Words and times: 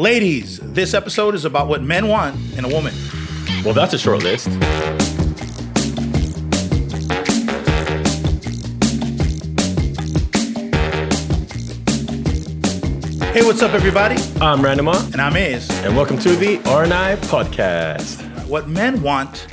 Ladies, 0.00 0.58
this 0.62 0.94
episode 0.94 1.34
is 1.34 1.44
about 1.44 1.68
what 1.68 1.82
men 1.82 2.08
want 2.08 2.34
in 2.56 2.64
a 2.64 2.68
woman. 2.68 2.94
Well, 3.62 3.74
that's 3.74 3.92
a 3.92 3.98
short 3.98 4.22
list. 4.22 4.48
Hey, 13.32 13.44
what's 13.44 13.62
up, 13.62 13.74
everybody? 13.74 14.16
I'm 14.40 14.58
Ranuma, 14.60 15.12
And 15.12 15.20
I'm 15.22 15.36
Ace. 15.36 15.70
and 15.84 15.96
welcome 15.96 16.18
to 16.18 16.34
the 16.34 16.56
R&I 16.68 17.14
podcast. 17.26 18.46
What 18.48 18.68
men 18.68 19.02
want 19.02 19.46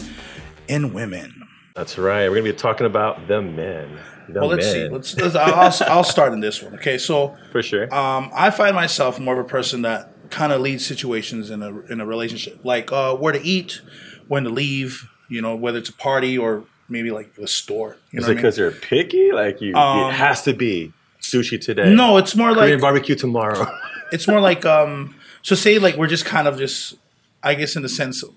in 0.67 0.93
women. 0.93 1.47
That's 1.75 1.99
right. 1.99 2.27
We're 2.27 2.37
gonna 2.37 2.51
be 2.51 2.57
talking 2.57 2.87
about 2.87 3.27
the 3.27 3.43
men. 3.43 3.99
The 4.29 4.39
Well, 4.39 4.49
let's 4.49 4.65
men. 4.65 4.73
see. 4.73 4.89
Let's. 4.89 5.15
let's 5.17 5.35
I'll, 5.35 5.53
I'll, 5.53 5.97
I'll 5.97 6.03
start 6.03 6.33
in 6.33 6.39
this 6.39 6.63
one. 6.63 6.73
Okay, 6.75 6.97
so 6.97 7.35
for 7.51 7.61
sure. 7.61 7.93
um, 7.93 8.31
I 8.33 8.49
find 8.49 8.75
myself 8.75 9.19
more 9.19 9.39
of 9.39 9.45
a 9.45 9.47
person 9.47 9.83
that 9.83 10.16
kind 10.29 10.51
of 10.53 10.61
lead 10.61 10.81
situations 10.81 11.49
in 11.49 11.61
a 11.63 11.79
in 11.91 11.99
a 12.01 12.05
relationship, 12.05 12.59
like 12.63 12.91
uh, 12.91 13.15
where 13.15 13.33
to 13.33 13.41
eat, 13.41 13.81
when 14.27 14.43
to 14.43 14.49
leave. 14.49 15.07
You 15.29 15.41
know, 15.41 15.55
whether 15.55 15.77
it's 15.77 15.89
a 15.89 15.93
party 15.93 16.37
or 16.37 16.63
maybe 16.87 17.11
like 17.11 17.37
a 17.37 17.47
store. 17.47 17.97
You 18.11 18.19
Is 18.19 18.25
it 18.25 18.27
what 18.27 18.29
I 18.29 18.29
mean? 18.29 18.35
because 18.37 18.57
you're 18.57 18.71
picky? 18.71 19.31
Like 19.33 19.59
you, 19.59 19.75
Um, 19.75 20.09
it 20.09 20.13
has 20.13 20.41
to 20.43 20.53
be 20.53 20.93
sushi 21.21 21.59
today. 21.59 21.93
No, 21.93 22.15
it's 22.17 22.33
more 22.35 22.53
Korean 22.53 22.73
like 22.73 22.81
barbecue 22.81 23.15
tomorrow. 23.15 23.67
it's 24.13 24.27
more 24.27 24.39
like 24.39 24.65
um. 24.65 25.15
So 25.41 25.53
say 25.55 25.79
like 25.79 25.95
we're 25.97 26.07
just 26.07 26.25
kind 26.25 26.47
of 26.47 26.57
just, 26.57 26.95
I 27.43 27.55
guess 27.55 27.75
in 27.75 27.81
the 27.81 27.89
sense, 27.89 28.23
of 28.23 28.29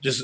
just 0.00 0.22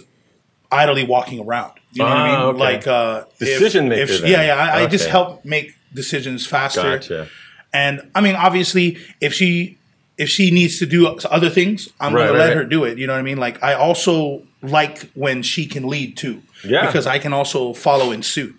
idly 0.70 1.05
walking 1.05 1.41
around. 1.41 1.72
You 1.92 2.02
know 2.02 2.08
what 2.10 2.16
I 2.19 2.28
Ah, 2.28 2.38
mean? 2.38 2.46
okay. 2.55 2.58
Like 2.58 2.86
uh, 2.86 3.24
Decision 3.38 3.88
maker 3.88 4.12
if- 4.12 4.20
yeah, 4.22 4.42
yeah. 4.46 4.55
I, 4.56 4.83
I 4.83 4.86
just 4.86 5.08
help 5.08 5.44
make 5.44 5.74
decisions 5.94 6.46
faster. 6.46 6.83
gotcha. 6.83 7.28
And 7.72 8.08
I 8.14 8.20
mean, 8.20 8.34
obviously, 8.36 8.98
if 9.20 9.33
she 9.34 9.78
if 10.19 10.29
she 10.29 10.51
needs 10.51 10.79
to 10.79 10.87
do 10.87 11.06
other 11.06 11.51
things, 11.51 11.88
I'm 12.01 12.15
Right, 12.15 12.23
going 12.23 12.33
to 12.34 12.38
let 12.38 12.48
right. 12.48 12.56
her 12.56 12.65
do 12.65 12.84
it. 12.84 12.97
You 12.98 13.06
know 13.06 13.12
what 13.12 13.19
I 13.19 13.23
mean? 13.23 13.38
Like 13.38 13.62
I 13.62 13.75
also 13.75 14.42
like 14.62 15.11
when 15.14 15.42
she 15.42 15.67
can 15.67 15.86
lead 15.89 16.17
too, 16.17 16.42
Yeah. 16.64 16.86
because 16.86 17.06
I 17.06 17.19
can 17.19 17.33
also 17.33 17.73
follow 17.75 18.12
in 18.12 18.23
suit. 18.23 18.55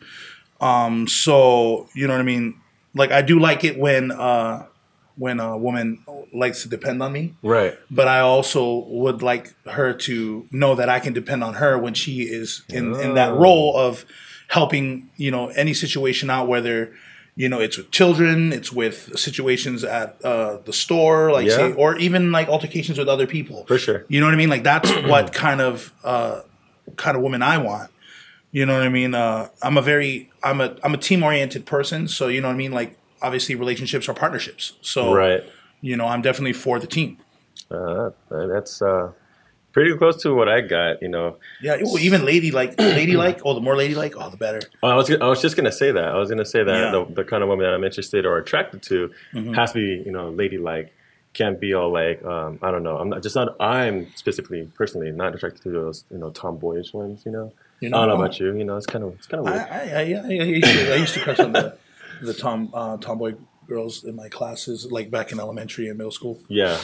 Um, 0.61 1.07
so 1.07 1.87
you 1.95 2.07
know 2.07 2.13
what 2.13 2.19
I 2.21 2.25
mean? 2.25 2.55
Like 2.93 3.11
I 3.11 3.21
do 3.21 3.39
like 3.39 3.63
it 3.63 3.77
when 3.77 4.11
uh, 4.11 4.65
when 5.17 5.39
a 5.39 5.57
woman 5.57 5.99
likes 6.33 6.61
to 6.63 6.69
depend 6.69 7.01
on 7.01 7.11
me, 7.11 7.33
Right. 7.41 7.75
but 7.89 8.07
I 8.07 8.19
also 8.19 8.85
would 8.87 9.21
like 9.23 9.53
her 9.65 9.93
to 9.93 10.47
know 10.51 10.75
that 10.75 10.89
I 10.89 10.99
can 10.99 11.13
depend 11.13 11.43
on 11.43 11.55
her 11.55 11.77
when 11.77 11.93
she 11.95 12.21
is 12.23 12.61
in, 12.69 12.93
in 12.95 13.15
that 13.15 13.31
Oh. 13.31 13.37
role 13.39 13.75
of 13.77 14.05
helping, 14.49 15.09
you 15.17 15.31
know, 15.31 15.47
any 15.49 15.73
situation 15.73 16.29
out, 16.29 16.47
whether, 16.47 16.93
you 17.37 17.47
know, 17.47 17.59
it's 17.61 17.77
with 17.77 17.91
children, 17.91 18.51
it's 18.51 18.71
with 18.73 19.17
situations 19.17 19.83
at 19.83 20.17
uh, 20.25 20.57
the 20.65 20.73
store, 20.73 21.31
like 21.31 21.45
Yeah. 21.47 21.55
say, 21.55 21.73
or 21.73 21.95
even 21.97 22.31
like 22.31 22.47
altercations 22.49 22.97
with 22.97 23.07
other 23.07 23.27
people. 23.27 23.63
For 23.67 23.77
sure. 23.77 24.03
You 24.09 24.19
know 24.19 24.25
what 24.25 24.33
I 24.33 24.37
mean? 24.37 24.49
Like 24.49 24.63
that's 24.63 24.89
what 25.11 25.31
kind 25.33 25.61
of 25.61 25.93
uh, 26.03 26.41
kind 26.97 27.15
of 27.15 27.21
woman 27.23 27.41
I 27.43 27.57
want. 27.59 27.91
You 28.51 28.65
know 28.65 28.73
what 28.77 28.83
I 28.83 28.89
mean? 28.89 29.13
Uh, 29.13 29.49
I'm 29.61 29.77
a 29.77 29.81
very 29.83 30.31
I'm 30.41 30.59
a 30.61 30.75
I'm 30.83 30.93
a 30.93 30.97
team 30.97 31.21
oriented 31.23 31.65
person, 31.65 32.07
so 32.07 32.27
you 32.27 32.41
know 32.41 32.47
what 32.47 32.55
I 32.55 32.57
mean. 32.57 32.71
Like 32.71 32.97
obviously, 33.21 33.53
relationships 33.55 34.09
are 34.09 34.13
partnerships. 34.15 34.73
So 34.81 35.13
Right. 35.13 35.43
you 35.81 35.95
know, 35.95 36.07
I'm 36.07 36.21
definitely 36.23 36.53
for 36.53 36.79
the 36.79 36.87
team. 36.87 37.17
Uh, 37.69 38.09
that's 38.31 38.81
uh, 38.81 39.11
pretty 39.77 39.95
close 40.01 40.17
to 40.23 40.33
what 40.33 40.49
I 40.57 40.59
got. 40.61 41.01
You 41.03 41.09
know, 41.15 41.27
Yeah, 41.61 41.77
well, 41.83 41.99
even 41.99 42.25
lady 42.25 42.49
like 42.51 42.71
lady 42.99 43.15
like. 43.25 43.37
Oh, 43.45 43.53
the 43.53 43.61
more 43.67 43.75
lady 43.83 43.95
like, 44.03 44.13
oh, 44.17 44.29
the 44.29 44.37
better. 44.37 44.61
I 44.81 44.95
was 44.95 45.09
I 45.11 45.27
was 45.33 45.41
just 45.45 45.55
gonna 45.55 45.71
say 45.71 45.91
that. 45.91 46.07
I 46.15 46.17
was 46.17 46.29
gonna 46.31 46.45
say 46.55 46.63
that 46.63 46.79
Yeah. 46.83 46.91
the, 46.95 47.01
the 47.19 47.23
kind 47.23 47.43
of 47.43 47.49
woman 47.49 47.63
that 47.65 47.73
I'm 47.77 47.83
interested 47.83 48.25
or 48.25 48.37
attracted 48.37 48.79
to 48.89 48.97
Mm-hmm. 49.33 49.53
has 49.53 49.71
to 49.73 49.77
be 49.79 49.89
you 50.07 50.11
know 50.15 50.25
ladylike. 50.39 50.89
Can't 51.33 51.59
be 51.59 51.75
all 51.75 51.91
like 52.01 52.19
um, 52.33 52.57
I 52.63 52.71
don't 52.71 52.81
know. 52.87 52.97
I'm 52.97 53.09
not 53.09 53.21
just 53.21 53.35
not. 53.35 53.49
I'm 53.61 54.07
specifically 54.15 54.61
personally 54.79 55.11
not 55.11 55.35
attracted 55.35 55.61
to 55.63 55.69
those 55.79 55.97
you 56.09 56.17
know 56.17 56.31
tomboyish 56.31 56.91
ones. 56.93 57.17
You 57.27 57.31
know. 57.35 57.47
You 57.79 57.89
I 57.89 57.91
don't 57.91 58.07
know 58.07 58.15
know? 58.15 58.21
about 58.23 58.39
you. 58.39 58.47
You 58.57 58.63
know, 58.67 58.75
it's 58.77 58.87
kind 58.93 59.03
of 59.05 59.13
it's 59.13 59.27
kind 59.27 59.41
of 59.45 59.47
I, 59.47 59.55
weird. 59.55 59.67
I, 59.69 59.75
I, 59.77 60.39
I, 60.39 60.41
I, 60.41 60.43
used 60.57 60.65
to, 60.65 60.93
I 60.93 60.95
used 61.05 61.13
to 61.13 61.19
crush 61.19 61.39
on 61.39 61.51
the 61.51 61.77
the 62.23 62.33
tom 62.33 62.71
uh, 62.73 62.97
tomboy 62.97 63.35
girls 63.67 64.03
in 64.03 64.15
my 64.15 64.29
classes, 64.29 64.77
like 64.97 65.11
back 65.11 65.31
in 65.31 65.39
elementary 65.39 65.87
and 65.89 65.97
middle 65.99 66.11
school. 66.19 66.39
yeah. 66.49 66.79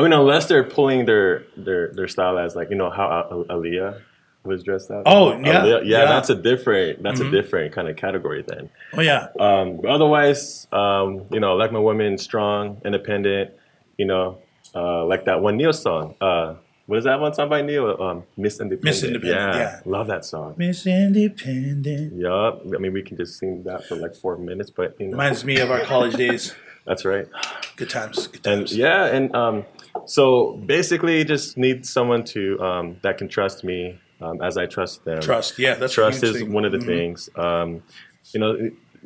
I 0.00 0.02
mean, 0.02 0.12
unless 0.12 0.46
they're 0.46 0.64
pulling 0.64 1.04
their 1.06 1.44
their 1.56 1.88
their 1.92 2.08
style 2.08 2.38
as 2.38 2.56
like 2.56 2.70
you 2.70 2.76
know 2.76 2.90
how 2.90 3.26
Al- 3.30 3.44
Aaliyah 3.44 4.00
was 4.42 4.62
dressed 4.62 4.90
up. 4.90 5.02
Oh, 5.04 5.32
yeah. 5.32 5.36
Aaliyah- 5.38 5.64
yeah, 5.64 5.80
Yeah. 5.84 5.98
Mm-hmm. 5.98 6.08
That's 6.12 6.30
a 6.30 6.34
different 6.34 7.02
that's 7.02 7.20
a 7.20 7.30
different 7.30 7.72
kind 7.74 7.88
of 7.88 7.96
category 7.96 8.42
then. 8.46 8.70
Oh 8.94 9.02
yeah, 9.02 9.28
Um, 9.38 9.76
but 9.76 9.90
otherwise, 9.90 10.66
um, 10.72 11.26
you 11.30 11.40
know, 11.40 11.56
like 11.56 11.72
my 11.72 11.78
women, 11.78 12.16
strong, 12.18 12.80
independent. 12.84 13.50
You 13.98 14.06
know, 14.06 14.38
uh, 14.74 15.04
like 15.04 15.26
that 15.26 15.42
one 15.42 15.58
Ne-Yo 15.58 15.72
song. 15.72 16.14
Uh, 16.22 16.54
what 16.86 16.98
is 16.98 17.04
that 17.04 17.20
one 17.20 17.34
song 17.34 17.50
by 17.50 17.60
Ne-Yo? 17.60 17.98
Um, 18.00 18.24
Miss 18.38 18.58
Independent. 18.60 18.84
Miss 18.84 19.02
Independent, 19.04 19.54
yeah. 19.56 19.80
love 19.84 20.06
that 20.06 20.24
song. 20.24 20.54
Miss 20.56 20.86
Independent 20.86 22.14
Yup. 22.16 22.62
I 22.74 22.78
mean, 22.78 22.92
we 22.94 23.02
can 23.02 23.16
just 23.16 23.38
sing 23.38 23.62
that 23.64 23.84
for 23.86 23.96
like 23.96 24.14
four 24.14 24.36
minutes, 24.38 24.70
but 24.70 24.96
you 24.98 25.06
know, 25.06 25.12
reminds 25.12 25.44
me 25.44 25.60
of 25.60 25.70
our 25.70 25.80
college 25.80 26.14
days. 26.14 26.54
that's 26.86 27.04
right. 27.04 27.26
Good 27.76 27.90
times, 27.90 28.26
good 28.26 28.46
And 28.46 28.60
times. 28.62 28.76
yeah, 28.76 29.04
and 29.06 29.34
um, 29.34 29.64
so 30.06 30.52
basically, 30.66 31.24
just 31.24 31.56
need 31.56 31.86
someone 31.86 32.24
to 32.24 32.60
um, 32.60 32.96
that 33.02 33.18
can 33.18 33.28
trust 33.28 33.64
me 33.64 33.98
um, 34.20 34.40
as 34.42 34.56
I 34.56 34.66
trust 34.66 35.04
them. 35.04 35.20
Trust, 35.20 35.58
yeah, 35.58 35.74
that's 35.74 35.94
trust 35.94 36.22
is 36.22 36.36
thing. 36.38 36.52
one 36.52 36.64
of 36.64 36.72
the 36.72 36.78
Mhm. 36.78 36.86
things. 36.86 37.30
Um, 37.36 37.82
you 38.32 38.40
know, 38.40 38.56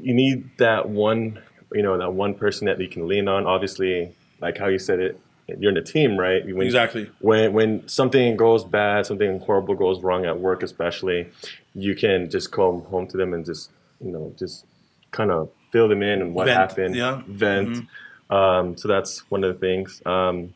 you 0.01 0.15
need 0.15 0.51
that 0.59 0.89
one, 0.89 1.39
you 1.73 1.83
know, 1.83 1.97
that 1.99 2.13
one 2.13 2.35
person 2.35 2.67
that 2.67 2.81
you 2.81 2.89
can 2.89 3.07
lean 3.09 3.29
on. 3.29 3.47
Obviously, 3.47 4.13
like 4.41 4.59
how 4.59 4.67
you 4.67 4.79
said 4.79 4.99
it, 5.01 5.21
you're 5.47 5.71
in 5.71 5.77
a 5.77 5.83
team, 5.83 6.19
right? 6.19 6.45
When, 6.45 6.67
Exactly. 6.67 7.11
When 7.21 7.53
when 7.53 7.87
something 7.89 8.37
goes 8.37 8.65
bad, 8.65 9.07
something 9.07 9.41
horrible 9.41 9.75
goes 9.75 10.03
wrong 10.03 10.25
at 10.27 10.41
work, 10.41 10.63
especially, 10.63 11.29
you 11.75 11.95
can 11.95 12.29
just 12.31 12.51
come 12.51 12.83
home 12.83 13.07
to 13.09 13.17
them 13.17 13.33
and 13.35 13.45
just, 13.45 13.71
you 14.05 14.11
know, 14.11 14.33
just 14.39 14.65
kind 15.13 15.31
of 15.31 15.49
fill 15.71 15.89
them 15.89 16.03
in 16.03 16.21
and 16.23 16.35
what 16.35 16.47
Vent, 16.47 16.59
happened, 16.59 16.95
yeah. 16.97 17.13
Mm-hmm. 17.23 17.33
vent. 17.35 17.87
Um, 18.31 18.77
so 18.77 18.89
that's 18.89 19.31
one 19.31 19.45
of 19.45 19.53
the 19.55 19.61
things. 19.61 20.03
Um, 20.07 20.55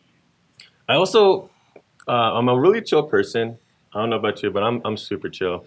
I 0.88 0.94
also, 0.94 1.50
uh, 2.06 2.12
I'm 2.12 2.49
a 2.49 2.59
really 2.59 2.81
chill 2.82 3.03
person. 3.03 3.59
I 3.93 4.00
don't 4.00 4.10
know 4.10 4.16
about 4.16 4.43
you, 4.43 4.50
but 4.50 4.62
I'm 4.62 4.81
I'm 4.84 4.97
super 4.97 5.28
chill. 5.28 5.65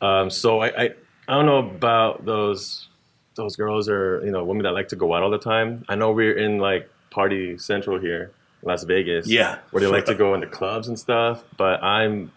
Um, 0.00 0.30
so 0.30 0.60
I, 0.60 0.66
I 0.84 0.90
I 1.28 1.34
don't 1.34 1.46
know 1.46 1.58
about 1.58 2.24
those 2.24 2.88
those 3.36 3.56
girls 3.56 3.88
or 3.88 4.20
you 4.24 4.30
know 4.30 4.44
women 4.44 4.62
that 4.64 4.72
like 4.72 4.88
to 4.88 4.96
go 4.96 5.14
out 5.14 5.22
all 5.22 5.30
the 5.30 5.38
time. 5.38 5.84
I 5.88 5.94
know 5.94 6.12
we're 6.12 6.36
in 6.36 6.58
like 6.58 6.88
party 7.10 7.58
central 7.58 7.98
here, 7.98 8.32
Las 8.62 8.84
Vegas. 8.84 9.26
Yeah. 9.26 9.58
where 9.70 9.80
they 9.80 9.86
like 9.86 10.04
to 10.06 10.14
go 10.14 10.34
into 10.34 10.46
clubs 10.46 10.88
and 10.88 10.98
stuff. 10.98 11.44
But 11.56 11.82
I'm 11.82 12.32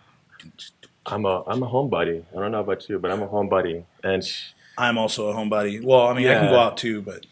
I'm 1.06 1.25
a 1.25 1.44
I'm 1.48 1.64
a 1.64 1.68
homebody. 1.68 2.24
I 2.36 2.40
don't 2.40 2.52
know 2.52 2.59
about 2.62 2.88
you, 2.90 3.00
but 3.00 3.12
I'm 3.12 3.22
a 3.22 3.28
homebody. 3.28 3.84
And 4.04 4.24
sh- 4.24 4.52
I'm 4.78 4.98
also 4.98 5.30
a 5.30 5.34
homebody. 5.34 5.84
Well, 5.84 6.08
I 6.08 6.14
mean, 6.14 6.28
I 6.28 6.36
can 6.36 6.50
go 6.50 6.59
out 6.59 6.78
too, 6.78 7.02
but 7.02 7.25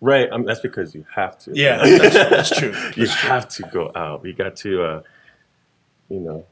right, 0.00 0.28
I 0.32 0.36
mean, 0.36 0.46
that's 0.46 0.60
because 0.60 0.94
you 0.94 1.04
have 1.14 1.38
to. 1.40 1.52
yeah, 1.54 1.78
that's, 1.98 2.14
that's 2.14 2.58
true. 2.58 2.74
you 2.96 3.06
true. 3.06 3.28
have 3.28 3.48
to 3.50 3.62
go 3.64 3.90
out. 3.94 4.24
You 4.24 4.32
got 4.32 4.56
to, 4.56 4.82
uh, 4.82 5.02
you 6.08 6.20
know, 6.20 6.46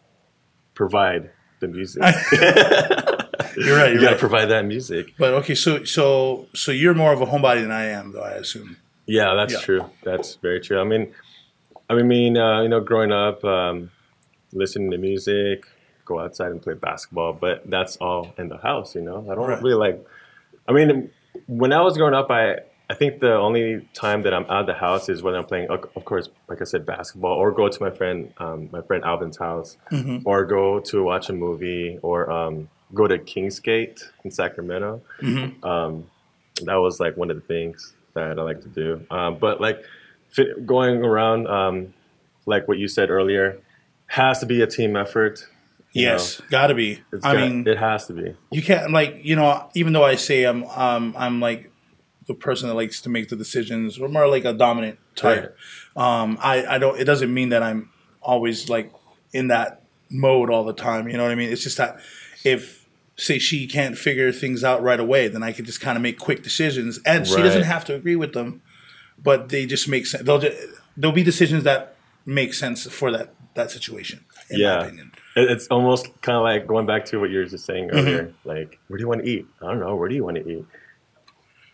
provide 0.75 1.31
the 1.61 1.69
music. 1.69 2.03
You're 3.57 3.77
right. 3.79 3.93
you 3.93 4.01
got 4.01 4.09
to 4.09 4.11
right. 4.13 4.19
provide 4.19 4.47
that 4.47 4.65
music. 4.67 5.15
But 5.19 5.33
okay, 5.35 5.55
so 5.55 5.85
so 5.85 6.47
so 6.55 6.73
you're 6.73 6.93
more 6.95 7.13
of 7.13 7.23
a 7.23 7.27
homebody 7.27 7.63
than 7.63 7.71
I 7.71 7.87
am, 7.87 8.13
though. 8.13 8.21
I 8.23 8.33
assume. 8.33 8.77
Yeah, 9.07 9.35
that's 9.35 9.55
Yeah. 9.55 9.61
true. 9.61 9.91
That's 10.05 10.35
very 10.37 10.61
true. 10.61 10.79
I 10.81 10.85
mean, 10.85 11.15
I 11.89 11.95
mean, 12.03 12.37
uh, 12.37 12.61
you 12.63 12.69
know, 12.69 12.81
growing 12.81 13.13
up, 13.13 13.43
um, 13.45 13.91
listening 14.53 14.91
to 14.91 14.99
music, 14.99 15.65
go 16.05 16.21
outside 16.21 16.51
and 16.53 16.61
play 16.61 16.75
basketball, 16.75 17.33
but 17.33 17.63
that's 17.71 17.97
all 17.97 18.35
in 18.37 18.49
the 18.49 18.59
house. 18.59 18.95
You 18.95 19.03
know, 19.03 19.27
I 19.31 19.35
don't 19.35 19.49
Right. 19.49 19.63
really 19.63 19.75
like. 19.77 20.05
I 20.69 20.73
mean, 20.73 21.11
when 21.47 21.73
I 21.73 21.81
was 21.81 21.97
growing 21.97 22.15
up, 22.15 22.31
I 22.31 22.59
I 22.89 22.95
think 22.95 23.21
the 23.21 23.35
only 23.35 23.89
time 23.95 24.23
that 24.23 24.33
I'm 24.33 24.45
out 24.45 24.61
of 24.61 24.67
the 24.67 24.75
house 24.75 25.09
is 25.09 25.23
when 25.23 25.35
I'm 25.35 25.45
playing, 25.45 25.69
of 25.71 26.05
course, 26.05 26.29
like 26.49 26.61
I 26.61 26.65
said, 26.65 26.87
basketball, 26.87 27.33
or 27.33 27.51
go 27.51 27.69
to 27.69 27.83
my 27.83 27.91
friend, 27.91 28.33
um, 28.39 28.69
my 28.71 28.81
friend 28.83 29.03
Alvin's 29.05 29.37
house, 29.39 29.77
Mm-hmm. 29.91 30.19
or 30.29 30.45
go 30.45 30.79
to 30.81 31.03
watch 31.03 31.29
a 31.29 31.33
movie, 31.33 31.99
or 32.03 32.31
um, 32.31 32.69
go 32.95 33.09
to 33.09 33.19
Kingsgate 33.19 34.03
in 34.25 34.31
Sacramento. 34.31 35.03
Mm-hmm. 35.21 35.65
Um, 35.65 36.07
that 36.63 36.77
was 36.77 37.01
like 37.01 37.17
one 37.17 37.31
of 37.31 37.37
the 37.37 37.43
things 37.47 37.93
that 38.15 38.39
I 38.39 38.43
like 38.43 38.61
to 38.63 38.69
do. 38.69 39.05
Um, 39.11 39.37
but 39.39 39.61
like 39.61 39.83
fit, 40.31 40.65
going 40.65 41.05
around, 41.05 41.49
um, 41.49 41.93
like 42.47 42.69
what 42.69 42.79
you 42.79 42.87
said 42.87 43.11
earlier, 43.11 43.59
has 44.07 44.39
to 44.41 44.47
be 44.47 44.63
a 44.63 44.67
team 44.69 44.95
effort. 44.97 45.45
Yes, 45.93 46.41
gotta 46.51 46.75
be. 46.75 47.01
It's 47.13 47.25
I 47.25 47.33
got- 47.35 47.41
mean, 47.51 47.67
it 47.67 47.79
has 47.79 48.07
to 48.07 48.13
be. 48.13 48.37
you 48.53 48.63
can't 48.63 48.93
like 48.93 49.21
you 49.25 49.35
know 49.35 49.69
even 49.75 49.93
though 49.93 50.05
I 50.05 50.15
say 50.17 50.45
I'm 50.45 50.63
um 50.65 51.15
I'm 51.19 51.41
like 51.41 51.71
the 52.27 52.35
person 52.35 52.69
that 52.69 52.75
likes 52.75 53.01
to 53.03 53.09
make 53.09 53.29
the 53.29 53.37
decisions 53.37 53.99
or 53.99 54.09
more 54.09 54.27
like 54.29 54.45
a 54.45 54.53
dominant 54.53 54.99
type. 55.15 55.57
Um, 55.97 56.39
I 56.43 56.67
I 56.67 56.79
don't. 56.79 56.99
It 56.99 57.05
doesn't 57.05 57.33
mean 57.33 57.51
that 57.51 57.63
I'm 57.63 57.91
always 58.23 58.69
like 58.69 58.93
in 59.33 59.49
that 59.49 59.83
mode 60.11 60.51
all 60.51 60.65
the 60.65 60.73
time. 60.73 61.09
You 61.09 61.17
know 61.17 61.23
what 61.23 61.33
I 61.33 61.37
mean? 61.37 61.51
It's 61.51 61.63
just 61.63 61.77
that 61.79 61.99
if 62.45 62.87
say 63.17 63.39
she 63.39 63.67
can't 63.67 63.97
figure 63.97 64.31
things 64.33 64.63
out 64.63 64.83
right 64.83 65.01
away, 65.01 65.29
then 65.29 65.43
I 65.43 65.53
can 65.53 65.65
just 65.65 65.81
kind 65.81 65.97
of 65.97 66.03
make 66.03 66.19
quick 66.19 66.43
decisions, 66.43 67.01
and 67.07 67.27
she 67.27 67.37
doesn't 67.37 67.63
have 67.63 67.85
to 67.87 67.95
agree 67.95 68.17
with 68.17 68.35
them, 68.35 68.61
but 69.23 69.49
they 69.49 69.65
just 69.65 69.89
make 69.89 70.05
sense. 70.07 70.23
They'll 70.25 70.39
just, 70.39 70.57
there'll 70.99 71.15
be 71.15 71.23
decisions 71.23 71.65
that 71.65 71.97
make 72.27 72.53
sense 72.53 72.87
for 72.87 73.11
that 73.13 73.33
that 73.55 73.71
situation. 73.71 74.25
In 74.51 74.61
Yeah. 74.61 74.77
my 74.79 74.85
opinion. 74.85 75.13
It's 75.35 75.67
almost 75.69 76.09
kind 76.21 76.37
of 76.37 76.43
like 76.43 76.67
going 76.67 76.85
back 76.87 77.05
to 77.07 77.19
what 77.21 77.31
you 77.31 77.39
were 77.39 77.47
just 77.47 77.65
saying 77.65 77.89
Mm-hmm. 77.89 77.99
earlier. 77.99 78.35
Like, 78.45 78.79
where 78.89 78.99
do 78.99 79.03
you 79.03 79.09
want 79.09 79.23
to 79.25 79.29
eat? 79.31 79.47
I 79.63 79.67
don't 79.67 79.81
know. 79.81 79.97
Where 79.97 80.09
do 80.11 80.15
you 80.15 80.25
want 80.25 80.37
to 80.37 80.47
eat? 80.49 80.65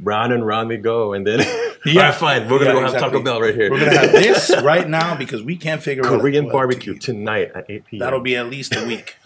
Round 0.02 0.32
and 0.32 0.46
round 0.46 0.69
we 0.69 0.76
go, 0.78 1.12
and 1.12 1.26
then 1.26 1.40
Yeah. 1.84 2.02
Right, 2.02 2.14
fine. 2.14 2.49
We're 2.49 2.58
gonna 2.60 2.64
Yeah, 2.64 2.72
go 2.75 2.81
have 2.81 2.94
exactly. 2.94 3.10
Taco 3.10 3.25
Bell 3.25 3.40
right 3.40 3.54
here. 3.54 3.70
We're 3.70 3.81
gonna 3.81 3.99
have 3.99 4.12
this 4.12 4.54
right 4.62 4.88
now 4.88 5.16
because 5.16 5.43
we 5.43 5.56
can't 5.56 5.82
figure 5.82 6.06
out 6.06 6.20
Korean 6.20 6.49
barbecue 6.49 6.96
tonight 6.96 7.50
at 7.56 7.66
8 7.69 7.84
p.m. 7.87 7.99
That'll 7.99 8.20
be 8.20 8.37
at 8.37 8.46
least 8.49 8.76
a 8.76 8.87
week, 8.87 9.16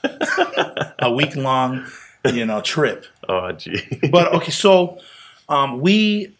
a 0.98 1.12
week 1.12 1.36
long, 1.36 1.84
you 2.32 2.46
know, 2.46 2.60
trip. 2.62 3.04
oh 3.28 3.52
gee. 3.52 3.82
But 4.10 4.32
okay, 4.34 4.50
so 4.52 4.98
um, 5.50 5.80
we 5.80 6.34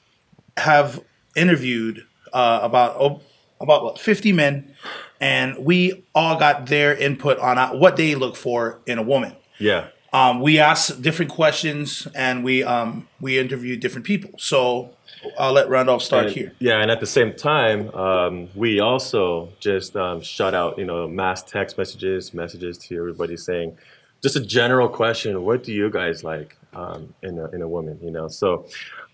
have 0.56 1.02
interviewed 1.34 2.06
uh, 2.32 2.60
about 2.62 2.96
oh, 2.98 3.20
about 3.60 3.84
what, 3.84 3.98
50 3.98 4.32
men, 4.32 4.74
and 5.20 5.56
we 5.64 6.04
all 6.14 6.38
got 6.38 6.66
their 6.66 6.94
input 6.96 7.38
on 7.38 7.58
uh, 7.58 7.72
what 7.72 7.96
they 7.96 8.14
look 8.14 8.36
for 8.36 8.80
in 8.86 8.98
a 8.98 9.02
woman. 9.02 9.36
yeah. 9.58 9.88
Um, 10.16 10.40
we 10.40 10.58
asked 10.58 11.02
different 11.02 11.30
questions, 11.30 12.08
and 12.14 12.42
we 12.42 12.64
um, 12.64 13.06
we 13.20 13.38
interviewed 13.38 13.80
different 13.80 14.06
people. 14.06 14.30
So 14.38 14.90
I'll 15.38 15.52
let 15.52 15.68
Ranuma 15.68 16.00
start 16.00 16.26
And- 16.26 16.34
here. 16.34 16.52
Yeah, 16.58 16.80
and 16.80 16.90
at 16.90 17.00
the 17.00 17.06
same 17.18 17.34
time, 17.34 17.94
um, 17.94 18.48
we 18.54 18.80
also 18.80 19.50
just 19.60 19.94
um, 19.94 20.22
shut 20.22 20.54
out, 20.54 20.78
you 20.78 20.86
know, 20.86 21.06
mass 21.06 21.42
text 21.42 21.76
messages, 21.76 22.32
messages 22.32 22.78
to 22.78 22.96
everybody 22.96 23.36
saying, 23.36 23.76
just 24.22 24.36
a 24.36 24.40
general 24.58 24.88
question: 24.88 25.42
What 25.44 25.62
do 25.62 25.72
you 25.80 25.90
guys 25.90 26.24
like 26.24 26.56
um, 26.72 27.12
in 27.22 27.38
a 27.38 27.46
in 27.50 27.60
a 27.60 27.68
woman? 27.68 27.98
You 28.02 28.10
know, 28.10 28.28
so. 28.28 28.66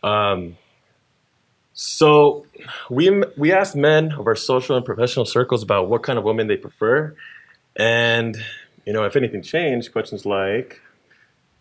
Um, 0.04 0.56
so 1.74 2.44
we 2.90 3.22
we 3.36 3.50
asked 3.50 3.74
men 3.74 4.12
of 4.12 4.26
our 4.26 4.36
social 4.36 4.76
and 4.76 4.84
professional 4.84 5.24
circles 5.24 5.62
about 5.62 5.88
what 5.88 6.02
kind 6.02 6.18
of 6.18 6.24
woman 6.24 6.46
they 6.46 6.56
prefer, 6.58 7.14
and 7.76 8.36
you 8.86 8.92
know 8.92 9.04
if 9.04 9.16
anything 9.16 9.42
changed. 9.42 9.90
Questions 9.90 10.26
like, 10.26 10.80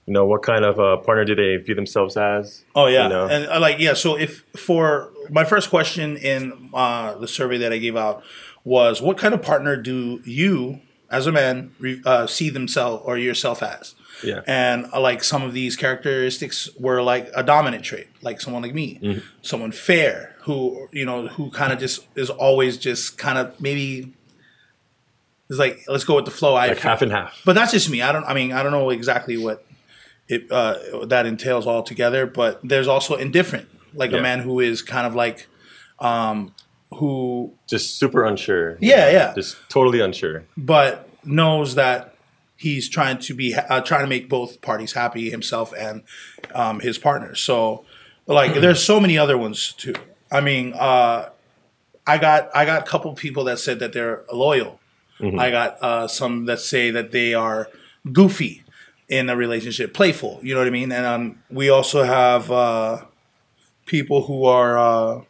you 0.07 0.13
know, 0.13 0.25
what 0.25 0.42
kind 0.42 0.65
of 0.65 0.80
uh, 0.80 0.98
partner 0.98 1.24
do 1.25 1.36
they 1.36 1.57
view 1.57 1.75
themselves 1.75 2.18
as? 2.18 2.63
Oh 2.75 2.88
yeah, 2.88 3.03
you 3.03 3.09
know? 3.09 3.27
and 3.27 3.45
uh, 3.48 3.59
like 3.59 3.80
yeah. 3.80 3.94
So 3.94 4.18
if 4.18 4.44
for 4.56 5.09
my 5.30 5.44
first 5.45 5.69
question 5.69 6.18
in 6.18 6.69
uh, 6.74 7.15
the 7.15 7.27
survey 7.27 7.57
that 7.59 7.71
I 7.71 7.77
gave 7.77 7.95
out 7.95 8.24
was, 8.63 9.01
what 9.01 9.18
kind 9.18 9.33
of 9.33 9.42
partner 9.42 9.75
do 9.77 10.21
you, 10.25 10.81
as 11.09 11.27
a 11.27 11.31
man, 11.31 11.74
re- 11.80 12.01
uh, 12.06 12.27
see 12.27 12.50
themselves 12.50 13.03
or 13.06 13.18
yourself 13.18 13.62
as? 13.63 13.95
Yeah. 14.24 14.42
And 14.45 14.86
uh, 14.94 15.00
like 15.00 15.24
some 15.24 15.42
of 15.44 15.53
these 15.53 15.75
characteristics 15.75 16.69
were 16.80 17.01
like 17.01 17.30
a 17.36 17.42
dominant 17.44 17.83
trait, 17.83 18.07
like 18.21 18.39
someone 18.42 18.62
like 18.63 18.74
me, 18.74 19.00
Mm-hmm. 19.01 19.19
someone 19.42 19.71
fair, 19.71 20.36
who 20.42 20.88
you 20.92 21.06
know, 21.06 21.27
who 21.27 21.50
kind 21.51 21.71
of 21.74 21.80
just 21.80 22.06
is 22.15 22.30
always 22.30 22.77
just 22.77 23.18
kind 23.18 23.38
of 23.38 23.59
maybe. 23.62 24.13
It's 25.50 25.59
like 25.59 25.83
let's 25.88 26.06
go 26.06 26.15
with 26.15 26.25
the 26.25 26.31
flow. 26.31 26.56
I 26.56 26.68
like 26.68 26.80
half 26.80 27.01
and 27.01 27.12
half. 27.12 27.42
but 27.45 27.53
that's 27.53 27.71
just 27.71 27.89
me. 27.89 28.01
I 28.01 28.12
don't. 28.12 28.24
I 28.25 28.33
mean, 28.33 28.51
I 28.53 28.63
don't 28.63 28.71
know 28.71 28.89
exactly 28.89 29.38
what 29.38 29.65
it 30.31 30.51
uh, 30.51 31.05
that 31.05 31.25
entails 31.25 31.67
altogether. 31.67 32.25
But 32.25 32.59
there's 32.63 32.87
also 32.87 33.15
indifferent, 33.15 33.67
like 33.93 34.11
Yeah. 34.11 34.19
a 34.19 34.21
man 34.21 34.39
who 34.39 34.59
is 34.59 34.81
kind 34.81 35.05
of 35.07 35.13
like, 35.15 35.47
um, 35.99 36.53
who 36.95 37.53
just 37.67 37.97
super 37.99 38.23
unsure. 38.25 38.77
Yeah, 38.79 39.09
yeah. 39.11 39.33
Just 39.35 39.57
totally 39.69 39.99
unsure. 40.01 40.43
but 40.57 41.07
knows 41.23 41.75
that 41.75 42.15
he's 42.57 42.89
trying 42.89 43.17
to 43.19 43.33
be 43.35 43.53
uh, 43.55 43.81
trying 43.81 44.01
to 44.01 44.07
make 44.07 44.27
both 44.29 44.59
parties 44.61 44.93
happy, 44.93 45.29
himself 45.29 45.73
and 45.77 46.03
um, 46.55 46.79
his 46.79 46.97
partner. 46.97 47.35
So, 47.35 47.85
like, 48.27 48.53
there's 48.55 48.83
so 48.83 48.99
many 48.99 49.17
other 49.17 49.37
ones 49.37 49.73
too. 49.73 49.93
I 50.31 50.41
mean, 50.41 50.73
uh, 50.73 51.29
I 52.07 52.17
got 52.17 52.49
I 52.55 52.65
got 52.65 52.81
a 52.81 52.85
couple 52.89 53.13
people 53.13 53.43
that 53.45 53.59
said 53.59 53.79
that 53.79 53.93
they're 53.93 54.23
loyal. 54.31 54.79
I 55.37 55.51
got 55.51 55.77
uh, 55.83 56.07
some 56.07 56.45
that 56.45 56.59
say 56.59 56.89
that 56.89 57.11
they 57.11 57.35
are 57.35 57.67
goofy 58.11 58.63
in 59.11 59.29
a 59.29 59.35
relationship, 59.35 59.93
playful. 59.93 60.39
You 60.41 60.53
know 60.55 60.61
what 60.61 60.67
I 60.67 60.71
mean? 60.71 60.91
And 60.91 61.05
um, 61.05 61.43
we 61.51 61.69
also 61.69 62.01
have 62.03 62.49
uh, 62.49 63.03
people 63.85 64.23
who 64.23 64.45
are 64.45 64.77
uh, 64.79 65.21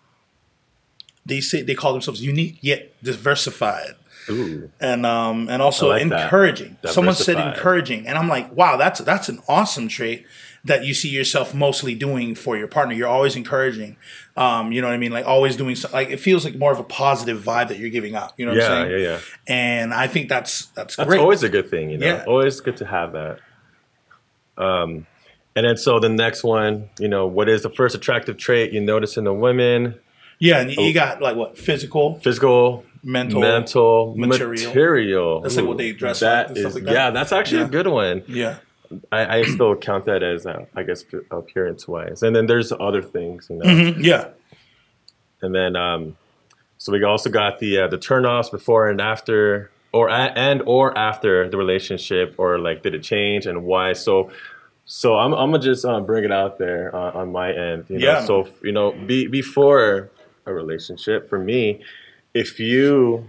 they 1.26 1.42
say 1.42 1.62
they 1.64 1.76
call 1.76 1.92
themselves 1.92 2.22
unique 2.22 2.58
yet 2.62 2.94
diversified 3.04 3.96
Ooh. 4.30 4.72
and 4.80 5.06
um 5.06 5.50
and 5.50 5.62
also 5.62 5.90
like 5.90 6.08
that. 6.10 6.24
encouraging. 6.26 6.78
Someone 6.86 7.16
said 7.16 7.38
encouraging, 7.38 8.08
and 8.08 8.18
I'm 8.18 8.28
like, 8.28 8.52
wow, 8.56 8.78
that's 8.78 9.00
that's 9.02 9.30
an 9.30 9.40
awesome 9.48 9.88
trait 9.88 10.26
that 10.64 10.86
you 10.86 10.94
see 10.94 11.10
yourself 11.10 11.56
mostly 11.56 11.96
doing 11.96 12.36
for 12.36 12.56
your 12.56 12.68
partner. 12.68 12.94
You're 12.94 13.08
always 13.08 13.36
encouraging. 13.36 13.98
Um, 14.38 14.72
you 14.72 14.80
know 14.82 14.88
what 14.88 14.94
I 14.94 14.98
mean? 14.98 15.12
Like 15.12 15.26
always 15.26 15.56
doing 15.58 15.76
so, 15.76 15.90
like 15.92 16.10
it 16.12 16.18
feels 16.20 16.46
like 16.46 16.56
more 16.56 16.72
of 16.72 16.80
a 16.80 16.84
positive 16.84 17.42
vibe 17.44 17.70
that 17.70 17.80
you're 17.80 17.90
giving 17.90 18.14
out. 18.16 18.34
You 18.38 18.46
know 18.46 18.52
what 18.54 18.62
Yeah, 18.62 18.72
I'm 18.74 18.88
saying? 18.88 19.02
yeah, 19.02 19.08
yeah. 19.10 19.20
And 19.48 19.92
I 19.94 20.06
think 20.08 20.30
that's 20.30 20.68
that's, 20.68 20.96
That's 20.96 21.08
great. 21.08 21.20
always 21.20 21.42
a 21.44 21.50
good 21.50 21.68
thing, 21.70 21.90
you 21.90 21.98
know. 21.98 22.06
Yeah. 22.06 22.26
Always 22.28 22.60
good 22.62 22.78
to 22.78 22.86
have 22.86 23.14
that. 23.14 23.40
Um, 24.58 25.08
and 25.56 25.66
then 25.66 25.78
so 25.78 26.00
the 26.00 26.10
next 26.10 26.44
one, 26.44 26.90
you 27.00 27.08
know, 27.08 27.28
what 27.28 27.50
is 27.50 27.64
the 27.64 27.70
first 27.70 27.96
attractive 27.96 28.38
trait 28.38 28.72
you 28.74 28.82
notice 28.82 29.18
in 29.18 29.28
a 29.28 29.34
woman? 29.34 29.96
yeah, 30.40 30.60
and 30.60 30.72
you, 30.72 30.78
Oh. 30.80 30.94
got 30.94 31.22
like 31.22 31.36
what 31.36 31.58
physical, 31.58 32.20
Physical, 32.20 32.84
mental, 33.04 33.40
mental, 33.42 34.16
material. 34.16 34.68
material. 34.70 35.42
That's 35.42 35.56
like 35.56 35.66
what 35.68 35.78
they 35.78 35.92
dress 35.92 36.22
like 36.22 36.48
that 36.48 36.58
stuff 36.58 36.68
is- 36.70 36.76
like 36.76 36.84
that. 36.86 36.94
Yeah, 36.94 37.10
that's 37.12 37.32
actually 37.32 37.60
Yeah. 37.62 37.68
a 37.68 37.70
good 37.70 37.88
one. 37.88 38.24
yeah. 38.28 38.56
I, 39.12 39.38
I 39.38 39.44
still 39.44 39.74
count 39.78 40.04
that 40.06 40.22
as, 40.22 40.46
uh, 40.46 40.66
I 40.76 40.84
guess, 40.84 41.06
appearance 41.32 41.88
wise. 41.88 42.24
And 42.24 42.36
then 42.36 42.48
there's 42.48 42.74
other 42.74 43.02
things, 43.02 43.48
you 43.50 43.56
know. 43.56 43.66
Mhm, 43.66 44.04
yeah, 44.04 44.26
And 45.42 45.56
then, 45.56 45.76
um, 45.78 46.18
so 46.78 46.92
we 46.92 47.02
also 47.04 47.30
got 47.30 47.60
the 47.60 47.80
uh, 47.82 47.88
the 47.88 47.98
turnoffs 47.98 48.52
before 48.52 48.90
and 48.90 49.00
after, 49.00 49.71
or 49.94 50.10
and 50.10 50.62
or 50.66 50.98
after 50.98 51.50
the 51.50 51.58
relationship, 51.58 52.36
or 52.38 52.60
like 52.60 52.84
did 52.84 52.96
it 52.96 53.04
change 53.04 53.46
and 53.46 53.64
why? 53.64 53.94
So, 53.94 54.32
so 54.86 55.18
I'm 55.18 55.34
I'm 55.34 55.52
gonna 55.52 55.64
just 55.64 55.86
uh, 55.86 56.00
bring 56.00 56.24
it 56.24 56.32
out 56.32 56.58
there 56.58 56.96
uh, 56.96 57.12
on 57.12 57.32
my 57.32 57.52
end. 57.52 57.86
You 57.90 58.00
know? 58.00 58.06
Yeah, 58.06 58.26
So 58.26 58.48
you 58.64 58.72
know, 58.72 58.92
be, 58.92 59.28
before 59.28 60.10
a 60.46 60.54
relationship, 60.54 61.30
for 61.30 61.40
me, 61.40 61.82
if 62.34 62.60
you 62.60 63.28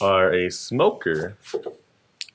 are 0.00 0.32
a 0.32 0.50
smoker. 0.50 1.36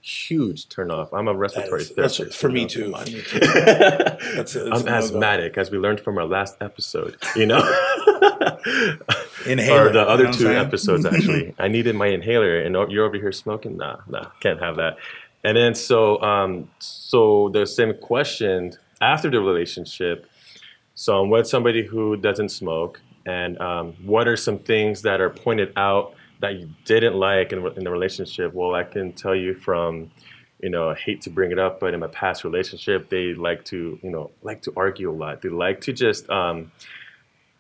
Huge 0.04 0.68
turnoff. 0.68 1.10
I'm 1.14 1.28
a 1.28 1.36
respiratory 1.36 1.84
that's, 1.96 2.18
therapist. 2.18 2.40
for 2.40 2.50
me 2.50 2.66
too. 2.66 2.92
For 2.92 3.06
me 3.06 3.22
too. 3.22 3.40
That's 3.40 4.54
that's 4.54 4.56
I'm 4.58 4.88
asthmatic, 4.88 5.60
as 5.60 5.70
we 5.70 5.78
learned 5.78 6.00
from 6.00 6.18
our 6.18 6.26
last 6.26 6.58
episode. 6.60 7.18
You 7.36 7.46
know, 7.46 7.60
Inhaler, 9.46 9.88
or 9.88 9.92
the 9.92 10.00
you 10.00 10.06
other 10.06 10.24
know 10.26 10.32
two 10.32 10.52
episodes 10.52 11.06
actually. 11.14 11.54
I 11.60 11.68
needed 11.68 11.96
my 11.96 12.08
inhaler, 12.08 12.60
and 12.60 12.76
you're 12.92 13.06
over 13.06 13.18
here 13.18 13.32
smoking. 13.32 13.78
Nah, 13.78 13.98
nah, 14.08 14.30
can't 14.40 14.60
have 14.60 14.78
that. 14.78 14.98
And 15.44 15.58
then 15.58 15.76
so, 15.76 16.22
um, 16.22 16.70
so 16.80 17.50
the 17.50 17.66
same 17.66 17.96
question 17.96 18.74
after 19.02 19.30
the 19.30 19.42
relationship. 19.42 20.28
So 20.94 21.22
I'm 21.22 21.30
with 21.30 21.48
somebody 21.48 21.86
who 21.86 22.16
doesn't 22.18 22.50
smoke, 22.50 23.02
and 23.26 23.60
um, 23.60 23.94
what 24.04 24.28
are 24.28 24.38
some 24.38 24.60
things 24.60 25.02
that 25.02 25.20
are 25.20 25.30
pointed 25.30 25.74
out 25.76 26.14
that 26.42 26.56
you 26.56 26.70
didn't 26.86 27.16
like 27.16 27.54
in, 27.54 27.66
in 27.76 27.84
the 27.84 27.92
relationship? 27.92 28.54
Well, 28.54 28.76
I 28.76 28.84
can 28.84 29.14
tell 29.14 29.36
you 29.36 29.56
from, 29.56 30.12
you 30.62 30.70
know, 30.70 30.90
I 30.90 30.96
hate 30.96 31.22
to 31.22 31.30
bring 31.30 31.52
it 31.52 31.60
up, 31.60 31.80
but 31.80 31.94
in 31.94 32.00
my 32.00 32.08
past 32.08 32.44
relationship, 32.44 33.10
they 33.10 33.34
like 33.34 33.64
to, 33.66 34.00
you 34.04 34.10
know, 34.10 34.32
like 34.44 34.62
to 34.64 34.74
argue 34.76 35.10
a 35.10 35.16
lot. 35.16 35.42
They 35.42 35.50
like 35.50 35.82
to 35.82 35.94
just, 35.94 36.30
um, 36.30 36.72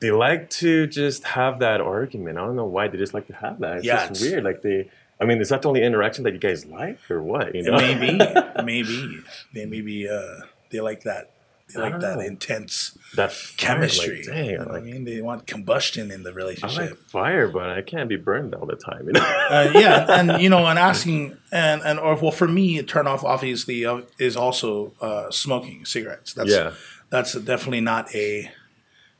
they 0.02 0.12
like 0.12 0.50
to 0.50 0.88
just 0.88 1.24
have 1.24 1.60
that 1.60 1.80
argument. 1.82 2.38
I 2.38 2.42
don't 2.42 2.56
know 2.56 2.66
why 2.66 2.88
they 2.88 2.98
just 2.98 3.14
like 3.14 3.28
to 3.28 3.34
have 3.36 3.60
that. 3.60 3.78
It's 3.78 3.86
Yeah, 3.86 4.08
just 4.08 4.22
it's- 4.22 4.32
weird. 4.32 4.44
Like 4.44 4.62
they, 4.62 4.90
I 5.20 5.26
mean, 5.26 5.40
is 5.40 5.50
that 5.50 5.62
the 5.62 5.68
only 5.68 5.84
interaction 5.84 6.24
that 6.24 6.34
you 6.34 6.40
guys 6.40 6.66
like, 6.66 7.00
or 7.10 7.22
what? 7.22 7.54
You 7.56 7.64
know, 7.64 7.78
maybe, 7.78 8.18
maybe 8.64 9.20
they 9.54 9.66
maybe 9.66 10.10
uh, 10.10 10.46
they 10.72 10.82
like 10.82 11.04
that. 11.04 11.32
They 11.74 11.80
like 11.80 12.02
that 12.02 12.18
know. 12.18 12.24
intense 12.26 12.98
that 13.16 13.32
fire, 13.32 13.56
chemistry. 13.78 14.24
Like, 14.28 14.36
dang, 14.36 14.46
you 14.50 14.58
know 14.58 14.66
what 14.66 14.76
I 14.76 14.82
mean, 14.82 15.06
they 15.06 15.22
want 15.22 15.48
combustion 15.48 16.12
in 16.12 16.24
the 16.24 16.34
relationship. 16.34 16.78
I 16.80 16.86
like 16.88 16.98
fire, 16.98 17.48
but 17.48 17.70
I 17.70 17.82
can't 17.82 18.10
be 18.10 18.18
burned 18.18 18.54
all 18.56 18.66
the 18.66 18.76
time. 18.76 19.08
You 19.08 19.14
know. 19.14 19.22
uh, 19.50 19.72
yeah, 19.74 20.06
and 20.10 20.42
you 20.42 20.50
know, 20.50 20.66
and 20.66 20.78
asking 20.78 21.38
and 21.52 21.82
and 21.84 21.98
or 21.98 22.16
well, 22.16 22.32
for 22.32 22.48
me, 22.48 22.78
a 22.80 22.84
turn 22.84 23.08
off 23.08 23.24
obviously 23.24 23.86
uh, 23.86 24.02
is 24.20 24.36
also 24.36 24.94
uh, 25.00 25.32
smoking 25.32 25.86
cigarettes. 25.86 26.34
That's 26.34 26.50
Yeah. 26.52 26.74
that's 27.10 27.34
definitely 27.36 27.82
not 27.82 28.14
a 28.14 28.52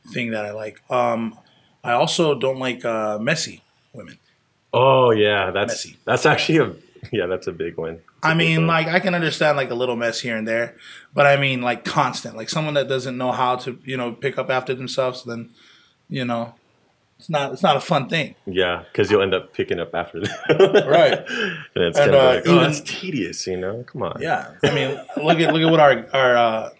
thing 0.08 0.30
that 0.30 0.44
I 0.44 0.50
like. 0.52 0.80
Um, 0.90 1.38
I 1.84 1.92
also 1.92 2.34
don't 2.38 2.58
like 2.58 2.84
uh, 2.84 3.18
messy 3.18 3.62
women. 3.92 4.18
Oh 4.72 5.10
yeah, 5.10 5.50
that's 5.50 5.72
Messy. 5.86 5.96
that's 6.04 6.24
actually 6.26 6.58
a 6.58 6.72
yeah, 7.12 7.26
that's 7.26 7.46
a 7.46 7.52
big 7.52 7.76
one. 7.76 8.00
A 8.22 8.28
I 8.28 8.30
big 8.30 8.38
mean, 8.38 8.58
one. 8.60 8.66
like 8.68 8.86
I 8.88 9.00
can 9.00 9.14
understand 9.14 9.56
like 9.56 9.70
a 9.70 9.74
little 9.74 9.96
mess 9.96 10.20
here 10.20 10.36
and 10.36 10.46
there, 10.48 10.76
but 11.12 11.26
I 11.26 11.36
mean 11.36 11.60
like 11.60 11.84
constant, 11.84 12.36
like 12.36 12.48
someone 12.48 12.74
that 12.74 12.88
doesn't 12.88 13.18
know 13.18 13.32
how 13.32 13.56
to 13.56 13.78
you 13.84 13.96
know 13.96 14.12
pick 14.12 14.38
up 14.38 14.48
after 14.50 14.74
themselves. 14.74 15.24
Then 15.24 15.50
you 16.08 16.24
know, 16.24 16.54
it's 17.18 17.28
not 17.28 17.52
it's 17.52 17.62
not 17.62 17.76
a 17.76 17.80
fun 17.80 18.08
thing. 18.08 18.34
yeah, 18.46 18.84
because 18.90 19.10
you'll 19.10 19.22
end 19.22 19.34
up 19.34 19.52
picking 19.52 19.78
up 19.80 19.94
after 19.94 20.20
that, 20.20 20.84
Right. 20.88 21.18
And 21.74 21.84
it's 21.84 21.98
And, 21.98 22.12
kind 22.12 22.14
of 22.14 22.22
uh, 22.22 22.34
like, 22.36 22.42
oh, 22.46 22.50
even- 22.52 22.62
that's 22.62 22.80
tedious, 22.80 23.46
you 23.46 23.56
know. 23.58 23.82
Come 23.86 24.04
on, 24.04 24.16
Yeah, 24.22 24.52
I 24.62 24.72
mean, 24.74 24.90
look 25.22 25.38
at 25.40 25.52
look 25.52 25.62
at 25.62 25.70
what 25.70 25.80
our 25.80 26.06
our 26.14 26.36
uh, 26.36 26.70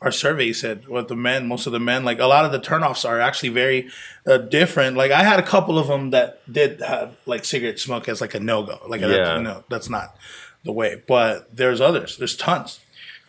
our 0.00 0.12
survey 0.12 0.52
said 0.52 0.88
what 0.88 1.08
the 1.08 1.16
men, 1.16 1.46
most 1.48 1.66
of 1.66 1.72
the 1.72 1.80
men, 1.80 2.04
like 2.04 2.18
a 2.18 2.26
lot 2.26 2.44
of 2.44 2.52
the 2.52 2.60
turnoffs 2.60 3.08
are 3.08 3.20
actually 3.20 3.48
very 3.48 3.88
uh, 4.26 4.38
different. 4.38 4.96
Like 4.96 5.10
I 5.10 5.22
had 5.22 5.38
a 5.38 5.42
couple 5.42 5.78
of 5.78 5.86
them 5.88 6.10
that 6.10 6.40
did 6.52 6.80
have 6.80 7.16
like 7.26 7.44
cigarette 7.44 7.78
smoke 7.78 8.08
as 8.08 8.20
like 8.20 8.34
a 8.34 8.40
no 8.40 8.62
go. 8.62 8.78
Like 8.86 9.00
Yeah. 9.00 9.08
that's, 9.08 9.42
no, 9.42 9.64
that's 9.70 9.88
not 9.88 10.16
the 10.64 10.72
way. 10.72 11.02
But 11.06 11.56
there's 11.56 11.80
others. 11.80 12.18
There's 12.18 12.36
tons. 12.36 12.80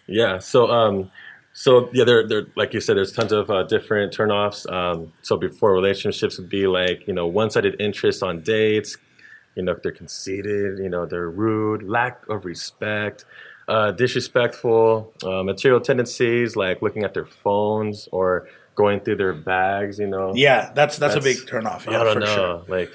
Yeah. 0.08 0.40
So, 0.40 0.70
um, 0.70 1.12
so 1.54 1.90
yeah, 1.94 2.04
there, 2.04 2.28
there, 2.28 2.48
like 2.56 2.74
you 2.74 2.82
said, 2.82 2.98
there's 2.98 3.14
tons 3.14 3.32
of 3.32 3.50
uh, 3.50 3.64
different 3.64 4.14
turnoffs. 4.14 4.72
Um, 4.72 5.14
so 5.22 5.38
before 5.38 5.74
relationships 5.74 6.38
would 6.38 6.50
be 6.50 6.68
like, 6.68 7.08
you 7.08 7.14
know, 7.14 7.28
one-sided 7.28 7.80
interest 7.80 8.22
on 8.24 8.42
dates. 8.42 8.98
You 9.56 9.64
know, 9.64 9.72
if 9.72 9.82
they're 9.82 9.92
conceited, 9.92 10.78
you 10.78 10.88
know, 10.90 11.08
they're 11.08 11.32
rude, 11.32 11.82
lack 11.82 12.28
of 12.30 12.46
respect, 12.46 13.26
uh, 13.68 13.92
disrespectful, 13.92 15.14
uh, 15.24 15.44
material 15.44 15.82
tendencies 15.82 16.56
like 16.56 16.82
looking 16.82 17.04
at 17.04 17.14
their 17.14 17.26
phones 17.26 18.08
or 18.12 18.48
going 18.76 19.00
through 19.00 19.18
their 19.18 19.34
bags. 19.34 20.00
You 20.00 20.08
know. 20.08 20.34
Yeah, 20.36 20.72
that's 20.74 20.98
that's, 20.98 21.16
a 21.16 21.20
That's- 21.20 21.40
big 21.42 21.48
turnoff. 21.50 21.86
Yeah, 21.86 22.02
I 22.02 22.04
don't 22.04 22.14
for 22.14 22.20
know. 22.22 22.36
sure. 22.36 22.64
Like, 22.68 22.92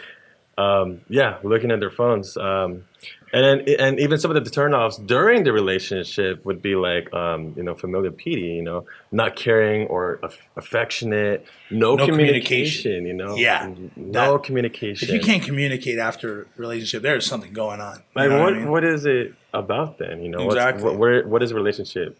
um, 0.59 1.01
yeah, 1.09 1.39
looking 1.43 1.71
at 1.71 1.81
their 1.81 1.91
phones. 1.91 2.37
Um, 2.37 2.85
and 3.33 3.67
then, 3.67 3.77
and 3.81 3.99
even 4.01 4.19
some 4.19 4.31
of 4.35 4.45
the 4.45 4.51
turnoffs 4.51 5.05
during 5.07 5.45
the 5.45 5.53
relationship 5.53 6.45
would 6.45 6.61
be 6.61 6.75
like, 6.77 7.13
um, 7.15 7.55
you 7.57 7.63
know, 7.63 7.75
familiar 7.75 8.11
PD, 8.11 8.57
you 8.57 8.63
know, 8.63 8.85
not 9.11 9.37
caring 9.37 9.87
or 9.87 10.21
aff- 10.23 10.37
affectionate, 10.57 11.47
no, 11.71 11.95
No 11.97 12.05
communication, 12.07 12.93
communication. 12.93 13.07
you 13.07 13.15
know, 13.15 13.37
Yeah, 13.37 13.73
no 13.97 14.33
that- 14.39 14.45
communication. 14.45 15.09
If 15.09 15.15
you 15.15 15.21
can't 15.21 15.43
communicate 15.43 15.99
after 15.99 16.43
a 16.43 16.45
relationship, 16.57 17.03
there's 17.03 17.25
something 17.27 17.53
going 17.53 17.81
on. 17.81 18.03
Like, 18.15 18.29
know 18.31 18.41
what, 18.43 18.53
I 18.53 18.59
mean? 18.59 18.71
what 18.71 18.85
is 18.85 19.07
it 19.07 19.35
about 19.55 19.99
then? 19.99 20.23
You 20.23 20.29
know, 20.29 20.47
Exactly. 20.47 20.85
what, 20.85 20.97
where, 20.99 21.27
what 21.27 21.43
is 21.43 21.51
a 21.51 21.55
relationship? 21.55 22.19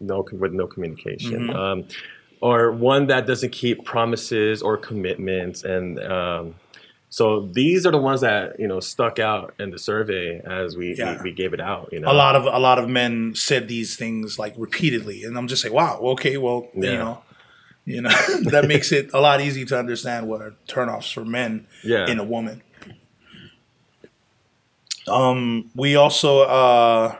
No, 0.00 0.24
with 0.32 0.52
no 0.52 0.66
communication. 0.66 1.48
Mm-hmm. 1.48 1.56
Um, 1.56 1.84
or 2.40 2.70
one 2.70 3.08
that 3.08 3.26
doesn't 3.26 3.50
keep 3.50 3.84
promises 3.84 4.62
or 4.62 4.76
commitments 4.76 5.64
and 5.64 5.98
um, 6.00 6.54
so 7.10 7.46
these 7.52 7.86
are 7.86 7.90
the 7.90 7.98
ones 7.98 8.20
that 8.20 8.58
you 8.60 8.68
know 8.68 8.80
stuck 8.80 9.18
out 9.18 9.54
in 9.58 9.70
the 9.70 9.78
survey 9.78 10.40
as 10.44 10.76
we, 10.76 10.94
Yeah. 10.96 11.16
we, 11.22 11.30
we 11.30 11.32
gave 11.32 11.54
it 11.54 11.60
out 11.60 11.88
you 11.92 12.00
know 12.00 12.10
a 12.10 12.14
lot 12.14 12.36
of 12.36 12.44
a 12.44 12.58
lot 12.58 12.78
of 12.78 12.88
men 12.88 13.34
said 13.34 13.68
these 13.68 13.96
things 13.96 14.38
like 14.38 14.54
repeatedly, 14.56 15.24
and 15.24 15.36
I'm 15.38 15.48
just 15.48 15.64
like, 15.64 15.72
wow, 15.72 15.98
okay, 16.14 16.36
well, 16.36 16.68
you 16.74 16.82
know, 16.98 17.22
you 17.86 18.02
know, 18.02 18.10
that 18.50 18.66
makes 18.68 18.92
it 18.92 19.10
a 19.14 19.20
lot 19.20 19.40
easier 19.40 19.64
to 19.66 19.78
understand 19.78 20.28
what 20.28 20.42
are 20.42 20.54
turnoffs 20.66 21.12
for 21.12 21.24
men 21.24 21.66
Yeah. 21.82 22.06
in 22.10 22.18
a 22.18 22.24
woman. 22.24 22.62
Um, 25.06 25.70
we 25.74 25.96
also 25.96 26.40
uh, 26.40 27.16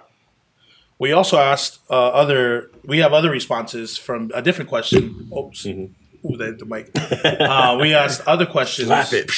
we 0.99 1.13
also 1.13 1.39
asked 1.39 1.81
uh, 1.89 2.09
other. 2.09 2.71
We 2.85 2.99
have 2.99 3.13
other 3.15 3.31
responses 3.31 3.97
from 3.97 4.31
a 4.35 4.43
different 4.43 4.69
question. 4.69 5.31
Oops. 5.37 5.67
Ooh, 6.25 6.37
the, 6.37 6.53
the 6.53 6.65
mic. 6.65 6.91
Uh, 6.95 7.79
we 7.81 7.95
asked 7.95 8.27
other 8.27 8.47
questions. 8.57 8.89
Slap 8.89 9.13
it 9.13 9.31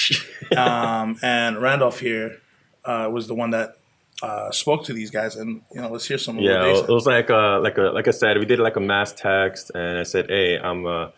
um, 0.57 1.19
and 1.23 1.57
Ranuma 1.57 1.99
here 1.99 2.41
uh, 2.85 3.09
was 3.13 3.27
the 3.27 3.35
one 3.35 3.51
that 3.51 3.77
uh, 4.23 4.51
spoke 4.51 4.85
to 4.85 4.93
these 4.93 5.11
guys, 5.11 5.37
and 5.37 5.63
you 5.73 5.81
know, 5.81 5.89
let's 5.89 6.07
hear 6.07 6.19
some 6.19 6.39
of 6.39 6.45
yeah 6.45 6.65
it 6.67 6.89
was 6.89 7.07
like 7.07 7.31
uh 7.31 7.59
like 7.61 7.79
a 7.79 7.83
like 7.83 8.07
i 8.07 8.11
said 8.11 8.39
we 8.39 8.45
did 8.45 8.59
like 8.59 8.77
a 8.77 8.81
mass 8.81 9.13
text 9.13 9.71
and 9.75 9.99
i 9.99 10.03
said 10.03 10.27
hey 10.29 10.59
i'm 10.59 10.87
uh 10.87 11.09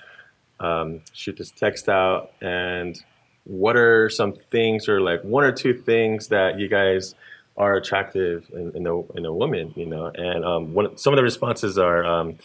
um, 0.60 1.00
shoot 1.12 1.36
this 1.36 1.50
text 1.50 1.88
out 1.88 2.30
and 2.40 3.02
what 3.44 3.76
are 3.76 4.08
some 4.08 4.32
things 4.32 4.88
or 4.88 5.00
like 5.00 5.20
one 5.24 5.42
or 5.42 5.50
two 5.50 5.74
things 5.74 6.28
that 6.28 6.58
you 6.60 6.68
guys 6.68 7.16
are 7.56 7.74
attractive 7.74 8.48
in, 8.52 8.70
in 8.76 8.86
a 8.86 9.00
in 9.12 9.26
a 9.26 9.32
woman 9.32 9.72
you 9.74 9.86
know 9.86 10.06
and 10.14 10.44
um 10.44 10.72
one 10.72 10.96
some 10.96 11.12
of 11.12 11.16
the 11.16 11.22
responses 11.22 11.78
are 11.78 12.04
um 12.04 12.38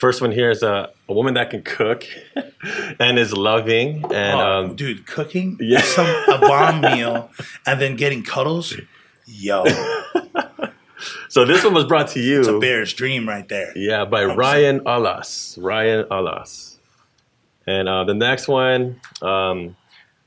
First 0.00 0.22
one 0.22 0.32
here 0.32 0.50
is 0.50 0.62
a, 0.62 0.90
a 1.08 1.12
woman 1.12 1.34
that 1.34 1.50
can 1.50 1.62
cook 1.62 2.04
and 2.98 3.18
is 3.18 3.32
loving 3.34 4.02
and 4.10 4.40
Oh, 4.40 4.40
um, 4.70 4.74
dude, 4.74 5.06
cooking 5.06 5.58
Yeah. 5.60 5.82
some 5.82 6.06
a 6.06 6.38
bomb 6.40 6.80
meal 6.80 7.30
and 7.66 7.78
then 7.80 7.96
getting 7.96 8.22
cuddles, 8.22 8.74
yo, 9.26 9.64
so 11.28 11.44
this 11.44 11.62
one 11.64 11.74
was 11.74 11.84
brought 11.84 12.08
to 12.08 12.20
you 12.20 12.38
it's 12.40 12.48
a 12.48 12.58
bear's 12.58 12.92
dream 12.94 13.28
right 13.28 13.46
there. 13.48 13.72
Yeah, 13.76 14.06
by 14.06 14.24
Ryan 14.24 14.80
Alas. 14.86 15.58
Ryan 15.60 16.06
Alas. 16.10 16.78
And 17.66 17.86
uh, 17.86 18.04
the 18.04 18.14
next 18.14 18.48
one, 18.48 19.00
um, 19.20 19.76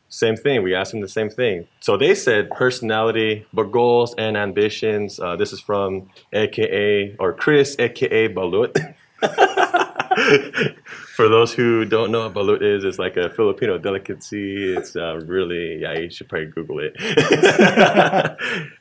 same 0.08 0.36
thing. 0.36 0.62
We 0.62 0.76
asked 0.76 0.92
them 0.92 1.02
the 1.02 1.08
same 1.08 1.32
thing. 1.32 1.68
So 1.80 1.98
they 1.98 2.14
said 2.14 2.52
personality, 2.52 3.48
but 3.52 3.72
goals 3.72 4.14
and 4.20 4.38
ambitions. 4.38 5.20
Uh, 5.20 5.36
this 5.36 5.52
is 5.52 5.60
from 5.60 6.10
AKA 6.32 7.16
or 7.18 7.34
Chris, 7.34 7.76
AKA 7.80 8.30
Balut. 8.30 8.94
For 11.16 11.30
those 11.30 11.54
who 11.54 11.86
don't 11.86 12.12
know 12.12 12.28
what 12.28 12.34
balut 12.34 12.62
is, 12.62 12.84
it's 12.84 13.00
like 13.00 13.18
a 13.18 13.30
Filipino 13.30 13.78
delicacy. 13.78 14.74
It's 14.74 14.96
uh, 14.96 15.20
really, 15.26 15.82
yeah, 15.82 15.98
you 15.98 16.10
should 16.10 16.28
probably 16.30 16.48
Google 16.48 16.80
it. 16.80 16.96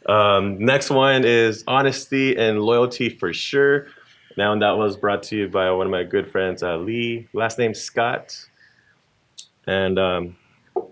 um, 0.09 0.59
next 0.59 0.91
one 0.91 1.25
is 1.25 1.63
honesty 1.67 2.37
and 2.37 2.61
loyalty 2.61 3.09
for 3.09 3.33
sure. 3.33 3.87
Now 4.37 4.59
that 4.59 4.77
was 4.79 4.97
brought 4.97 5.23
to 5.25 5.37
you 5.37 5.49
by 5.49 5.71
one 5.73 5.87
of 5.87 5.91
my 5.91 6.05
good 6.05 6.31
friends, 6.31 6.63
uh, 6.63 6.77
Lee. 6.77 7.29
Last 7.33 7.59
name 7.59 7.75
Scott. 7.75 8.47
And 9.67 9.99
um, 9.99 10.37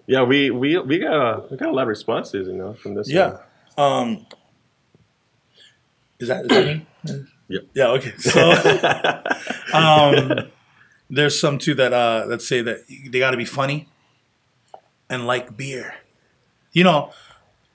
yeah, 0.07 0.23
we 0.23 0.51
we 0.51 0.79
we 0.79 0.99
got 0.99 1.15
a, 1.15 1.49
we 1.51 1.57
got 1.57 1.71
a 1.71 1.73
lot 1.73 1.83
of 1.83 1.89
responses, 1.89 2.49
you 2.49 2.55
know, 2.55 2.75
from 2.75 2.95
this. 2.95 3.11
Yeah. 3.11 3.39
one. 3.77 3.93
Um, 3.93 4.27
is 6.19 6.29
that, 6.29 6.45
is 6.45 6.49
that 6.49 6.67
me? 6.67 6.87
Yep. 7.51 7.63
Yeah. 7.75 7.89
Okay. 7.97 8.13
So, 8.19 8.43
um, 9.75 10.51
there's 11.11 11.39
some 11.41 11.59
too 11.59 11.75
that 11.75 11.93
uh 11.93 12.27
that 12.29 12.41
say 12.43 12.63
that 12.63 12.85
they 12.89 13.19
got 13.19 13.33
to 13.33 13.37
be 13.37 13.45
funny 13.45 13.89
and 15.09 15.27
like 15.27 15.57
beer. 15.57 15.95
You 16.73 16.85
know, 16.85 17.11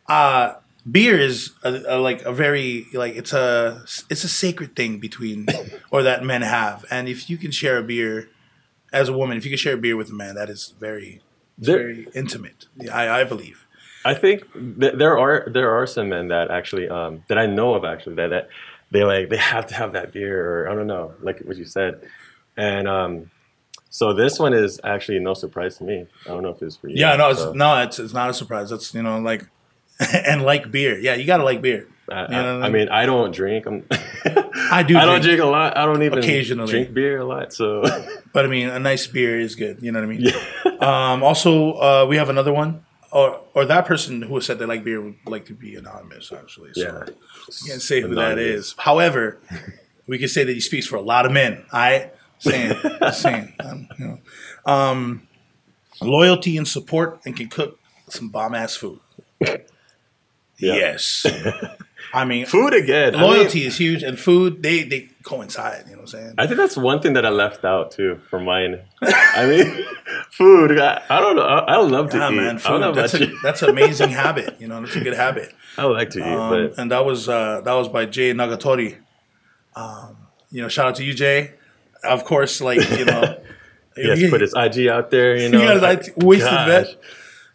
uh, 0.08 0.54
beer 0.90 1.20
is 1.20 1.52
a, 1.64 1.96
a, 1.96 1.98
like 2.00 2.22
a 2.24 2.32
very 2.32 2.86
like 2.94 3.16
it's 3.16 3.34
a 3.34 3.84
it's 4.10 4.24
a 4.24 4.30
sacred 4.30 4.76
thing 4.76 5.00
between 5.00 5.48
or 5.92 6.02
that 6.04 6.24
men 6.24 6.42
have, 6.42 6.86
and 6.90 7.08
if 7.10 7.30
you 7.30 7.38
can 7.38 7.52
share 7.52 7.78
a 7.78 7.84
beer 7.84 8.30
as 8.94 9.10
a 9.10 9.14
woman, 9.14 9.36
if 9.38 9.44
you 9.44 9.52
can 9.52 9.58
share 9.58 9.74
a 9.74 9.78
beer 9.78 9.98
with 9.98 10.10
a 10.10 10.14
man, 10.14 10.36
that 10.36 10.50
is 10.50 10.74
very 10.80 11.22
There- 11.58 11.78
very 11.78 12.08
intimate. 12.16 12.66
Yeah, 12.80 12.96
I, 12.96 13.22
I 13.22 13.24
believe. 13.26 13.66
I 14.06 14.14
think 14.14 14.44
th- 14.80 14.94
there 14.96 15.18
are 15.18 15.50
there 15.52 15.72
are 15.76 15.88
some 15.88 16.10
men 16.10 16.28
that 16.30 16.52
actually 16.52 16.88
um, 16.88 17.24
that 17.28 17.38
I 17.40 17.48
know 17.48 17.74
of 17.74 17.84
actually 17.84 18.16
that, 18.16 18.30
that 18.30 18.48
they 18.92 19.04
like 19.04 19.30
they 19.30 19.38
have 19.38 19.68
to 19.68 19.76
have 19.76 19.94
that 19.94 20.12
beer 20.14 20.64
or 20.64 20.70
I 20.70 20.76
don't 20.76 20.88
know 20.88 21.14
like 21.22 21.40
what 21.40 21.58
you 21.58 21.66
said, 21.66 22.02
and 22.58 22.88
um, 22.88 23.32
so 23.90 24.14
this 24.14 24.40
one 24.40 24.54
is 24.54 24.80
actually 24.84 25.20
no 25.20 25.34
surprise 25.34 25.78
to 25.78 25.84
me. 25.84 26.06
I 26.26 26.30
don't 26.30 26.44
know 26.44 26.50
if 26.50 26.62
it's 26.62 26.76
for 26.78 26.90
you. 26.90 26.96
Yeah, 26.98 27.16
no, 27.16 27.30
it's 27.30 27.46
no, 27.54 27.82
it's 27.82 28.00
it's 28.00 28.14
not 28.14 28.30
a 28.30 28.34
surprise. 28.34 28.72
It's 28.72 28.94
you 28.94 29.04
know 29.04 29.20
like 29.20 29.46
and 30.14 30.44
like 30.44 30.72
beer. 30.72 30.98
Yeah, 31.00 31.16
you 31.16 31.26
gotta 31.26 31.44
like 31.44 31.62
beer. 31.62 31.88
I, 32.08 32.22
You 32.26 32.28
know 32.30 32.56
what 32.58 32.64
I, 32.64 32.68
I 32.68 32.70
mean, 32.70 32.90
I 32.90 33.08
don't 33.08 33.34
drink. 33.34 33.66
I'm, 33.66 33.84
I 34.70 34.84
do 34.84 34.96
I 34.96 35.06
don't 35.06 35.22
drink. 35.22 35.24
drink 35.24 35.42
a 35.42 35.46
lot. 35.48 35.76
I 35.76 35.86
don't 35.86 36.04
even 36.04 36.20
Occasionally. 36.20 36.70
drink 36.70 36.94
beer 36.94 37.18
a 37.20 37.26
lot. 37.26 37.52
So 37.52 37.82
But 38.32 38.46
I 38.46 38.48
mean, 38.48 38.70
a 38.70 38.78
nice 38.78 39.08
beer 39.08 39.40
is 39.40 39.56
good. 39.56 39.82
You 39.82 39.92
know 39.92 40.02
what 40.02 40.10
I 40.10 40.10
mean? 40.10 40.22
yeah. 40.66 41.12
Um, 41.14 41.24
also, 41.24 41.72
uh, 41.74 42.06
we 42.08 42.18
have 42.18 42.30
another 42.30 42.54
one, 42.54 42.85
or 43.16 43.42
or 43.54 43.66
that 43.66 43.86
person 43.86 44.22
who 44.24 44.42
said 44.42 44.60
they 44.60 44.66
like 44.66 44.84
beer 44.84 45.00
would 45.02 45.16
like 45.26 45.46
to 45.46 45.54
be 45.54 45.76
anonymous. 45.76 46.32
Actually, 46.34 46.72
so 46.74 46.82
Yeah. 46.82 47.04
we 47.08 47.70
can't 47.70 47.82
say 47.82 48.02
who 48.02 48.14
that 48.16 48.38
is. 48.38 48.76
However, 48.78 49.40
we 50.06 50.18
can 50.20 50.28
say 50.28 50.44
that 50.44 50.52
he 50.54 50.60
speaks 50.60 50.86
for 50.86 50.98
a 50.98 51.02
lot 51.02 51.26
of 51.26 51.32
men. 51.32 51.66
I 51.72 52.12
saying, 52.40 52.76
saying, 53.14 53.54
um, 53.62 53.88
you 53.98 54.06
know, 54.08 54.20
um, 54.72 55.28
loyalty 56.02 56.58
and 56.58 56.68
support, 56.68 57.22
and 57.26 57.36
can 57.38 57.48
cook 57.48 57.80
some 58.10 58.30
bomb 58.30 58.54
ass 58.54 58.76
food. 58.76 59.00
Yes, 60.58 61.26
I 62.14 62.26
mean, 62.26 62.46
Food 62.46 62.74
again. 62.74 63.16
I 63.16 63.22
mean, 63.22 63.28
loyalty 63.30 63.64
is 63.66 63.78
huge, 63.78 64.04
and 64.04 64.18
food 64.20 64.62
they 64.64 64.84
they 64.84 65.10
coincide. 65.24 65.84
You 65.86 65.92
know 65.92 65.98
what 65.98 66.02
I'm 66.02 66.08
saying? 66.08 66.34
I 66.38 66.46
think 66.48 66.58
that's 66.58 66.78
one 66.78 67.02
thing 67.02 67.14
that 67.14 67.26
I 67.26 67.30
left 67.30 67.66
out 67.66 67.92
too 67.92 68.20
for 68.30 68.40
mine. 68.40 68.82
I 69.02 69.46
mean, 69.50 69.86
food. 70.32 70.80
I, 70.80 71.02
I 71.10 71.20
don't 71.20 71.36
know. 71.36 71.42
I, 71.44 71.74
I 71.74 71.78
love 71.78 72.10
to 72.12 72.18
Yeah, 72.18 72.32
eat. 72.32 72.36
man, 72.36 72.46
I 72.46 72.50
don't 72.52 72.60
food. 72.62 72.80
know 72.82 72.92
That's 72.94 73.14
about 73.14 73.28
a 73.28 73.32
you. 73.32 73.40
that's 73.44 73.62
an 73.64 73.70
amazing 73.70 74.10
habit. 74.12 74.56
You 74.62 74.68
know, 74.68 74.82
that's 74.82 74.96
a 74.96 75.02
good 75.02 75.16
habit. 75.16 75.54
I 75.78 75.86
like 75.86 76.10
to 76.12 76.20
eat, 76.20 76.24
Um, 76.24 76.50
but 76.70 76.80
and 76.80 76.92
that 76.92 77.06
was 77.06 77.28
uh, 77.28 77.62
that 77.62 77.74
was 77.74 77.90
by 77.90 78.06
Jay 78.06 78.34
Nagatori. 78.34 78.98
Um, 79.76 80.18
you 80.52 80.62
know, 80.62 80.68
shout 80.70 80.88
out 80.88 80.96
to 80.96 81.04
you, 81.04 81.14
Jay. 81.14 81.52
Of 82.04 82.24
course, 82.24 82.62
like 82.62 82.88
you 82.98 83.06
know, 83.06 83.40
he 83.96 84.30
put 84.30 84.42
his 84.42 84.54
IG 84.56 84.88
out 84.88 85.12
there. 85.12 85.36
You 85.36 85.50
know, 85.50 85.60
got 85.80 85.98
his 85.98 86.08
IG 86.08 86.24
wasted 86.24 86.50
Gosh. 86.52 86.68
vet. 86.68 86.96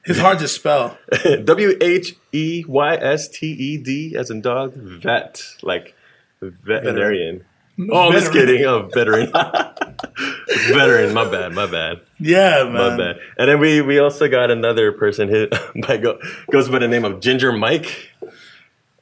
it's 0.06 0.18
hard 0.18 0.38
to 0.40 0.48
spell. 0.48 0.98
W 1.44 1.76
H 1.80 2.16
E 2.32 2.64
Y 2.66 2.94
S 2.96 3.28
T 3.28 3.46
E 3.52 3.76
D 3.78 4.14
as 4.16 4.30
in 4.30 4.40
dog. 4.40 4.74
Vet, 4.74 5.42
like 5.62 5.94
veterinarian. 6.40 7.44
Oh, 7.90 8.08
I'm 8.08 8.12
just 8.12 8.32
Veteran. 8.32 8.46
kidding. 8.46 8.64
Oh, 8.66 8.88
veteran. 8.92 9.32
veteran. 10.68 11.14
My 11.14 11.24
bad. 11.30 11.52
My 11.54 11.66
bad. 11.66 12.00
Yeah, 12.18 12.64
My 12.64 12.96
bad. 12.96 13.18
And 13.38 13.48
then 13.48 13.58
we 13.60 13.80
we 13.80 13.98
also 13.98 14.28
got 14.28 14.50
another 14.50 14.92
person 14.92 15.28
who 15.28 15.48
by 15.86 15.96
go, 15.96 16.18
goes 16.50 16.68
by 16.68 16.78
the 16.78 16.88
name 16.88 17.04
of 17.04 17.20
Ginger 17.20 17.52
Mike. 17.52 18.10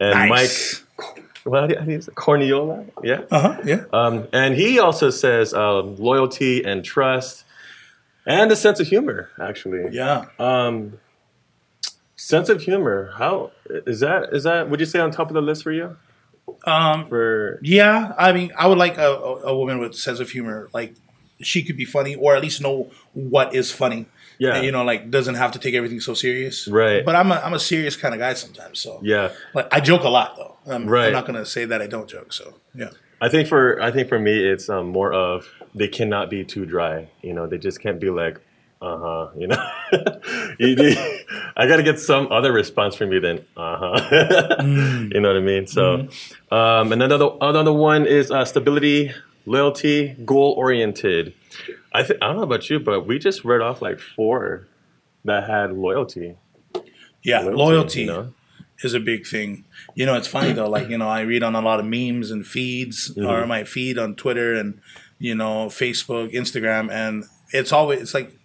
And 0.00 0.14
Nice. 0.30 0.84
Mike 0.98 1.06
well, 1.44 1.62
how 1.62 1.66
do 1.66 1.72
you- 1.74 1.78
how 1.80 1.86
do 1.86 1.92
you 1.92 2.00
say- 2.02 2.12
Corniola, 2.12 2.90
yeah. 3.02 3.22
Uh 3.30 3.40
huh. 3.40 3.60
Yeah. 3.64 3.84
Um, 3.92 4.28
and 4.32 4.54
he 4.54 4.78
also 4.78 5.08
says 5.10 5.54
um, 5.54 5.96
loyalty 5.96 6.62
and 6.62 6.84
trust, 6.84 7.44
and 8.26 8.52
a 8.52 8.56
sense 8.56 8.80
of 8.80 8.86
humor. 8.88 9.30
Actually, 9.40 9.88
Yeah. 9.96 10.26
Um, 10.38 10.98
sense 12.18 12.48
of 12.48 12.60
humor. 12.60 13.12
How 13.16 13.52
is 13.68 14.00
that? 14.00 14.30
Is 14.32 14.42
that? 14.42 14.68
Would 14.68 14.80
you 14.80 14.86
say 14.86 14.98
on 14.98 15.10
top 15.10 15.28
of 15.28 15.34
the 15.34 15.40
list 15.40 15.62
for 15.62 15.72
you? 15.72 15.96
Um. 16.64 17.06
For 17.08 17.58
Yeah. 17.62 18.14
I 18.18 18.32
mean, 18.32 18.52
I 18.58 18.66
would 18.66 18.78
like 18.78 18.98
a, 18.98 19.08
a, 19.10 19.56
woman 19.56 19.78
with 19.78 19.94
sense 19.94 20.20
of 20.20 20.30
humor. 20.30 20.68
Like 20.74 20.94
she 21.40 21.62
could 21.62 21.76
be 21.76 21.84
funny, 21.84 22.14
or 22.14 22.34
at 22.34 22.42
least 22.42 22.60
know 22.60 22.90
what 23.12 23.54
is 23.54 23.70
funny. 23.70 24.06
yeah, 24.38 24.56
And, 24.56 24.64
you 24.64 24.72
know, 24.72 24.84
like 24.84 25.10
doesn't 25.10 25.36
have 25.36 25.52
to 25.52 25.58
take 25.58 25.74
everything 25.74 26.00
so 26.00 26.14
serious. 26.14 26.66
Right. 26.68 27.04
But 27.04 27.14
I'm 27.14 27.30
a 27.30 27.36
I'm 27.36 27.54
a 27.54 27.60
serious 27.60 27.96
kind 27.96 28.14
of 28.14 28.20
guy 28.20 28.34
sometimes. 28.34 28.80
So 28.80 29.00
yeah. 29.02 29.32
like 29.54 29.68
I 29.72 29.80
joke 29.80 30.02
a 30.02 30.08
lot 30.08 30.36
though. 30.36 30.56
I'm, 30.66 30.86
Right. 30.86 31.06
I'm 31.06 31.12
not 31.12 31.26
gonna 31.26 31.46
say 31.46 31.64
that 31.64 31.80
I 31.80 31.86
don't 31.86 32.08
joke. 32.08 32.32
So 32.32 32.54
yeah. 32.74 32.90
I 33.20 33.28
think 33.28 33.48
for 33.48 33.80
I 33.80 33.90
think 33.90 34.08
for 34.08 34.18
me 34.18 34.44
it's 34.44 34.68
um, 34.68 34.88
more 34.88 35.12
of 35.12 35.48
they 35.74 35.88
cannot 35.88 36.30
be 36.30 36.44
too 36.44 36.66
dry. 36.66 37.08
You 37.22 37.34
know, 37.34 37.46
they 37.46 37.58
just 37.58 37.80
can't 37.80 38.00
be 38.00 38.10
like, 38.10 38.40
uh 38.80 38.98
huh. 38.98 39.28
You 39.36 39.46
know, 39.48 39.70
You- 40.58 40.76
you- 40.78 40.96
I 41.56 41.66
got 41.66 41.76
to 41.78 41.82
get 41.82 41.98
some 41.98 42.30
other 42.30 42.52
response 42.52 42.94
from 42.94 43.12
you 43.12 43.20
than 43.20 43.38
uh 43.56 43.76
huh. 43.78 44.56
You 45.12 45.20
know 45.20 45.28
what 45.28 45.36
I 45.36 45.40
mean? 45.40 45.66
So, 45.66 46.08
um, 46.50 46.92
and 46.92 47.02
another 47.02 47.30
another 47.40 47.72
one 47.72 48.06
is 48.06 48.30
uh, 48.30 48.44
stability, 48.44 49.12
loyalty, 49.46 50.14
goal 50.24 50.54
oriented. 50.56 51.34
I 51.92 52.02
think 52.04 52.22
I 52.22 52.26
don't 52.28 52.36
know 52.36 52.42
about 52.42 52.70
you, 52.70 52.78
but 52.78 53.06
we 53.06 53.18
just 53.18 53.44
read 53.44 53.60
off 53.60 53.82
like 53.82 53.98
four 53.98 54.68
that 55.24 55.48
had 55.48 55.72
loyalty. 55.72 56.36
Yeah. 57.24 57.40
Loyalty, 57.40 57.56
Loyalty. 57.56 58.00
you 58.02 58.06
know? 58.06 58.34
is 58.84 58.94
a 58.94 59.00
big 59.00 59.26
thing. 59.26 59.64
You 59.96 60.06
know, 60.06 60.14
it's 60.14 60.28
funny 60.28 60.52
though. 60.52 60.68
Like 60.68 60.88
you 60.88 60.98
know, 60.98 61.08
I 61.08 61.22
read 61.22 61.42
on 61.42 61.56
a 61.56 61.60
lot 61.60 61.80
of 61.80 61.86
memes 61.86 62.30
and 62.30 62.46
feeds, 62.46 63.10
Mm-hmm. 63.10 63.26
or 63.28 63.44
my 63.46 63.64
feed 63.64 63.98
on 63.98 64.14
Twitter 64.14 64.54
and 64.54 64.80
you 65.18 65.34
know 65.34 65.66
Facebook, 65.66 66.32
Instagram, 66.32 66.88
and 66.92 67.24
it's 67.52 67.72
always 67.72 68.00
it's 68.00 68.14
like 68.14 68.37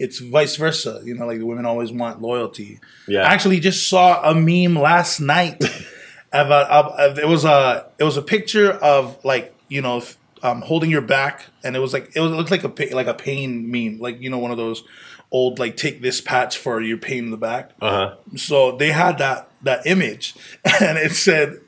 it's 0.00 0.18
vice 0.18 0.56
versa. 0.56 1.00
You 1.04 1.14
know, 1.14 1.26
like 1.26 1.38
the 1.38 1.46
women 1.46 1.66
always 1.66 1.92
want 1.92 2.20
loyalty. 2.22 2.80
Yeah. 3.06 3.20
I 3.20 3.34
actually 3.34 3.60
just 3.60 3.88
saw 3.88 4.28
a 4.28 4.34
meme 4.34 4.74
last 4.74 5.20
night 5.20 5.62
about 6.32 6.98
uh, 6.98 7.14
it 7.20 7.28
was 7.28 7.44
a 7.44 7.86
it 7.98 8.04
was 8.04 8.16
a 8.16 8.22
picture 8.22 8.72
of 8.72 9.22
like 9.24 9.54
you 9.68 9.82
know 9.82 10.02
um, 10.42 10.62
holding 10.62 10.90
your 10.90 11.02
back, 11.02 11.44
and 11.62 11.76
it 11.76 11.80
was 11.80 11.92
like 11.92 12.16
it, 12.16 12.20
was, 12.20 12.32
it 12.32 12.34
looked 12.34 12.50
like 12.50 12.64
a 12.64 12.94
like 12.94 13.06
a 13.06 13.14
pain 13.14 13.70
meme, 13.70 13.98
like 14.00 14.20
you 14.20 14.30
know 14.30 14.38
one 14.38 14.50
of 14.50 14.56
those 14.56 14.82
old 15.30 15.58
like 15.58 15.76
take 15.76 16.00
this 16.00 16.20
patch 16.20 16.56
for 16.56 16.80
your 16.80 16.96
pain 16.96 17.24
in 17.24 17.30
the 17.30 17.36
back. 17.36 17.72
Uh 17.80 17.90
huh. 17.90 18.16
So 18.36 18.76
they 18.76 18.92
had 18.92 19.18
that 19.18 19.50
that 19.62 19.86
image, 19.86 20.34
and 20.80 20.96
it 20.96 21.12
said, 21.12 21.60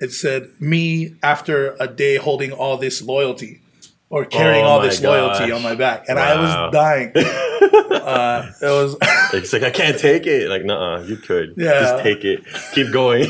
"It 0.00 0.12
said 0.12 0.50
me 0.58 1.16
after 1.22 1.76
a 1.78 1.86
day 1.86 2.16
holding 2.16 2.50
all 2.50 2.78
this 2.78 3.02
loyalty, 3.02 3.60
or 4.08 4.24
carrying 4.24 4.64
Oh 4.64 4.68
all 4.68 4.80
this 4.80 5.02
loyalty 5.02 5.52
on 5.52 5.62
my 5.62 5.74
back," 5.74 6.06
and 6.08 6.18
I 6.18 6.40
was 6.40 6.72
dying. 6.72 7.12
uh, 7.74 8.50
it 8.60 8.66
was 8.66 8.96
It's 9.34 9.52
like 9.52 9.62
I 9.62 9.70
can't 9.70 9.98
take 9.98 10.26
it. 10.26 10.48
Like, 10.48 10.64
nah, 10.64 11.00
you 11.00 11.16
could. 11.16 11.54
Yeah. 11.56 11.80
Just 11.80 12.02
take 12.02 12.24
it. 12.24 12.44
Keep 12.72 12.92
going. 12.92 13.22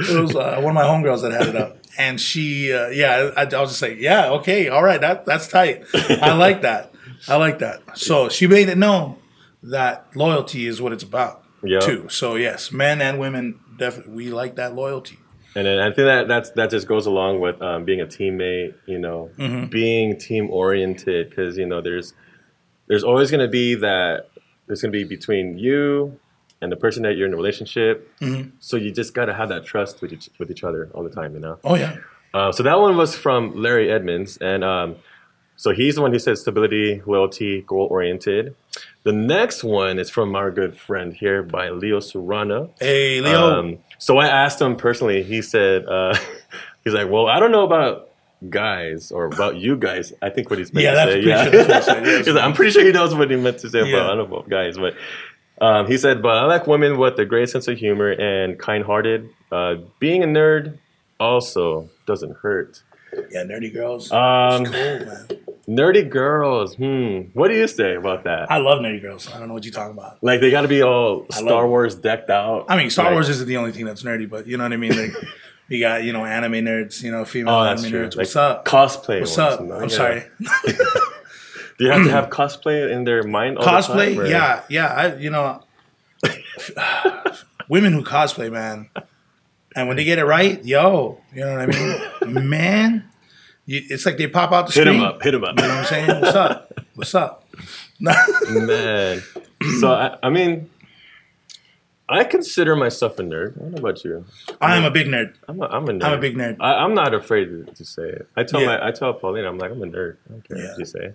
it 0.00 0.20
was 0.20 0.34
uh, 0.34 0.60
one 0.60 0.70
of 0.70 0.74
my 0.74 0.82
homegirls 0.84 1.22
that 1.22 1.32
had 1.32 1.48
it 1.48 1.56
up, 1.56 1.78
and 1.98 2.20
she, 2.20 2.72
uh, 2.72 2.88
yeah, 2.88 3.30
I, 3.36 3.42
I 3.42 3.60
was 3.60 3.70
just 3.70 3.82
like, 3.82 3.98
yeah, 3.98 4.30
okay, 4.32 4.68
all 4.68 4.82
right, 4.82 5.00
that 5.00 5.24
that's 5.26 5.48
tight. 5.48 5.84
I 5.94 6.34
like 6.34 6.62
that. 6.62 6.92
I 7.28 7.36
like 7.36 7.60
that. 7.60 7.82
So 7.98 8.28
she 8.28 8.46
made 8.46 8.68
it 8.68 8.76
known 8.78 9.16
that 9.62 10.06
loyalty 10.14 10.66
is 10.66 10.80
what 10.82 10.92
it's 10.92 11.02
about, 11.02 11.42
Yeah. 11.62 11.80
too. 11.80 12.08
So 12.08 12.34
yes, 12.36 12.70
men 12.72 13.00
and 13.00 13.18
women 13.18 13.58
definitely 13.78 14.12
we 14.14 14.30
like 14.30 14.56
that 14.56 14.74
loyalty. 14.74 15.18
And 15.56 15.66
then 15.66 15.78
I 15.80 15.86
think 15.86 16.06
that 16.06 16.28
that's 16.28 16.50
that 16.50 16.70
just 16.70 16.86
goes 16.86 17.06
along 17.06 17.40
with 17.40 17.60
um, 17.62 17.84
being 17.84 18.00
a 18.00 18.06
teammate, 18.06 18.74
you 18.86 18.98
know, 18.98 19.30
Mm-hmm. 19.38 19.66
being 19.66 20.16
team 20.18 20.50
oriented 20.50 21.30
because 21.30 21.56
you 21.58 21.66
know 21.66 21.80
there's 21.80 22.12
there's 22.88 23.02
always 23.02 23.30
going 23.30 23.40
to 23.40 23.48
be 23.48 23.74
that 23.76 24.28
there's 24.66 24.82
going 24.82 24.92
to 24.92 24.98
be 24.98 25.04
between 25.04 25.58
you 25.58 26.18
and 26.60 26.70
the 26.70 26.76
person 26.76 27.02
that 27.04 27.16
you're 27.16 27.26
in 27.26 27.32
a 27.34 27.36
relationship. 27.36 28.08
Mm-hmm. 28.20 28.50
So 28.60 28.76
you 28.76 28.92
just 28.92 29.14
got 29.14 29.24
to 29.26 29.34
have 29.34 29.48
that 29.48 29.64
trust 29.64 30.02
with 30.02 30.12
each 30.12 30.28
with 30.38 30.50
each 30.50 30.62
other 30.62 30.90
all 30.94 31.02
the 31.02 31.10
time, 31.10 31.34
you 31.34 31.40
know. 31.40 31.58
Oh 31.64 31.74
yeah. 31.74 31.96
Uh, 32.34 32.52
so 32.52 32.62
that 32.62 32.78
one 32.78 32.96
was 32.98 33.16
from 33.16 33.56
Larry 33.62 33.90
Edmonds, 33.90 34.36
and 34.42 34.62
um, 34.62 34.96
so 35.56 35.72
he's 35.72 35.94
the 35.94 36.02
one 36.02 36.12
who 36.12 36.18
said 36.18 36.36
stability, 36.36 37.00
loyalty, 37.06 37.62
goal 37.62 37.86
oriented. 37.90 38.54
The 39.04 39.12
next 39.12 39.62
one 39.62 39.98
is 39.98 40.10
from 40.10 40.34
our 40.34 40.50
good 40.50 40.76
friend 40.76 41.12
here 41.14 41.42
by 41.42 41.70
Leo 41.70 42.00
Serrano. 42.00 42.72
Hey 42.80 43.20
Leo. 43.20 43.58
Um, 43.58 43.78
so 43.98 44.18
I 44.18 44.26
asked 44.26 44.60
him 44.60 44.76
personally. 44.76 45.22
He 45.22 45.42
said, 45.42 45.86
uh, 45.86 46.16
he's 46.84 46.92
like, 46.94 47.08
well, 47.08 47.26
I 47.28 47.38
don't 47.38 47.52
know 47.52 47.64
about 47.64 48.08
guys 48.50 49.10
or 49.12 49.26
about 49.26 49.56
you 49.56 49.76
guys. 49.76 50.12
I 50.20 50.28
think 50.30 50.50
what 50.50 50.58
he's 50.58 50.72
meant 50.72 50.84
Yeah, 50.84 50.90
to 50.90 50.96
that's 50.96 51.12
say. 51.12 51.20
Yeah. 51.22 51.44
sure 51.50 51.64
that's 51.64 51.86
what 51.86 51.98
he 51.98 52.04
said. 52.04 52.12
Yeah, 52.12 52.18
he's 52.24 52.34
like, 52.34 52.44
I'm 52.44 52.52
pretty 52.52 52.72
sure 52.72 52.84
he 52.84 52.92
knows 52.92 53.14
what 53.14 53.30
he 53.30 53.36
meant 53.36 53.58
to 53.60 53.70
say, 53.70 53.88
Yeah. 53.88 54.04
I 54.04 54.06
don't 54.14 54.18
know 54.18 54.24
about 54.36 54.48
guys. 54.48 54.76
But 54.76 54.94
um, 55.60 55.86
he 55.86 55.96
said, 55.96 56.20
but 56.22 56.36
I 56.36 56.44
like 56.44 56.66
women 56.66 56.98
with 56.98 57.18
a 57.18 57.24
great 57.24 57.48
sense 57.48 57.66
of 57.68 57.78
humor 57.78 58.10
and 58.10 58.58
kind-hearted. 58.58 59.30
Uh, 59.50 59.76
being 60.00 60.22
a 60.22 60.26
nerd 60.26 60.78
also 61.18 61.88
doesn't 62.06 62.36
hurt. 62.38 62.82
Yeah, 63.30 63.42
nerdy 63.44 63.72
girls. 63.72 64.10
Um, 64.12 64.64
cool, 64.64 64.74
man. 64.74 65.26
nerdy 65.68 66.08
girls. 66.08 66.74
Hmm. 66.76 67.20
What 67.32 67.48
do 67.48 67.54
you 67.54 67.66
say 67.68 67.94
about 67.96 68.24
that? 68.24 68.50
I 68.50 68.58
love 68.58 68.80
nerdy 68.80 69.00
girls. 69.00 69.28
I 69.32 69.38
don't 69.38 69.48
know 69.48 69.54
what 69.54 69.64
you're 69.64 69.72
talking 69.72 69.92
about. 69.96 70.22
like 70.22 70.40
they 70.40 70.50
got 70.50 70.62
to 70.62 70.68
be 70.68 70.82
all 70.82 71.26
I 71.32 71.36
Star 71.36 71.66
Wars 71.68 71.94
decked 71.94 72.30
out. 72.30 72.66
I 72.68 72.76
mean, 72.76 72.90
Star 72.90 73.06
Like- 73.06 73.14
Wars 73.14 73.28
isn't 73.28 73.46
the 73.48 73.56
only 73.56 73.72
thing 73.72 73.84
that's 73.84 74.02
nerdy, 74.02 74.28
but 74.28 74.46
you 74.46 74.56
know 74.56 74.64
what 74.64 74.72
I 74.72 74.76
mean. 74.76 74.96
Like, 74.96 75.12
you 75.68 75.80
got 75.80 76.04
you 76.04 76.12
know 76.12 76.24
anime 76.24 76.52
nerds, 76.64 77.02
you 77.02 77.10
know 77.10 77.24
female 77.24 77.54
Oh, 77.54 77.64
anime 77.64 77.90
true. 77.90 78.06
nerds. 78.06 78.16
What's 78.16 78.34
Like, 78.34 78.44
up? 78.58 78.64
Cosplay. 78.64 79.20
What's 79.20 79.38
up? 79.38 79.60
I'm 79.60 79.68
Yeah. 79.82 79.86
sorry. 79.88 80.22
Do 81.78 81.84
you 81.84 81.90
have 81.90 82.04
to 82.04 82.10
have 82.10 82.30
cosplay 82.30 82.90
in 82.90 83.04
their 83.04 83.22
mind? 83.22 83.58
All 83.58 83.64
the 83.64 83.70
cosplay 83.70 84.16
time, 84.16 84.26
yeah 84.30 84.62
yeah 84.70 84.86
i 84.86 85.14
you 85.16 85.28
know 85.28 85.62
women 87.68 87.92
who 87.92 88.02
cosplay 88.02 88.50
man 88.50 88.88
and 89.76 89.86
when 89.88 89.96
they 89.96 90.04
get 90.04 90.18
it 90.18 90.24
right 90.24 90.64
yo 90.64 91.20
you 91.32 91.40
know 91.42 91.52
what 91.56 91.60
i 91.60 91.66
mean 92.26 92.48
man 92.48 93.04
you, 93.66 93.82
it's 93.90 94.04
like 94.06 94.16
they 94.16 94.26
pop 94.26 94.52
out 94.52 94.66
the 94.68 94.72
Hit 94.72 94.82
screen 94.82 94.94
Hit 94.94 95.02
him 95.02 95.04
up. 95.04 95.22
Hit 95.22 95.34
him 95.34 95.44
up. 95.44 95.56
you 95.56 95.62
know 95.62 95.68
what 95.68 95.78
i'm 95.78 95.84
saying 95.84 96.20
what's 96.20 96.36
up 96.36 96.72
what's 96.94 97.14
up 97.14 97.44
Man. 98.00 99.22
So 99.80 99.90
I, 99.92 100.18
I 100.22 100.28
mean, 100.28 100.68
I 102.08 102.24
consider 102.24 102.76
myself 102.76 103.18
a 103.18 103.22
nerd. 103.22 103.56
I 103.56 103.60
don't 103.62 103.70
know 103.72 103.78
about 103.78 104.04
you. 104.04 104.24
i'm 104.60 104.84
a 104.84 104.90
big 104.90 105.06
nerd 105.06 105.34
I'm 105.48 105.60
a, 105.62 105.66
I'm 105.66 105.84
a 105.88 105.92
nerd. 105.92 106.04
i'm 106.04 106.12
a 106.12 106.18
big 106.18 106.36
nerd 106.36 106.56
I, 106.60 106.74
I'm 106.84 106.94
not 106.94 107.14
afraid 107.14 107.46
to, 107.46 107.64
to 107.72 107.84
say 107.84 108.02
it. 108.02 108.28
I 108.36 108.44
tell 108.44 108.60
Yeah. 108.60 108.66
my 108.66 108.88
I 108.88 108.90
tell 108.92 109.14
Paulina, 109.14 109.48
I'm 109.48 109.58
like 109.58 109.70
I'm 109.70 109.82
a 109.82 109.86
nerd. 109.86 110.16
I 110.28 110.32
don't 110.32 110.46
care 110.46 110.58
Yeah. 110.58 110.68
what 110.70 110.78
you 110.78 110.84
say. 110.84 111.14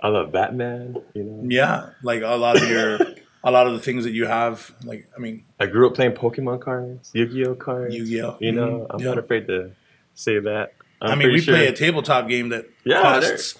I 0.00 0.08
love 0.08 0.30
Batman. 0.30 0.96
You 1.14 1.24
know, 1.24 1.44
yeah 1.48 1.90
like 2.02 2.22
a 2.22 2.36
lot 2.36 2.60
of 2.62 2.68
your 2.68 2.98
a 3.44 3.50
lot 3.50 3.66
of 3.66 3.72
the 3.72 3.80
things 3.80 4.04
that 4.04 4.12
you 4.12 4.26
have 4.26 4.72
like 4.84 5.06
i 5.16 5.18
mean 5.20 5.44
I 5.60 5.66
grew 5.66 5.86
up 5.88 5.94
playing 5.94 6.12
Pokemon 6.12 6.60
cards, 6.60 7.10
Yu-Gi-Oh 7.14 7.54
cards. 7.56 7.94
Yu-Gi-Oh. 7.94 8.36
You 8.40 8.52
know, 8.52 8.70
Mhm. 8.70 8.86
I'm 8.90 9.00
Yeah. 9.00 9.06
not 9.08 9.18
afraid 9.18 9.46
to 9.48 9.72
say 10.14 10.38
that. 10.38 10.74
I'm 11.02 11.12
i 11.12 11.14
mean 11.14 11.32
we 11.32 11.40
sure- 11.40 11.54
play 11.54 11.66
a 11.68 11.72
tabletop 11.72 12.28
game 12.28 12.48
that 12.50 12.66
Yeah, 12.84 13.02
costs 13.02 13.54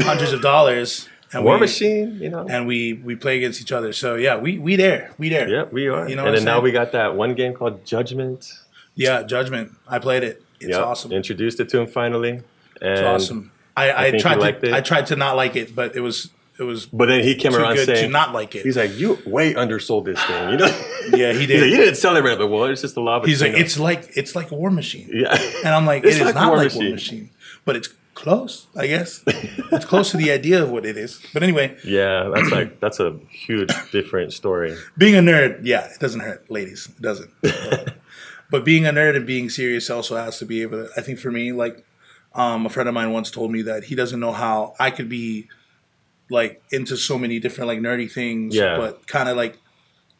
hundreds 0.00 0.32
of 0.32 0.40
dollars 0.42 1.08
and 1.32 1.44
War 1.44 1.54
we, 1.54 1.60
Machine. 1.60 2.18
You 2.20 2.28
know. 2.30 2.46
and 2.48 2.66
we 2.66 2.92
we 2.92 3.14
play 3.16 3.36
against 3.38 3.60
each 3.60 3.72
other 3.72 3.92
so 3.92 4.14
yeah 4.16 4.36
we 4.36 4.58
we 4.58 4.76
there 4.76 5.10
we 5.18 5.28
there 5.28 5.48
Yep, 5.48 5.72
we 5.72 5.88
are. 5.88 6.08
You 6.08 6.16
know 6.16 6.26
and 6.26 6.36
then 6.36 6.44
now 6.44 6.60
we 6.60 6.70
got 6.72 6.92
that 6.92 7.14
one 7.16 7.34
game 7.34 7.54
called 7.54 7.84
Judgment. 7.84 8.52
Yeah, 8.94 9.22
Judgment. 9.22 9.72
I 9.88 9.98
played 9.98 10.22
it. 10.22 10.42
It's 10.60 10.70
Yep, 10.76 10.84
awesome. 10.86 11.12
Introduced 11.12 11.58
it 11.60 11.68
to 11.70 11.80
him 11.80 11.86
finally. 11.86 12.42
And, 12.80 12.92
It's 12.92 13.00
awesome. 13.00 13.50
I, 13.76 13.90
I, 13.92 14.10
think 14.10 14.22
tried 14.22 14.40
to 14.60 14.66
it. 14.68 14.72
I 14.74 14.80
tried 14.82 15.06
to 15.06 15.16
not 15.16 15.34
like 15.34 15.56
it, 15.56 15.74
but 15.74 15.96
it 15.96 16.00
was 16.00 16.30
it 16.62 16.66
was 16.66 16.86
But 16.86 17.06
then 17.06 17.22
he 17.22 17.34
came 17.34 17.54
around 17.54 17.74
good 17.74 17.86
saying, 17.86 18.06
to 18.06 18.10
not 18.10 18.32
like 18.32 18.54
it. 18.54 18.62
he's 18.62 18.76
like, 18.76 18.96
you 18.96 19.18
way 19.26 19.54
undersold 19.54 20.04
this 20.06 20.22
thing, 20.22 20.50
you 20.50 20.56
know? 20.56 20.66
yeah, 21.14 21.32
he 21.32 21.40
He's 21.40 21.40
like, 21.40 21.48
did. 21.48 21.70
you 21.70 21.76
didn't 21.76 21.96
sell 21.96 22.16
it 22.16 22.20
right, 22.22 22.38
but 22.38 22.46
well, 22.48 22.64
it's 22.64 22.80
just 22.80 22.96
a 22.96 23.00
lot 23.00 23.22
of 23.22 23.26
He's 23.28 23.42
like, 23.42 23.52
it's 23.54 23.78
like 23.78 24.16
it's 24.16 24.34
like 24.34 24.50
War 24.50 24.70
Machine, 24.70 25.10
yeah. 25.12 25.36
and 25.64 25.68
I'm 25.74 25.86
like, 25.86 26.04
It's 26.06 26.16
it 26.16 26.20
is 26.20 26.26
like 26.26 26.34
not 26.36 26.48
War 26.48 26.56
like 26.58 26.66
Machine. 26.66 26.82
War 26.84 26.90
Machine, 26.92 27.30
but 27.64 27.76
it's 27.76 27.88
close. 28.14 28.66
I 28.76 28.86
guess 28.86 29.22
it's 29.26 29.84
close 29.84 30.10
to 30.12 30.16
the 30.16 30.30
idea 30.30 30.62
of 30.62 30.70
what 30.70 30.86
it 30.86 30.96
is. 30.96 31.20
But 31.32 31.42
anyway, 31.42 31.76
yeah, 31.84 32.30
that's 32.32 32.50
like 32.50 32.78
that's 32.84 33.00
a 33.00 33.18
huge 33.30 33.70
different 33.90 34.32
story. 34.32 34.76
being 34.96 35.16
a 35.16 35.20
nerd, 35.20 35.60
yeah, 35.64 35.86
it 35.92 35.98
doesn't 35.98 36.20
hurt, 36.20 36.48
ladies. 36.50 36.88
It 36.96 37.02
doesn't. 37.02 37.30
But, 37.42 37.94
but 38.50 38.64
being 38.64 38.86
a 38.86 38.92
nerd 38.92 39.16
and 39.16 39.26
being 39.26 39.50
serious 39.50 39.90
also 39.90 40.16
has 40.16 40.38
to 40.38 40.46
be 40.46 40.62
able 40.62 40.86
to. 40.86 40.90
I 40.96 41.00
think 41.00 41.18
for 41.18 41.30
me, 41.32 41.52
like 41.52 41.84
um, 42.34 42.66
a 42.66 42.68
friend 42.68 42.88
of 42.88 42.94
mine 42.94 43.12
once 43.12 43.30
told 43.30 43.50
me 43.50 43.62
that 43.62 43.84
he 43.84 43.94
doesn't 43.94 44.20
know 44.20 44.32
how 44.32 44.74
I 44.78 44.90
could 44.90 45.08
be 45.08 45.48
like 46.32 46.62
into 46.72 46.96
so 46.96 47.18
many 47.18 47.38
different 47.38 47.68
like 47.68 47.78
nerdy 47.80 48.10
things, 48.10 48.54
Yeah. 48.56 48.76
but 48.76 49.06
kind 49.06 49.28
of 49.28 49.36
like 49.36 49.58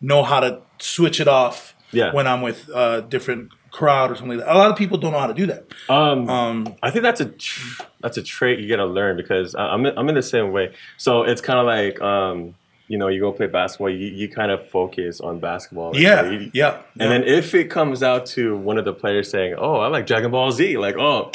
know 0.01 0.22
how 0.22 0.40
to 0.40 0.61
switch 0.79 1.20
it 1.20 1.29
off 1.29 1.75
Yeah. 1.92 2.12
when 2.12 2.27
I'm 2.27 2.42
with 2.42 2.68
a 2.75 3.03
different 3.09 3.51
crowd 3.70 4.11
or 4.11 4.16
something 4.16 4.37
like 4.38 4.46
that. 4.46 4.55
A 4.55 4.59
lot 4.59 4.70
of 4.70 4.77
people 4.77 4.98
don't 4.98 5.12
know 5.12 5.18
how 5.18 5.27
to 5.29 5.35
do 5.35 5.46
that. 5.46 5.64
Um, 5.88 6.29
Um, 6.29 6.75
I 6.83 6.90
think 6.90 7.03
that's 7.05 7.20
a 7.20 7.27
tr- 7.27 7.83
that's 8.03 8.18
a 8.18 8.22
trait 8.22 8.59
you 8.61 8.68
gotta 8.68 8.85
learn 8.85 9.16
because 9.16 9.55
I'm 9.59 9.87
in, 9.87 9.96
I'm 9.98 10.09
in 10.09 10.14
the 10.14 10.22
same 10.22 10.53
way. 10.53 10.72
So 10.98 11.22
it's 11.22 11.40
kind 11.40 11.59
of 11.59 11.66
like 11.66 12.01
um, 12.03 12.55
you 12.88 12.98
know 12.98 13.09
you 13.09 13.20
go 13.20 13.33
play 13.33 13.46
basketball, 13.46 13.88
you, 13.90 14.09
you 14.09 14.29
kind 14.29 14.51
of 14.51 14.68
focus 14.68 15.20
on 15.20 15.38
basketball. 15.38 15.92
Like, 15.92 16.03
Yeah, 16.03 16.31
you- 16.31 16.51
yeah. 16.53 16.79
And 17.01 17.11
then 17.11 17.22
if 17.25 17.55
it 17.55 17.70
comes 17.70 18.03
out 18.03 18.27
to 18.35 18.55
one 18.57 18.77
of 18.77 18.85
the 18.85 18.92
players 18.92 19.31
saying, 19.31 19.55
"Oh, 19.57 19.77
I 19.77 19.87
like 19.87 20.05
Dragon 20.07 20.31
Ball 20.31 20.51
Z," 20.53 20.77
like, 20.77 20.96
"Oh, 20.98 21.31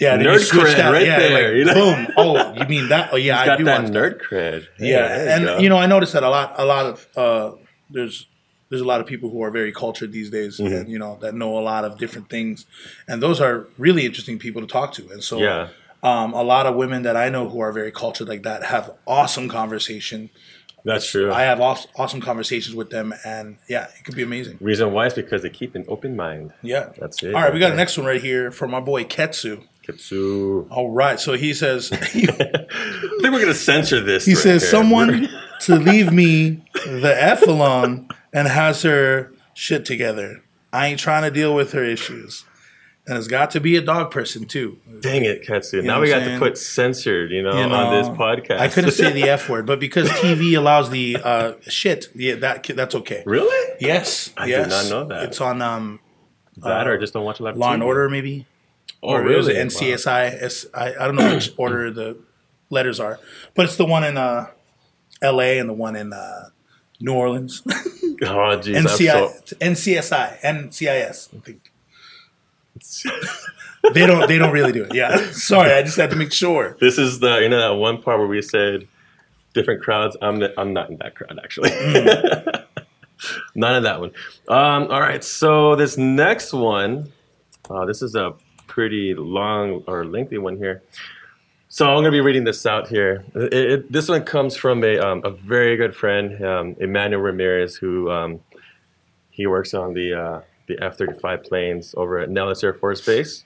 yeah, 0.00 0.16
you 0.16 0.26
nerd 0.26 0.50
cred 0.50 0.76
that- 0.76 0.92
right 0.92 1.06
yeah, 1.06 1.18
there, 1.18 1.64
like, 1.64 1.74
boom. 1.74 2.06
Oh, 2.16 2.54
you 2.54 2.66
mean 2.66 2.88
that? 2.88 3.10
Oh, 3.12 3.16
yeah, 3.16 3.40
I 3.40 3.56
do 3.56 3.64
that 3.64 3.82
watch 3.84 3.92
nerd 3.92 4.20
cred." 4.20 4.66
Yeah, 4.78 5.34
and 5.36 5.44
go. 5.44 5.58
you 5.58 5.68
know, 5.68 5.76
I 5.78 5.86
noticed 5.86 6.12
that 6.12 6.22
a 6.22 6.28
lot. 6.30 6.54
A 6.58 6.64
lot 6.64 6.86
of 6.86 7.08
uh, 7.16 7.56
there's 7.90 8.26
there's 8.70 8.82
a 8.82 8.84
lot 8.84 9.00
of 9.00 9.06
people 9.06 9.30
who 9.30 9.42
are 9.42 9.50
very 9.50 9.72
cultured 9.72 10.12
these 10.12 10.30
days, 10.30 10.58
Mm-hmm. 10.58 10.74
and 10.74 10.88
you 10.90 10.98
know 10.98 11.18
that 11.22 11.34
know 11.34 11.58
a 11.58 11.60
lot 11.60 11.84
of 11.84 11.98
different 11.98 12.28
things, 12.30 12.66
and 13.08 13.22
those 13.22 13.40
are 13.40 13.66
really 13.78 14.04
interesting 14.06 14.38
people 14.38 14.60
to 14.60 14.68
talk 14.68 14.92
to. 14.94 15.08
And 15.10 15.22
so, 15.24 15.38
Yeah. 15.38 15.68
um, 16.02 16.32
a 16.34 16.42
lot 16.42 16.66
of 16.66 16.74
women 16.76 17.02
that 17.02 17.16
I 17.16 17.28
know 17.28 17.48
who 17.48 17.60
are 17.60 17.72
very 17.72 17.90
cultured 17.90 18.28
like 18.28 18.42
that 18.44 18.64
have 18.64 18.90
awesome 19.06 19.48
conversation. 19.48 20.30
that's 20.84 21.10
true. 21.10 21.32
I 21.32 21.42
have 21.42 21.60
awesome 21.60 22.20
conversations 22.20 22.74
with 22.76 22.90
them, 22.90 23.12
and 23.24 23.56
yeah, 23.68 23.88
it 23.98 24.04
could 24.04 24.14
be 24.14 24.22
amazing. 24.22 24.58
Reason 24.60 24.92
why 24.92 25.06
is 25.06 25.14
because 25.14 25.42
they 25.42 25.50
keep 25.50 25.74
an 25.74 25.84
open 25.88 26.14
mind. 26.14 26.52
Yeah, 26.62 26.90
That's 26.98 27.22
it. 27.22 27.34
All 27.34 27.42
right, 27.42 27.52
we 27.52 27.58
got 27.58 27.70
the 27.70 27.76
next 27.76 27.96
one 27.98 28.06
right 28.06 28.22
here 28.22 28.50
from 28.50 28.70
my 28.70 28.80
boy 28.80 29.04
Ketsu. 29.04 29.64
Kitsu. 29.88 30.66
All 30.70 30.90
right, 30.90 31.18
so 31.18 31.34
he 31.34 31.54
says. 31.54 31.90
I 31.92 31.98
think 31.98 33.22
we're 33.22 33.40
gonna 33.40 33.54
censor 33.54 34.00
this. 34.00 34.24
He 34.24 34.34
right 34.34 34.42
says 34.42 34.62
here. 34.62 34.70
someone 34.70 35.28
to 35.60 35.76
leave 35.76 36.12
me 36.12 36.62
the 36.84 37.14
F 37.18 37.42
alone 37.42 38.08
and 38.32 38.48
has 38.48 38.82
her 38.82 39.32
shit 39.54 39.84
together. 39.84 40.42
I 40.72 40.88
ain't 40.88 41.00
trying 41.00 41.22
to 41.22 41.30
deal 41.30 41.54
with 41.54 41.72
her 41.72 41.84
issues. 41.84 42.44
And 43.06 43.16
it's 43.16 43.26
got 43.26 43.50
to 43.52 43.60
be 43.60 43.74
a 43.76 43.80
dog 43.80 44.10
person 44.10 44.44
too. 44.44 44.80
Dang 45.00 45.24
it, 45.24 45.42
Ketsu. 45.42 45.82
know 45.82 45.94
now 45.94 46.00
we 46.02 46.10
got 46.10 46.24
saying? 46.24 46.38
to 46.38 46.44
put 46.44 46.58
censored, 46.58 47.30
you 47.30 47.42
know, 47.42 47.56
You 47.56 47.64
on 47.64 47.94
this 47.94 48.08
podcast. 48.08 48.58
I 48.58 48.68
couldn't 48.68 48.90
say 48.90 49.10
the 49.12 49.30
F 49.30 49.48
word, 49.48 49.64
but 49.64 49.80
because 49.80 50.10
TV 50.10 50.58
allows 50.58 50.90
the 50.90 51.16
uh, 51.16 51.52
shit, 51.62 52.08
yeah, 52.14 52.34
that 52.34 52.64
that's 52.64 52.94
okay. 52.94 53.22
really? 53.24 53.76
Yes, 53.80 54.30
I 54.36 54.46
did 54.46 54.68
not 54.68 54.90
know 54.90 55.06
that. 55.06 55.22
It's 55.22 55.40
on 55.40 55.62
um, 55.62 56.00
That 56.58 56.86
or 56.86 56.98
just 56.98 57.14
don't 57.14 57.24
watch 57.24 57.40
a 57.40 57.44
lot 57.44 57.54
of 57.54 57.56
Law 57.56 57.72
and 57.72 57.82
Order, 57.82 58.10
maybe. 58.10 58.44
Oh, 59.02 59.10
or 59.10 59.22
really? 59.22 59.36
was 59.36 59.48
it 59.48 59.56
NCSI? 59.56 60.42
S- 60.42 60.66
I, 60.74 60.94
I 60.94 61.06
don't 61.06 61.14
know 61.16 61.34
which 61.34 61.52
order 61.56 61.90
the 61.92 62.18
letters 62.70 62.98
are, 63.00 63.18
but 63.54 63.64
it's 63.64 63.76
the 63.76 63.84
one 63.86 64.02
in 64.04 64.16
uh, 64.16 64.46
L.A. 65.22 65.58
and 65.58 65.68
the 65.68 65.72
one 65.74 65.94
in 65.96 66.12
uh, 66.12 66.50
New 67.00 67.12
Orleans. 67.12 67.62
Wow. 67.64 67.74
Oh, 68.20 68.58
jeez. 68.58 68.74
NCI, 68.74 69.46
so- 69.46 69.56
NCSI, 69.60 70.40
NCIS. 70.40 71.28
I 71.36 71.38
think 71.38 71.70
they 73.94 74.06
don't. 74.06 74.26
They 74.26 74.38
don't 74.38 74.52
really 74.52 74.72
do 74.72 74.82
it. 74.82 74.92
Yeah. 74.94 75.16
Sorry, 75.30 75.70
I 75.70 75.82
just 75.82 75.96
had 75.96 76.10
to 76.10 76.16
make 76.16 76.32
sure. 76.32 76.76
This 76.80 76.98
is 76.98 77.20
the 77.20 77.38
you 77.38 77.48
know 77.48 77.60
that 77.60 77.74
one 77.78 78.02
part 78.02 78.18
where 78.18 78.26
we 78.26 78.42
said 78.42 78.88
different 79.54 79.82
crowds. 79.82 80.16
I'm 80.20 80.40
the, 80.40 80.52
I'm 80.58 80.72
not 80.72 80.90
in 80.90 80.96
that 80.96 81.14
crowd 81.14 81.38
actually. 81.42 81.70
Mm. 81.70 82.64
None 83.54 83.74
of 83.76 83.82
that 83.84 84.00
one. 84.00 84.10
Um, 84.48 84.90
all 84.90 85.00
right, 85.00 85.22
so 85.22 85.76
this 85.76 85.96
next 85.96 86.52
one, 86.52 87.12
uh, 87.70 87.84
this 87.84 88.02
is 88.02 88.14
a 88.16 88.34
pretty 88.78 89.12
long 89.12 89.82
or 89.88 90.04
lengthy 90.04 90.38
one 90.38 90.56
here. 90.56 90.84
So 91.68 91.88
I'm 91.88 91.96
gonna 91.96 92.12
be 92.12 92.20
reading 92.20 92.44
this 92.44 92.64
out 92.64 92.86
here. 92.86 93.24
It, 93.34 93.52
it, 93.52 93.92
this 93.92 94.08
one 94.08 94.22
comes 94.22 94.56
from 94.56 94.84
a 94.84 95.00
um, 95.00 95.20
a 95.24 95.30
very 95.30 95.76
good 95.76 95.96
friend, 95.96 96.40
um, 96.44 96.76
Emmanuel 96.78 97.20
Ramirez, 97.20 97.74
who 97.74 98.08
um, 98.08 98.38
he 99.30 99.48
works 99.48 99.74
on 99.74 99.94
the 99.94 100.14
uh, 100.14 100.40
the 100.68 100.80
F-35 100.80 101.48
planes 101.48 101.92
over 101.96 102.20
at 102.20 102.30
Nellis 102.30 102.62
Air 102.62 102.72
Force 102.72 103.04
Base 103.04 103.44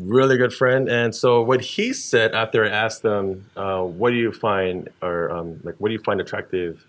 really 0.00 0.36
good 0.36 0.54
friend. 0.54 0.88
And 0.88 1.12
so 1.12 1.42
what 1.42 1.60
he 1.60 1.92
said 1.92 2.32
after 2.32 2.64
I 2.64 2.68
asked 2.68 3.02
them, 3.02 3.50
uh, 3.56 3.82
what 3.82 4.10
do 4.10 4.16
you 4.16 4.30
find, 4.30 4.88
or 5.02 5.28
um, 5.28 5.60
like, 5.64 5.74
what 5.78 5.88
do 5.88 5.92
you 5.92 5.98
find 5.98 6.20
attractive, 6.20 6.86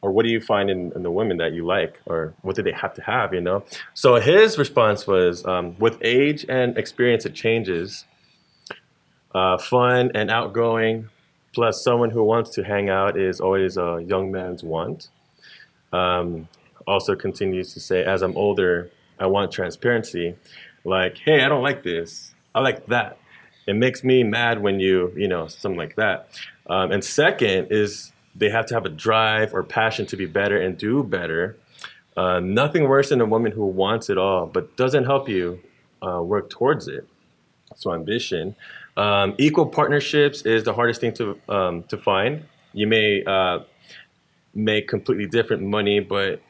or 0.00 0.12
what 0.12 0.24
do 0.24 0.30
you 0.30 0.40
find 0.40 0.70
in, 0.70 0.92
in 0.92 1.02
the 1.02 1.10
women 1.10 1.38
that 1.38 1.52
you 1.52 1.66
like, 1.66 2.00
or 2.06 2.34
what 2.42 2.54
do 2.54 2.62
they 2.62 2.72
have 2.72 2.94
to 2.94 3.02
have, 3.02 3.34
you 3.34 3.40
know? 3.40 3.64
So 3.94 4.16
his 4.16 4.56
response 4.56 5.06
was, 5.06 5.44
um, 5.44 5.76
with 5.78 5.98
age 6.02 6.46
and 6.48 6.76
experience, 6.78 7.26
it 7.26 7.34
changes. 7.34 8.04
Uh, 9.34 9.58
fun 9.58 10.10
and 10.14 10.30
outgoing, 10.30 11.08
plus 11.52 11.82
someone 11.82 12.10
who 12.10 12.22
wants 12.22 12.50
to 12.50 12.64
hang 12.64 12.88
out 12.88 13.18
is 13.18 13.40
always 13.40 13.76
a 13.76 14.04
young 14.06 14.30
man's 14.30 14.62
want. 14.62 15.08
Um, 15.92 16.48
also 16.86 17.14
continues 17.14 17.74
to 17.74 17.80
say, 17.80 18.04
as 18.04 18.22
I'm 18.22 18.36
older, 18.36 18.90
I 19.18 19.26
want 19.26 19.52
transparency 19.52 20.36
like, 20.84 21.18
hey, 21.18 21.42
I 21.42 21.48
don't 21.48 21.62
like 21.62 21.82
this. 21.82 22.34
I 22.54 22.60
like 22.60 22.86
that. 22.86 23.18
It 23.66 23.74
makes 23.74 24.02
me 24.02 24.22
mad 24.22 24.62
when 24.62 24.80
you, 24.80 25.12
you 25.14 25.28
know, 25.28 25.46
something 25.48 25.76
like 25.76 25.96
that. 25.96 26.30
Um, 26.68 26.90
and 26.92 27.04
second 27.04 27.68
is 27.70 28.12
they 28.38 28.50
have 28.50 28.66
to 28.66 28.74
have 28.74 28.84
a 28.86 28.88
drive 28.88 29.52
or 29.54 29.62
passion 29.62 30.06
to 30.06 30.16
be 30.16 30.26
better 30.26 30.60
and 30.60 30.78
do 30.78 31.02
better. 31.02 31.56
Uh, 32.16 32.40
nothing 32.40 32.88
worse 32.88 33.08
than 33.10 33.20
a 33.20 33.26
woman 33.26 33.52
who 33.52 33.66
wants 33.66 34.08
it 34.10 34.18
all 34.18 34.46
but 34.46 34.76
doesn't 34.76 35.04
help 35.04 35.28
you 35.28 35.60
uh, 36.06 36.20
work 36.22 36.50
towards 36.50 36.88
it. 36.88 37.06
So 37.76 37.92
ambition. 37.92 38.56
Um, 38.96 39.34
equal 39.38 39.66
partnerships 39.66 40.42
is 40.42 40.64
the 40.64 40.72
hardest 40.74 41.00
thing 41.00 41.12
to 41.14 41.38
um, 41.48 41.82
to 41.84 41.96
find. 41.96 42.44
You 42.72 42.86
may 42.86 43.22
uh, 43.24 43.60
make 44.54 44.88
completely 44.88 45.26
different 45.26 45.62
money, 45.62 46.00
but 46.00 46.40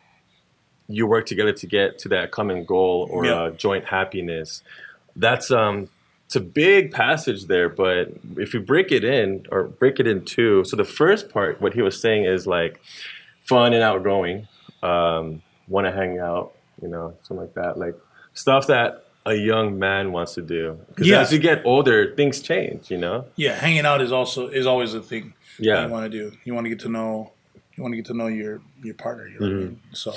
you 0.88 1.07
work 1.07 1.27
together 1.27 1.53
to 1.53 1.66
get 1.66 1.98
to 1.98 2.09
that 2.09 2.31
common 2.31 2.64
goal 2.64 3.07
or 3.11 3.27
Yeah. 3.27 3.35
uh, 3.35 3.51
joint 3.51 3.85
happiness. 3.85 4.62
That's 5.16 5.51
um, 5.51 5.88
it's 6.29 6.37
a 6.37 6.41
big 6.41 6.93
passage 6.93 7.47
there, 7.47 7.71
but 7.71 8.12
if 8.37 8.53
you 8.53 8.61
break 8.61 8.93
it 8.93 9.03
in 9.03 9.47
or 9.51 9.64
break 9.64 9.99
it 9.99 10.07
in 10.07 10.27
two, 10.27 10.62
so 10.64 10.77
the 10.77 10.85
first 10.85 11.31
part, 11.31 11.59
what 11.62 11.73
he 11.73 11.81
was 11.81 11.99
saying 11.99 12.27
is 12.27 12.47
like 12.47 12.79
fun 13.45 13.73
and 13.73 13.83
outgoing, 13.83 14.47
um, 14.83 15.41
want 15.69 15.87
to 15.87 15.91
hang 15.91 16.19
out, 16.19 16.53
you 16.83 16.88
know, 16.88 17.17
something 17.23 17.47
like 17.47 17.55
that, 17.55 17.79
like 17.79 17.95
stuff 18.35 18.67
that 18.67 19.07
a 19.25 19.33
young 19.37 19.79
man 19.79 20.12
wants 20.12 20.35
to 20.35 20.43
do. 20.43 20.79
Because 20.88 21.07
Yeah. 21.09 21.21
as 21.23 21.33
you 21.33 21.38
get 21.38 21.62
older, 21.64 22.14
things 22.14 22.43
change, 22.43 22.91
you 22.91 22.99
know. 22.99 23.25
Yeah, 23.37 23.55
hanging 23.55 23.87
out 23.87 24.03
is 24.03 24.12
also 24.12 24.49
is 24.49 24.67
always 24.67 24.93
a 24.93 25.01
thing. 25.01 25.33
Yeah. 25.59 25.87
you 25.87 25.91
want 25.91 26.12
to 26.12 26.19
do. 26.31 26.37
You 26.45 26.53
want 26.53 26.67
to 26.67 26.69
get 26.69 26.81
to 26.81 26.91
know. 26.91 27.33
You 27.75 27.83
want 27.83 27.93
to 27.93 27.97
get 27.97 28.05
to 28.07 28.14
know 28.14 28.27
your 28.27 28.61
your 28.83 28.95
partner. 28.95 29.27
You 29.29 29.41
know 29.41 29.47
I 29.47 29.51
mean? 29.51 29.81
So 29.95 30.12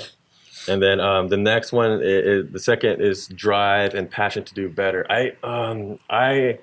And 0.68 0.82
then 0.82 1.00
um, 1.00 1.28
the 1.28 1.36
next 1.36 1.72
one, 1.72 2.00
is, 2.02 2.50
the 2.50 2.58
second 2.58 3.00
is 3.00 3.26
drive 3.28 3.94
and 3.94 4.10
passion 4.10 4.44
to 4.44 4.54
do 4.54 4.68
better. 4.68 5.06
I 5.10 5.32
um, 5.42 5.98
I 6.08 6.58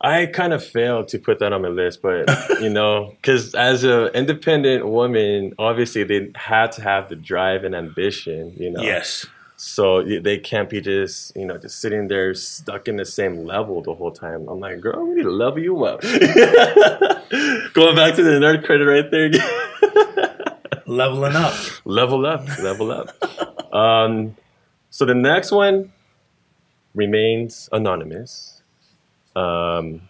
I 0.00 0.26
kind 0.26 0.52
of 0.52 0.64
failed 0.64 1.08
to 1.08 1.18
put 1.18 1.38
that 1.38 1.52
on 1.52 1.62
my 1.62 1.68
list, 1.68 2.02
but 2.02 2.28
you 2.60 2.68
know, 2.68 3.14
because 3.16 3.54
as 3.54 3.84
an 3.84 4.08
independent 4.08 4.86
woman, 4.86 5.54
obviously 5.58 6.04
they 6.04 6.30
had 6.34 6.72
to 6.72 6.82
have 6.82 7.08
the 7.08 7.16
drive 7.16 7.64
and 7.64 7.74
ambition. 7.74 8.54
You 8.58 8.70
know, 8.70 8.82
yes, 8.82 9.26
So 9.56 10.02
they 10.02 10.38
can't 10.38 10.68
be 10.68 10.80
just 10.80 11.34
you 11.36 11.46
know 11.46 11.56
just 11.56 11.80
sitting 11.80 12.08
there 12.08 12.34
stuck 12.34 12.88
in 12.88 12.96
the 12.96 13.06
same 13.06 13.44
level 13.46 13.82
the 13.82 13.94
whole 13.94 14.12
time. 14.12 14.48
I'm 14.48 14.60
like, 14.60 14.80
girl, 14.80 15.06
we 15.06 15.14
need 15.14 15.22
to 15.22 15.30
level 15.30 15.60
you 15.60 15.84
up. 15.84 16.00
Going 17.72 17.96
back 17.96 18.14
to 18.16 18.22
the 18.22 18.38
nerd 18.40 18.64
credit 18.64 18.84
right 18.84 19.10
there. 19.10 19.30
Leveling 20.86 21.36
up. 21.36 21.54
level 21.84 22.26
up, 22.26 22.46
level 22.58 22.90
up. 22.90 23.72
um, 23.74 24.36
so 24.90 25.04
the 25.04 25.14
next 25.14 25.50
one 25.52 25.92
remains 26.94 27.68
anonymous. 27.72 28.62
Um, 29.34 30.02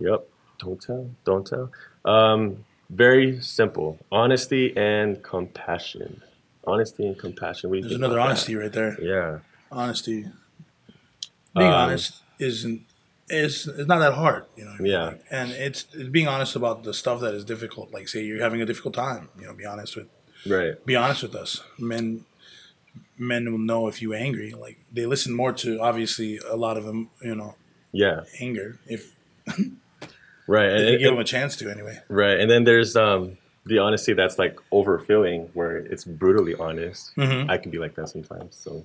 yep, 0.00 0.26
don't 0.58 0.80
tell, 0.80 1.10
don't 1.24 1.46
tell. 1.46 1.70
Um, 2.04 2.64
very 2.90 3.40
simple: 3.40 3.98
honesty 4.10 4.74
and 4.76 5.22
compassion. 5.22 6.22
Honesty 6.66 7.06
and 7.06 7.18
compassion. 7.18 7.68
What 7.70 7.82
There's 7.82 7.92
another 7.92 8.18
honesty 8.18 8.56
right 8.56 8.72
there. 8.72 8.98
Yeah, 9.00 9.38
Honesty. 9.70 10.24
Being 11.56 11.68
Um, 11.68 11.74
honest 11.74 12.22
isn't. 12.38 12.82
It's, 13.28 13.66
it's 13.66 13.88
not 13.88 13.98
that 14.00 14.12
hard, 14.14 14.44
you 14.56 14.64
know. 14.64 14.72
what 14.72 14.80
I 14.80 14.82
mean? 14.82 14.92
Yeah. 14.92 15.04
Like, 15.04 15.24
and 15.30 15.50
it's, 15.52 15.86
it's 15.94 16.08
being 16.10 16.28
honest 16.28 16.56
about 16.56 16.84
the 16.84 16.92
stuff 16.92 17.20
that 17.20 17.34
is 17.34 17.44
difficult. 17.44 17.92
Like, 17.92 18.08
say 18.08 18.22
you're 18.22 18.42
having 18.42 18.60
a 18.60 18.66
difficult 18.66 18.94
time, 18.94 19.30
you 19.38 19.46
know, 19.46 19.54
be 19.54 19.64
honest 19.64 19.96
with 19.96 20.08
right. 20.46 20.84
be 20.84 20.94
honest 20.94 21.22
with 21.22 21.34
us. 21.34 21.62
Men 21.78 22.26
men 23.16 23.50
will 23.50 23.58
know 23.58 23.88
if 23.88 24.02
you're 24.02 24.14
angry. 24.14 24.52
Like 24.52 24.78
they 24.92 25.06
listen 25.06 25.32
more 25.34 25.52
to 25.54 25.80
obviously 25.80 26.38
a 26.50 26.56
lot 26.56 26.76
of 26.76 26.84
them, 26.84 27.10
you 27.22 27.34
know, 27.34 27.54
Yeah, 27.92 28.24
anger 28.40 28.78
if, 28.86 29.14
right. 30.46 30.68
And, 30.70 30.98
give 30.98 31.10
them 31.12 31.18
a 31.18 31.24
chance 31.24 31.56
to 31.56 31.70
anyway. 31.70 32.00
right, 32.08 32.38
and 32.38 32.50
then 32.50 32.64
there's 32.64 32.96
um, 32.96 33.38
the 33.64 33.78
honesty 33.78 34.12
that's 34.12 34.38
like 34.38 34.58
overfilling, 34.72 35.48
where 35.54 35.76
it's 35.78 36.04
brutally 36.04 36.54
honest. 36.56 37.14
Mhm. 37.16 37.48
I 37.50 37.56
can 37.58 37.70
be 37.70 37.78
like 37.78 37.94
that 37.94 38.08
sometimes. 38.08 38.56
So 38.56 38.84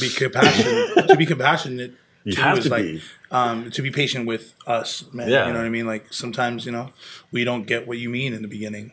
Be 0.00 0.10
compassionate 0.10 1.08
to 1.08 1.16
be 1.16 1.26
compassionate. 1.26 1.94
You 2.24 2.32
too, 2.32 2.40
have 2.42 2.60
to 2.62 2.68
like, 2.68 2.82
be. 2.84 3.02
um, 3.30 3.70
to 3.70 3.82
be 3.82 3.90
patient 3.90 4.26
with 4.26 4.54
us, 4.66 5.04
man. 5.12 5.28
Yeah. 5.28 5.46
You 5.46 5.52
know 5.52 5.58
what 5.60 5.66
I 5.66 5.70
mean? 5.70 5.86
Like 5.86 6.12
sometimes, 6.12 6.64
you 6.66 6.72
know, 6.72 6.90
we 7.30 7.44
don't 7.44 7.66
get 7.66 7.86
what 7.86 7.98
you 7.98 8.08
mean 8.08 8.32
in 8.34 8.42
the 8.42 8.48
beginning. 8.48 8.92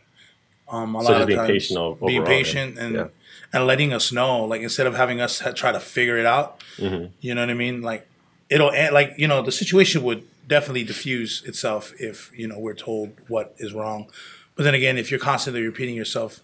Um, 0.70 0.96
a 0.96 1.02
So 1.04 1.06
lot 1.06 1.12
just 1.13 1.22
of 1.22 1.28
being 1.28 1.38
times, 1.39 1.50
patient 1.50 1.80
o- 1.80 1.96
being 2.06 2.22
overall, 2.22 2.38
patient 2.38 2.78
and 2.78 2.96
yeah. 2.96 3.08
and 3.54 3.67
letting 3.67 3.91
us 3.94 4.12
know, 4.12 4.46
like 4.46 4.62
instead 4.62 4.88
of 4.88 4.96
having 4.96 5.20
us 5.22 5.39
ha- 5.41 5.52
try 5.52 5.72
to 5.72 5.80
figure 5.80 6.17
it 6.17 6.26
out, 6.26 6.60
Mm-hmm. 6.78 7.08
you 7.20 7.36
know 7.36 7.41
what 7.41 7.50
I 7.50 7.54
mean? 7.54 7.82
Like 7.82 8.08
it'll 8.50 8.72
end- 8.72 8.94
like 8.94 9.13
you 9.17 9.28
know 9.28 9.41
the 9.41 9.52
situation 9.52 10.02
would 10.04 10.24
definitely 10.48 10.84
diffuse 10.84 11.44
itself 11.46 11.94
if 12.00 12.32
you 12.36 12.48
know 12.48 12.58
we're 12.60 12.74
told 12.74 13.12
what 13.28 13.54
is 13.58 13.74
wrong, 13.74 14.08
But 14.56 14.63
then 14.63 14.74
again, 14.76 14.98
if 14.98 15.12
you're 15.12 15.20
constantly 15.20 15.62
repeating 15.63 15.96
yourself, 15.96 16.39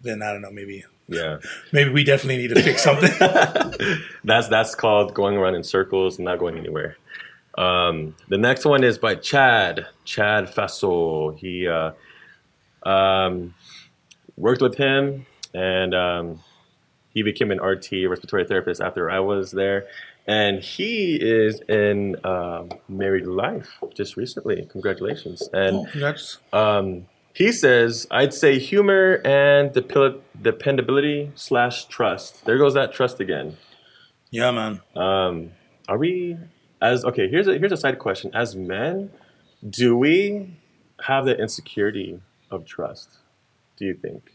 then 0.00 0.22
I 0.22 0.32
don't 0.32 0.42
know. 0.42 0.50
Maybe 0.50 0.84
Yeah. 1.08 1.38
maybe 1.72 1.90
we 1.90 2.04
definitely 2.04 2.38
need 2.38 2.54
to 2.54 2.62
fix 2.62 2.82
something. 2.82 3.10
That's 4.24 4.48
that's 4.48 4.74
called 4.74 5.12
going 5.14 5.36
around 5.36 5.56
in 5.56 5.64
circles 5.64 6.16
and 6.18 6.24
not 6.24 6.38
going 6.38 6.56
anywhere. 6.56 6.96
Um, 7.58 8.14
the 8.28 8.38
next 8.38 8.64
one 8.64 8.82
is 8.84 8.96
by 8.98 9.16
Chad 9.16 9.86
Chad 10.04 10.46
Faso. 10.46 11.36
He 11.38 11.68
uh, 11.68 11.90
um, 12.88 13.54
worked 14.36 14.62
with 14.62 14.76
him, 14.76 15.26
and 15.52 15.94
um, 15.94 16.40
he 17.12 17.22
became 17.22 17.50
an 17.50 17.60
RT 17.60 17.90
respiratory 18.08 18.44
therapist 18.46 18.80
after 18.80 19.10
I 19.10 19.20
was 19.20 19.50
there. 19.50 19.86
And 20.26 20.62
he 20.62 21.16
is 21.16 21.60
in 21.68 22.16
um, 22.24 22.70
married 22.88 23.26
life 23.26 23.78
just 23.92 24.16
recently. 24.16 24.64
Congratulations! 24.70 25.48
And 25.52 25.88
Oh, 25.92 26.14
um, 26.52 27.06
he 27.34 27.50
says, 27.52 28.06
I'd 28.10 28.34
say 28.34 28.58
humor 28.58 29.20
and 29.24 29.70
depi- 29.70 30.20
dependability 30.40 31.32
slash 31.34 31.86
trust. 31.86 32.44
There 32.44 32.58
goes 32.58 32.74
that 32.74 32.92
trust 32.92 33.20
again. 33.20 33.56
yeah, 34.30 34.50
man. 34.50 34.80
Um, 34.96 35.52
are 35.88 35.98
we 35.98 36.36
as 36.80 37.04
okay? 37.04 37.28
Here's 37.28 37.46
a 37.48 37.58
here's 37.58 37.72
a 37.72 37.76
side 37.76 37.98
question. 37.98 38.30
As 38.34 38.54
men, 38.56 39.10
do 39.68 39.96
we 39.96 40.56
have 41.06 41.24
the 41.24 41.36
insecurity 41.38 42.20
of 42.50 42.64
trust? 42.64 43.18
Do 43.76 43.84
you 43.86 43.94
think, 43.94 44.32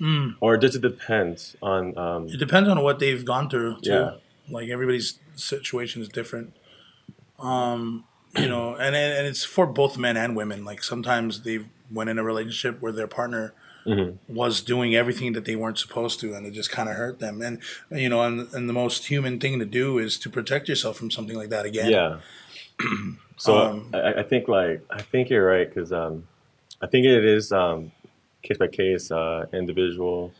Mm. 0.00 0.34
or 0.40 0.56
does 0.56 0.74
it 0.74 0.82
depend 0.82 1.54
on? 1.62 1.96
Um, 1.96 2.28
It 2.28 2.38
depends 2.38 2.68
on 2.68 2.82
what 2.82 2.98
they've 2.98 3.24
gone 3.24 3.48
through. 3.48 3.80
Too. 3.82 3.90
Yeah. 3.90 4.10
Like 4.50 4.68
everybody's 4.68 5.18
situation 5.36 6.02
is 6.02 6.08
different. 6.08 6.54
Um, 7.38 8.04
you 8.36 8.48
know, 8.48 8.74
and 8.74 8.94
and 8.96 9.26
it's 9.26 9.44
for 9.44 9.66
both 9.66 9.96
men 9.98 10.16
and 10.16 10.34
women. 10.36 10.64
Like 10.64 10.82
sometimes 10.82 11.42
they 11.42 11.60
went 11.90 12.10
in 12.10 12.18
a 12.18 12.24
relationship 12.24 12.80
where 12.80 12.92
their 12.92 13.06
partner 13.08 13.52
Mhm. 13.86 14.16
was 14.28 14.62
doing 14.62 14.94
everything 14.94 15.34
that 15.34 15.44
they 15.44 15.56
weren't 15.56 15.78
supposed 15.78 16.18
to, 16.20 16.32
and 16.34 16.46
it 16.46 16.52
just 16.52 16.70
kind 16.70 16.88
of 16.88 16.96
hurt 16.96 17.18
them. 17.18 17.42
And 17.42 17.58
you 17.90 18.08
know, 18.08 18.22
and 18.22 18.48
and 18.54 18.68
the 18.68 18.72
most 18.72 19.06
human 19.08 19.38
thing 19.38 19.58
to 19.58 19.66
do 19.66 19.98
is 19.98 20.18
to 20.20 20.30
protect 20.30 20.68
yourself 20.70 20.96
from 20.96 21.10
something 21.10 21.36
like 21.36 21.50
that 21.50 21.66
again. 21.66 21.90
yeah. 21.90 22.18
So 23.36 23.56
Um, 23.58 23.90
I, 23.92 24.20
I 24.20 24.22
think 24.22 24.46
like 24.48 24.82
I 24.90 25.02
think 25.02 25.28
you're 25.28 25.44
right 25.44 25.68
because 25.68 25.92
um, 25.92 26.26
I 26.80 26.86
think 26.86 27.04
it 27.06 27.24
is 27.24 27.50
um, 27.52 27.90
case 28.42 28.58
by 28.58 28.68
case, 28.68 29.10
uh, 29.10 29.46
individual. 29.52 30.32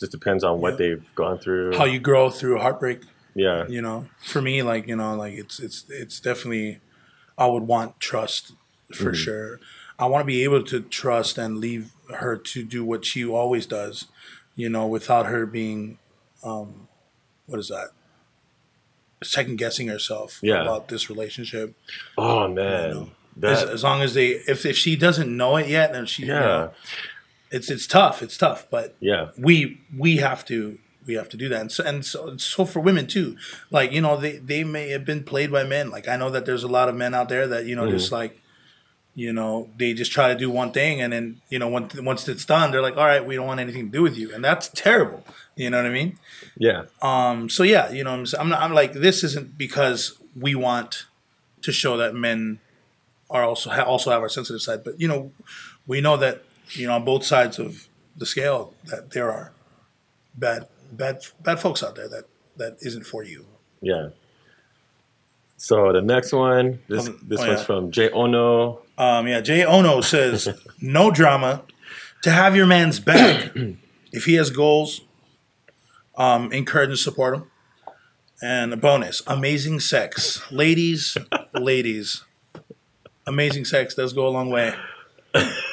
Just 0.00 0.12
depends 0.12 0.42
on 0.44 0.60
what 0.60 0.72
Yeah. 0.72 0.76
they've 0.78 1.14
gone 1.14 1.38
through. 1.38 1.76
How 1.76 1.84
you 1.84 2.00
grow 2.00 2.28
through 2.30 2.58
heartbreak. 2.58 3.00
yeah. 3.34 3.66
you 3.68 3.80
know 3.80 4.08
for 4.20 4.42
me 4.42 4.62
like 4.62 4.88
you 4.88 4.96
know 4.96 5.14
like 5.14 5.34
it's 5.34 5.60
it's 5.60 5.84
it's 5.90 6.18
definitely 6.18 6.80
i 7.38 7.46
would 7.46 7.62
want 7.64 7.98
trust 8.00 8.52
for 8.94 9.14
sure. 9.14 9.60
I 9.98 10.06
want 10.06 10.22
to 10.22 10.26
be 10.26 10.44
able 10.44 10.62
to 10.62 10.80
trust 10.80 11.36
and 11.38 11.58
leave 11.58 11.90
her 12.14 12.36
to 12.36 12.64
do 12.64 12.84
what 12.84 13.04
she 13.04 13.24
always 13.24 13.66
does 13.66 14.06
you 14.56 14.68
know 14.68 14.86
without 14.86 15.26
her 15.26 15.44
being 15.46 15.98
um 16.42 16.88
what 17.46 17.58
is 17.58 17.68
that? 17.68 17.88
Second 19.22 19.56
guessing 19.58 19.88
herself 19.88 20.38
Yeah. 20.42 20.62
about 20.62 20.88
this 20.88 21.10
relationship. 21.10 21.74
Oh 22.16 22.46
man, 22.48 22.90
know. 22.90 23.10
that 23.38 23.52
as, 23.52 23.62
as 23.64 23.82
long 23.84 24.00
as 24.02 24.14
they 24.14 24.28
if, 24.28 24.64
if 24.64 24.76
she 24.76 24.94
doesn't 24.96 25.34
know 25.36 25.56
it 25.56 25.66
yet 25.68 25.92
then 25.92 26.06
she 26.06 26.22
you 26.22 26.32
yeah, 26.32 26.40
know, 26.40 26.70
it's 27.50 27.70
it's 27.70 27.86
tough 27.86 28.22
it's 28.22 28.36
tough 28.38 28.66
but 28.70 28.94
yeah, 29.00 29.30
we 29.36 29.80
we 29.96 30.16
have 30.18 30.44
to 30.46 30.78
we 31.08 31.14
have 31.14 31.28
to 31.30 31.36
do 31.36 31.48
that. 31.48 31.60
And 31.60 31.72
so, 31.72 31.84
and 31.84 32.04
so, 32.04 32.36
so 32.36 32.64
for 32.64 32.80
women 32.80 33.08
too 33.08 33.36
like 33.70 33.90
you 33.90 34.00
know 34.00 34.16
they 34.16 34.36
they 34.36 34.62
may 34.62 34.90
have 34.90 35.04
been 35.04 35.24
played 35.24 35.50
by 35.50 35.64
men. 35.64 35.90
Like 35.90 36.06
i 36.06 36.16
know 36.16 36.30
that 36.30 36.46
there's 36.46 36.62
a 36.62 36.68
lot 36.68 36.88
of 36.88 36.94
men 36.94 37.14
out 37.14 37.28
there 37.28 37.48
that 37.48 37.66
you 37.66 37.74
know 37.74 37.90
just 37.90 38.12
like 38.12 38.40
you 39.14 39.32
know 39.32 39.68
they 39.76 39.94
just 39.94 40.12
try 40.12 40.28
to 40.28 40.38
do 40.38 40.48
one 40.48 40.70
thing 40.70 41.00
and 41.00 41.12
then 41.12 41.40
you 41.48 41.58
know 41.58 41.66
once 41.66 42.00
once 42.00 42.28
it's 42.28 42.44
done 42.44 42.70
they're 42.70 42.82
like 42.82 42.96
all 42.96 43.06
right 43.06 43.26
we 43.26 43.34
don't 43.34 43.48
want 43.48 43.58
anything 43.58 43.86
to 43.86 43.92
do 43.92 44.02
with 44.02 44.16
you. 44.16 44.32
And 44.32 44.44
that's 44.44 44.68
terrible. 44.68 45.24
You 45.56 45.70
know 45.70 45.78
what 45.78 45.86
i 45.86 45.92
mean? 45.92 46.18
Yeah, 46.56 46.84
um 47.02 47.48
so 47.48 47.64
yeah 47.64 47.90
you 47.90 48.04
know 48.04 48.12
i'm 48.12 48.26
i'm, 48.38 48.48
not, 48.48 48.60
I'm 48.62 48.74
like 48.74 48.92
this 48.92 49.24
isn't 49.24 49.58
because 49.58 50.16
we 50.36 50.54
want 50.54 51.06
to 51.62 51.72
show 51.72 51.96
that 51.96 52.14
men 52.14 52.60
are 53.30 53.42
also 53.42 53.70
ha- 53.70 53.82
also 53.82 54.10
have 54.10 54.22
our 54.22 54.28
sensitive 54.28 54.62
side. 54.62 54.84
But 54.84 55.00
you 55.00 55.08
know 55.08 55.32
we 55.86 56.00
know 56.00 56.16
that 56.16 56.44
you 56.70 56.86
know 56.86 56.94
on 56.94 57.04
both 57.04 57.24
sides 57.24 57.58
of 57.58 57.88
the 58.16 58.26
scale 58.26 58.74
that 58.84 59.10
there 59.10 59.30
are 59.32 59.52
bad 60.34 60.68
bad 60.92 61.22
bad 61.42 61.60
folks 61.60 61.82
out 61.82 61.94
there 61.94 62.08
that 62.08 62.24
that 62.56 62.76
isn't 62.80 63.04
for 63.04 63.22
you 63.24 63.46
yeah. 63.80 64.08
So 65.56 65.92
the 65.92 66.02
next 66.02 66.32
one, 66.32 66.80
this 66.88 67.08
Um, 67.08 67.20
this 67.26 67.40
oh, 67.40 67.46
one's 67.46 67.60
yeah. 67.60 67.64
from 67.66 67.90
Jay 67.90 68.10
Ono. 68.10 68.80
um 68.96 69.26
yeah 69.28 69.40
jay 69.40 69.64
ono 69.64 70.00
says 70.00 70.48
no 70.80 71.10
drama 71.10 71.62
to 72.22 72.30
have 72.30 72.56
your 72.56 72.66
man's 72.66 72.98
back 73.00 73.52
if 74.12 74.24
he 74.24 74.34
has 74.34 74.50
goals 74.50 75.02
um 76.16 76.52
encourage 76.52 76.90
and 76.90 76.98
support 76.98 77.34
him 77.36 77.50
and 78.42 78.72
a 78.72 78.76
bonus 78.76 79.22
amazing 79.26 79.78
sex 79.80 80.42
ladies 80.50 81.16
ladies 81.54 82.24
amazing 83.26 83.64
sex 83.64 83.94
does 83.94 84.12
go 84.12 84.26
a 84.26 84.30
long 84.30 84.50
way 84.50 84.74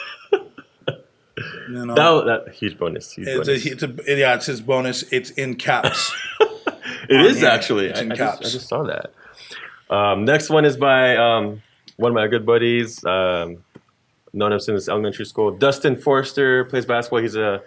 you 1.69 1.85
know 1.85 1.95
That, 1.95 2.45
that 2.45 2.53
huge 2.53 2.77
bonus. 2.77 3.11
Huge 3.13 3.27
It's 3.27 3.47
bonus. 3.47 3.65
a, 3.65 3.71
it's 3.71 3.83
a, 4.09 4.17
yeah, 4.17 4.35
it's 4.35 4.45
his 4.45 4.61
bonus. 4.61 5.03
It's 5.11 5.31
in 5.31 5.55
caps. 5.55 6.11
It 7.07 7.21
is 7.21 7.39
here. 7.39 7.49
actually. 7.49 7.85
It's 7.87 7.99
I, 7.99 8.03
in 8.03 8.11
I 8.11 8.15
just, 8.15 8.45
I 8.45 8.49
just 8.49 8.67
saw 8.67 8.83
that. 8.83 9.11
Um, 9.89 10.25
next 10.25 10.49
one 10.49 10.65
is 10.65 10.75
by 10.75 11.15
um, 11.15 11.61
one 11.97 12.11
of 12.11 12.15
my 12.15 12.27
good 12.27 12.45
buddies. 12.45 13.03
Um, 13.05 13.63
known 14.33 14.51
him 14.51 14.59
since 14.59 14.89
elementary 14.89 15.25
school. 15.25 15.51
Dustin 15.51 15.95
Forster 15.95 16.65
plays 16.65 16.85
basketball. 16.85 17.19
He's 17.19 17.35
a 17.35 17.61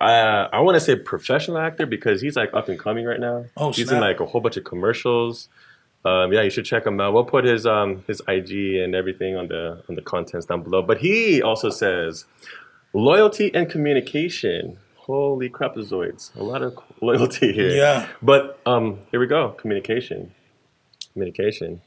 uh, 0.00 0.48
I 0.52 0.60
want 0.60 0.76
to 0.76 0.80
say 0.80 0.94
professional 0.94 1.58
actor 1.58 1.86
because 1.86 2.20
he's 2.20 2.36
like 2.36 2.54
up 2.54 2.68
and 2.68 2.78
coming 2.78 3.04
right 3.04 3.18
now. 3.18 3.46
Oh, 3.56 3.72
he's 3.72 3.88
snap. 3.88 3.96
in 3.96 4.00
like 4.00 4.20
a 4.20 4.26
whole 4.26 4.40
bunch 4.40 4.56
of 4.56 4.64
commercials. 4.64 5.48
Um, 6.04 6.32
yeah, 6.32 6.42
you 6.42 6.50
should 6.50 6.64
check 6.64 6.86
him 6.86 7.00
out. 7.00 7.12
We'll 7.12 7.24
put 7.24 7.44
his 7.44 7.66
um, 7.66 8.04
his 8.06 8.22
IG 8.28 8.76
and 8.76 8.94
everything 8.94 9.36
on 9.36 9.48
the 9.48 9.82
on 9.88 9.96
the 9.96 10.02
contents 10.02 10.46
down 10.46 10.62
below. 10.62 10.82
But 10.82 10.98
he 10.98 11.42
also 11.42 11.70
says 11.70 12.24
loyalty 12.92 13.52
and 13.54 13.68
communication. 13.70 14.78
Holy 14.96 15.48
crapazoids! 15.48 16.34
A 16.36 16.42
lot 16.42 16.62
of 16.62 16.76
loyalty 17.00 17.52
here. 17.52 17.70
Yeah. 17.70 18.08
But 18.22 18.58
um, 18.66 18.98
here 19.10 19.20
we 19.20 19.26
go. 19.26 19.50
Communication. 19.50 20.34
Communication. 21.12 21.80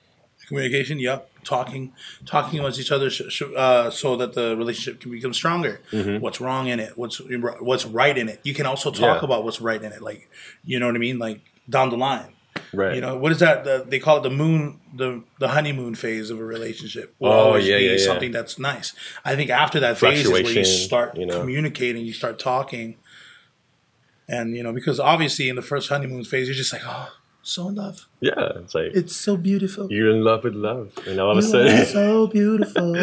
Communication, 0.47 0.99
yep. 0.99 1.29
Talking, 1.43 1.93
talking 2.25 2.59
amongst 2.59 2.79
each 2.79 2.91
other, 2.91 3.09
sh- 3.09 3.21
sh- 3.29 3.41
uh, 3.55 3.89
so 3.89 4.15
that 4.17 4.33
the 4.33 4.55
relationship 4.57 4.99
can 5.01 5.11
become 5.11 5.33
stronger. 5.33 5.81
What's 5.91 6.41
wrong 6.41 6.67
in 6.67 6.79
it? 6.79 6.97
What's 6.97 7.19
what's 7.59 7.85
right 7.85 8.15
in 8.17 8.27
it? 8.29 8.39
You 8.43 8.53
can 8.53 8.65
also 8.65 8.91
talk 8.91 9.21
Yeah. 9.21 9.25
about 9.25 9.43
what's 9.43 9.61
right 9.61 9.81
in 9.81 9.91
it, 9.91 10.01
like 10.01 10.29
you 10.63 10.79
know 10.79 10.87
what 10.87 10.95
I 10.95 10.99
mean, 10.99 11.17
like 11.19 11.41
down 11.69 11.89
the 11.89 11.97
line. 11.97 12.33
Right. 12.73 12.95
You 12.95 13.01
know 13.01 13.17
what 13.17 13.31
is 13.31 13.39
that? 13.39 13.63
The, 13.63 13.85
they 13.87 13.99
call 13.99 14.17
it 14.17 14.23
the 14.23 14.29
moon, 14.29 14.79
the 14.95 15.23
the 15.39 15.49
honeymoon 15.49 15.95
phase 15.95 16.29
of 16.29 16.39
a 16.39 16.43
relationship. 16.43 17.13
Will 17.19 17.31
Oh, 17.31 17.55
yeah, 17.55 17.77
yeah, 17.77 17.91
yeah. 17.93 17.97
something 18.05 18.31
that's 18.31 18.57
nice. 18.59 18.93
I 19.25 19.35
think 19.35 19.49
after 19.49 19.79
that 19.81 19.97
phase 19.97 20.25
is 20.25 20.31
where 20.31 20.41
you 20.41 20.63
start 20.65 21.17
you 21.17 21.25
know. 21.25 21.39
communicating, 21.39 22.05
you 22.05 22.13
start 22.13 22.39
talking, 22.39 22.97
and 24.27 24.55
you 24.55 24.63
know 24.63 24.71
because 24.73 24.99
obviously 24.99 25.49
in 25.49 25.55
the 25.55 25.61
first 25.61 25.89
honeymoon 25.89 26.23
phase 26.23 26.47
you're 26.47 26.55
just 26.55 26.71
like, 26.73 26.81
oh, 26.85 27.09
so 27.41 27.67
in 27.69 27.75
love. 27.75 28.07
yeah. 28.19 28.33
It's 28.57 28.75
like 28.75 28.91
It's 28.93 29.15
so 29.15 29.35
beautiful. 29.37 29.91
you're 29.91 30.11
in 30.11 30.23
love 30.23 30.43
with 30.43 30.53
love, 30.55 30.93
and 31.07 31.19
all 31.19 31.31
of 31.31 31.37
a 31.37 31.41
sudden, 31.41 31.85
so 31.99 32.27
beautiful. 32.27 32.95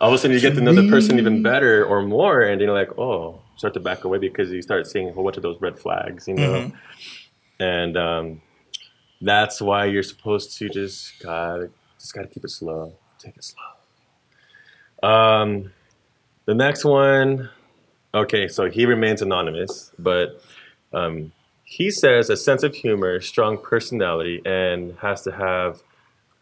all 0.00 0.08
of 0.08 0.14
a 0.14 0.18
sudden 0.18 0.34
you 0.34 0.40
get 0.40 0.54
to 0.54 0.60
know 0.60 0.72
the 0.74 0.88
person 0.88 1.18
even 1.18 1.42
better 1.42 1.84
or 1.84 2.02
more, 2.02 2.42
and 2.42 2.60
you're 2.60 2.72
like, 2.74 2.96
oh, 2.98 3.40
start 3.56 3.74
to 3.74 3.80
back 3.80 4.04
away 4.04 4.18
because 4.18 4.50
you 4.50 4.62
start 4.62 4.86
seeing 4.86 5.08
a 5.08 5.12
whole 5.12 5.24
bunch 5.24 5.36
of 5.36 5.42
those 5.42 5.60
red 5.60 5.78
flags, 5.78 6.28
you 6.28 6.34
know. 6.34 6.52
Mm-hmm. 6.52 6.76
And 7.58 7.96
um, 7.96 8.42
that's 9.20 9.60
why 9.60 9.84
you're 9.86 10.02
supposed 10.02 10.56
to 10.58 10.68
just 10.68 11.20
gotta 11.22 11.70
just 11.98 12.14
gotta 12.14 12.28
keep 12.28 12.44
it 12.44 12.50
slow, 12.50 12.92
take 13.18 13.36
it 13.36 13.44
slow. 13.44 15.08
Um, 15.08 15.72
the 16.46 16.54
next 16.54 16.84
one, 16.84 17.50
okay, 18.14 18.48
so 18.48 18.70
he 18.70 18.86
remains 18.86 19.22
anonymous, 19.22 19.92
but 19.98 20.42
um, 20.92 21.32
he 21.64 21.90
says 21.90 22.30
a 22.30 22.36
sense 22.36 22.62
of 22.62 22.74
humor, 22.74 23.20
strong 23.20 23.58
personality, 23.58 24.40
and 24.44 24.96
has 25.00 25.22
to 25.22 25.32
have 25.32 25.82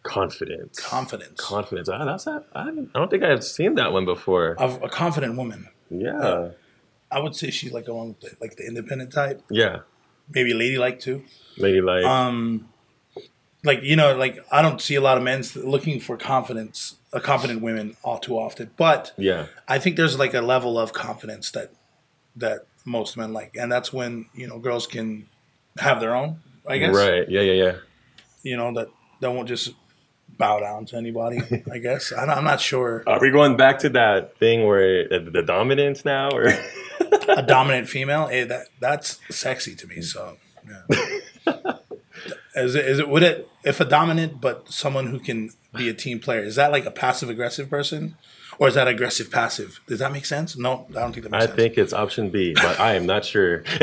confidence. 0.02 0.78
Confidence 0.78 1.40
Confidence. 1.40 1.88
Ah, 1.88 2.04
that's 2.04 2.26
not, 2.26 2.46
I, 2.54 2.68
I 2.68 2.98
don't 2.98 3.10
think 3.10 3.22
I've 3.22 3.42
seen 3.44 3.74
that 3.76 3.92
one 3.92 4.04
before. 4.04 4.54
of 4.60 4.82
a 4.82 4.88
confident 4.88 5.36
woman. 5.36 5.68
Yeah. 5.90 6.50
I 7.10 7.20
would 7.20 7.34
say 7.36 7.50
she's 7.50 7.72
like 7.72 7.88
along 7.88 8.08
with 8.08 8.20
the, 8.20 8.36
like 8.40 8.56
the 8.56 8.66
independent 8.66 9.12
type, 9.12 9.42
Yeah. 9.50 9.80
Maybe 10.28 10.54
ladylike 10.54 11.00
too. 11.00 11.24
Ladylike. 11.58 12.04
Um, 12.04 12.68
like 13.64 13.82
you 13.82 13.96
know, 13.96 14.14
like 14.14 14.38
I 14.52 14.62
don't 14.62 14.80
see 14.80 14.94
a 14.94 15.00
lot 15.00 15.16
of 15.16 15.22
men 15.22 15.42
looking 15.56 15.98
for 15.98 16.16
confidence, 16.16 16.96
a 17.12 17.20
confident 17.20 17.62
women 17.62 17.96
all 18.02 18.18
too 18.18 18.34
often. 18.34 18.70
But 18.76 19.12
yeah. 19.16 19.46
I 19.66 19.78
think 19.78 19.96
there's 19.96 20.18
like 20.18 20.34
a 20.34 20.42
level 20.42 20.78
of 20.78 20.92
confidence 20.92 21.50
that 21.52 21.72
that 22.36 22.66
most 22.84 23.16
men 23.16 23.32
like, 23.32 23.56
and 23.58 23.72
that's 23.72 23.92
when 23.92 24.26
you 24.34 24.46
know 24.46 24.58
girls 24.58 24.86
can 24.86 25.28
have 25.78 26.00
their 26.00 26.14
own. 26.14 26.40
I 26.66 26.78
guess 26.78 26.94
Right. 26.94 27.28
Yeah, 27.28 27.40
yeah, 27.40 27.64
yeah. 27.64 27.76
you 28.42 28.56
know 28.56 28.72
that 28.74 28.88
that 29.20 29.30
won't 29.30 29.48
just 29.48 29.72
bow 30.36 30.60
down 30.60 30.84
to 30.86 30.96
anybody. 30.96 31.40
I 31.72 31.78
guess 31.78 32.12
I, 32.12 32.36
am 32.36 32.44
not 32.44 32.60
sure. 32.60 33.02
Are 33.06 33.20
we 33.20 33.30
going 33.30 33.56
back 33.56 33.78
to 33.80 33.88
that 33.90 34.38
thing 34.38 34.66
where 34.66 35.06
uh, 35.10 35.18
the 35.30 35.42
dominance 35.42 36.04
now, 36.04 36.28
or 36.30 36.52
a 37.28 37.42
dominant 37.42 37.88
female? 37.88 38.26
Hey, 38.26 38.44
that 38.44 38.68
that's 38.80 39.20
sexy 39.30 39.74
to 39.76 39.86
me. 39.86 40.00
So, 40.02 40.36
yeah. 40.66 41.12
is 42.56 42.74
it 42.74 42.84
is 42.86 42.98
it 42.98 43.08
would 43.08 43.22
it 43.22 43.48
if 43.64 43.80
a 43.80 43.84
dominant 43.84 44.40
but 44.40 44.70
someone 44.70 45.06
who 45.08 45.18
can 45.18 45.50
be 45.74 45.88
a 45.88 45.94
team 45.94 46.20
player 46.20 46.40
is 46.40 46.56
that 46.56 46.70
like 46.70 46.86
a 46.86 46.90
passive 46.90 47.28
aggressive 47.28 47.68
person? 47.68 48.16
or 48.58 48.68
is 48.68 48.74
that 48.74 48.88
aggressive 48.88 49.30
passive? 49.30 49.80
Does 49.86 49.98
that 49.98 50.12
make 50.12 50.26
sense? 50.26 50.56
No, 50.56 50.86
I 50.90 51.00
don't 51.00 51.12
think 51.12 51.24
that 51.24 51.32
makes 51.32 51.44
I 51.44 51.46
sense. 51.46 51.56
think 51.56 51.78
it's 51.78 51.92
option 51.92 52.30
B, 52.30 52.54
but 52.54 52.78
I 52.78 52.94
am 52.94 53.06
not 53.06 53.24
sure. 53.24 53.64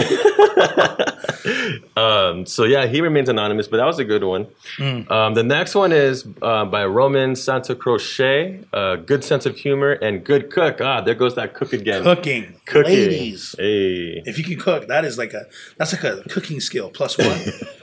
um, 1.96 2.46
so 2.46 2.64
yeah, 2.64 2.86
he 2.88 3.02
remains 3.02 3.30
anonymous, 3.30 3.68
but 3.68 3.78
that 3.78 3.86
was 3.86 4.00
a 4.00 4.06
good 4.06 4.24
one. 4.24 4.48
Mm. 4.78 5.10
Um, 5.10 5.34
the 5.34 5.44
next 5.44 5.76
one 5.76 5.92
is 5.92 6.26
uh, 6.42 6.66
by 6.66 6.86
Roman 6.86 7.36
Santa 7.36 7.76
Crochet. 7.76 8.64
Uh, 8.74 8.96
good 8.96 9.24
sense 9.24 9.46
of 9.46 9.58
humor 9.58 9.92
and 9.92 10.24
good 10.24 10.52
cook. 10.52 10.82
Ah, 10.82 11.02
there 11.02 11.16
goes 11.16 11.36
that 11.36 11.54
cook 11.54 11.74
again. 11.74 12.04
Cooking, 12.04 12.56
cooking, 12.66 12.94
ladies. 12.94 13.56
Hey, 13.58 14.22
if 14.26 14.38
you 14.38 14.44
can 14.44 14.58
cook, 14.58 14.88
that 14.88 15.06
is 15.06 15.18
like 15.18 15.34
a 15.34 15.46
that's 15.78 15.94
like 15.94 16.04
a 16.04 16.24
cooking 16.30 16.60
skill 16.60 16.90
plus 16.90 17.18
one. 17.18 17.40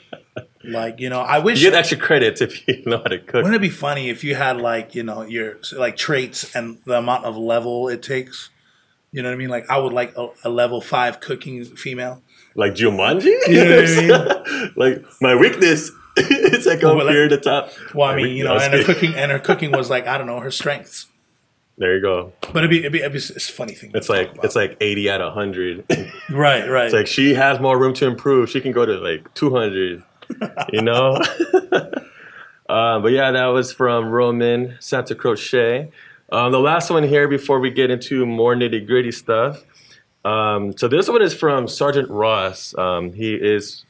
Like 0.65 1.01
you 1.01 1.09
know, 1.09 1.21
I 1.21 1.39
wish 1.39 1.63
you 1.63 1.71
get 1.71 1.79
extra 1.79 1.97
credits 1.97 2.41
if 2.41 2.67
you 2.69 2.83
know 2.85 2.99
how 2.99 3.05
to 3.05 3.19
cook. 3.19 3.35
Wouldn't 3.35 3.55
it 3.55 3.61
be 3.61 3.71
funny 3.71 4.11
if 4.11 4.23
you 4.23 4.35
had 4.35 4.59
like 4.61 4.95
you 4.95 5.03
know 5.03 5.23
your 5.23 5.59
like 5.77 5.97
traits 5.97 6.55
and 6.55 6.79
the 6.85 6.99
amount 6.99 7.25
of 7.25 7.37
level 7.37 7.89
it 7.89 8.03
takes? 8.03 8.51
You 9.11 9.23
know 9.23 9.31
what 9.31 9.35
I 9.35 9.39
mean? 9.39 9.49
Like 9.49 9.71
I 9.71 9.79
would 9.79 9.93
like 9.93 10.17
a, 10.17 10.29
a 10.45 10.51
level 10.51 10.81
five 10.81 11.21
cooking 11.21 11.65
female. 11.65 12.23
Like 12.59 12.75
Jumanji? 12.75 13.39
You 13.47 13.65
know 13.65 13.77
what 13.77 14.35
I 14.35 14.63
mean? 14.65 14.73
like 14.77 15.05
my 15.21 15.37
weakness. 15.37 15.93
it's 16.17 16.67
like 16.67 16.83
up 16.83 16.97
well, 16.97 17.07
here 17.07 17.25
at 17.25 17.31
the 17.31 17.39
top. 17.39 17.71
Well, 17.95 18.09
I 18.09 18.17
mean, 18.17 18.37
you 18.37 18.43
know, 18.43 18.59
and 18.59 18.75
her 18.75 18.83
cooking 18.83 19.15
and 19.15 19.31
her 19.31 19.39
cooking 19.39 19.71
was 19.71 19.89
like 19.89 20.09
I 20.09 20.19
don't 20.19 20.27
know 20.27 20.41
her 20.41 20.51
strengths. 20.51 21.07
There 21.77 21.95
you 21.95 22.03
go. 22.03 22.33
But 22.53 22.65
it'd 22.65 22.71
be, 22.71 22.81
it'd 22.81 22.91
be, 22.91 22.99
it'd 22.99 23.13
be 23.13 23.19
it's 23.19 23.49
a 23.49 23.53
funny 23.53 23.75
thing. 23.75 23.93
It's 23.95 24.09
like 24.09 24.33
it's 24.43 24.57
like 24.57 24.77
eighty 24.81 25.09
out 25.09 25.21
of 25.21 25.35
hundred. 25.35 25.85
right, 26.31 26.69
right. 26.69 26.87
It's 26.87 26.95
like 26.95 27.07
she 27.07 27.35
has 27.35 27.61
more 27.61 27.79
room 27.79 27.95
to 27.95 28.07
improve. 28.07 28.51
She 28.51 28.61
can 28.61 28.73
go 28.73 28.85
to 28.85 28.95
like 28.95 29.33
two 29.35 29.55
hundred. 29.55 30.03
you 30.73 30.83
know. 30.83 31.13
uh, 32.69 32.99
but 32.99 33.13
yeah, 33.13 33.31
that 33.31 33.47
was 33.47 33.73
from 33.73 34.09
Roman 34.09 34.77
Santa 34.81 35.15
Crochet. 35.15 35.93
Um, 36.33 36.51
the 36.51 36.59
last 36.59 36.91
one 36.91 37.05
here 37.05 37.29
before 37.29 37.61
we 37.61 37.71
get 37.71 37.93
into 37.93 38.27
more 38.27 38.57
nitty 38.57 38.85
gritty 38.85 39.13
stuff. 39.13 39.63
Um, 40.25 40.77
so 40.77 40.89
this 40.89 41.09
one 41.09 41.23
is 41.23 41.35
from 41.35 41.69
Sergeant 41.69 42.11
Ross. 42.11 42.77
Um, 42.77 43.13
he 43.13 43.35
is 43.35 43.85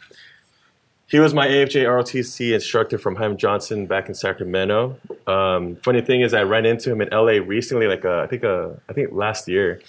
he 1.07 1.19
was 1.19 1.33
my 1.33 1.47
AFJ 1.47 1.85
ROTC 1.85 2.53
instructor 2.53 2.99
from 2.99 3.17
Hiram 3.17 3.39
Johnson 3.39 3.87
back 3.87 4.09
in 4.09 4.15
Sacramento. 4.15 4.99
Um, 5.27 5.77
funny 5.77 6.03
thing 6.03 6.21
is, 6.21 6.35
I 6.35 6.43
ran 6.43 6.67
into 6.67 6.93
him 6.93 7.01
in 7.01 7.09
LA 7.11 7.43
recently, 7.45 7.87
like 7.87 8.05
uh, 8.05 8.21
I 8.21 8.27
think 8.27 8.45
uh, 8.45 8.71
I 8.89 8.93
think 8.93 9.13
last 9.13 9.49
year, 9.49 9.81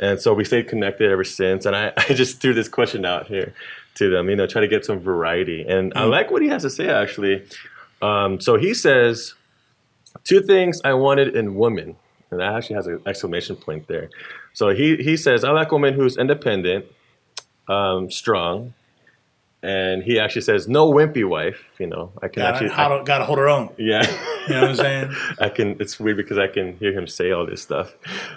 and 0.00 0.20
so 0.20 0.34
we 0.34 0.44
stayed 0.44 0.68
connected 0.68 1.10
ever 1.10 1.24
since. 1.24 1.66
And 1.66 1.74
I, 1.76 1.92
I 1.96 2.14
just 2.14 2.40
threw 2.40 2.54
this 2.54 2.68
question 2.68 3.04
out 3.04 3.26
here 3.26 3.54
to 3.98 4.08
them, 4.08 4.30
you 4.30 4.36
know, 4.36 4.46
try 4.46 4.60
to 4.60 4.68
get 4.68 4.84
some 4.84 5.00
variety. 5.00 5.66
And 5.66 5.92
mm. 5.92 5.96
I 5.96 6.04
like 6.04 6.30
what 6.30 6.42
he 6.42 6.48
has 6.48 6.62
to 6.62 6.70
say 6.70 6.88
actually. 6.88 7.44
Um, 8.00 8.40
so 8.40 8.56
he 8.56 8.74
says, 8.74 9.34
two 10.24 10.40
things 10.40 10.80
I 10.84 10.94
wanted 10.94 11.36
in 11.36 11.56
women. 11.56 11.96
And 12.30 12.40
that 12.40 12.52
actually 12.54 12.76
has 12.76 12.86
an 12.86 13.00
exclamation 13.06 13.56
point 13.56 13.88
there. 13.88 14.10
So 14.58 14.70
he, 14.70 14.96
he 14.96 15.16
says, 15.16 15.44
I 15.44 15.52
like 15.52 15.70
a 15.70 15.74
woman 15.76 15.94
who's 15.94 16.16
independent, 16.16 16.86
um, 17.68 18.10
strong, 18.10 18.74
and 19.62 20.02
he 20.02 20.18
actually 20.18 20.42
says, 20.42 20.66
"No 20.66 20.92
wimpy 20.92 21.24
wife." 21.24 21.68
You 21.78 21.86
know, 21.86 22.10
I 22.20 22.26
can 22.26 22.42
gotta, 22.42 22.54
actually 22.54 22.70
how 22.70 23.00
gotta 23.04 23.24
hold 23.24 23.38
her 23.38 23.48
own. 23.48 23.72
Yeah, 23.78 24.02
you 24.48 24.54
know 24.54 24.62
what 24.62 24.70
I'm 24.70 24.74
saying. 24.74 25.14
I 25.40 25.48
can. 25.48 25.76
It's 25.78 26.00
weird 26.00 26.16
because 26.16 26.38
I 26.38 26.48
can 26.48 26.76
hear 26.78 26.92
him 26.92 27.06
say 27.06 27.30
all 27.30 27.46
this 27.46 27.62
stuff. 27.62 27.94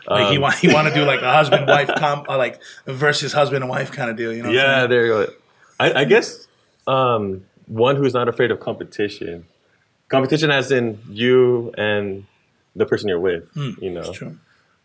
Like 0.07 0.25
um, 0.25 0.31
he 0.31 0.38
want 0.38 0.55
he 0.57 0.71
want 0.71 0.89
to 0.89 0.93
do 0.93 1.05
like 1.05 1.23
a 1.23 1.34
husband 1.39 1.65
wife 1.65 1.89
comp, 1.97 2.29
uh, 2.29 2.38
like 2.38 2.62
versus 2.86 3.34
husband 3.34 3.63
and 3.63 3.69
wife 3.71 3.91
kind 3.91 4.12
of 4.12 4.15
deal. 4.15 4.31
You 4.31 4.43
know. 4.43 4.51
Yeah, 4.51 4.86
there 4.86 5.05
you 5.07 5.12
go. 5.12 5.34
I, 5.79 6.01
I 6.01 6.03
guess 6.03 6.47
um, 6.86 7.45
one 7.65 7.95
who's 7.95 8.13
not 8.13 8.27
afraid 8.27 8.51
of 8.51 8.60
competition. 8.60 9.47
Competition, 10.07 10.51
as 10.51 10.71
in 10.71 10.99
you 11.10 11.73
and 11.79 12.27
the 12.75 12.86
person 12.86 13.10
you're 13.10 13.19
with. 13.19 13.51
Mm, 13.55 13.81
you 13.81 13.89
know. 13.89 14.03
That's 14.03 14.21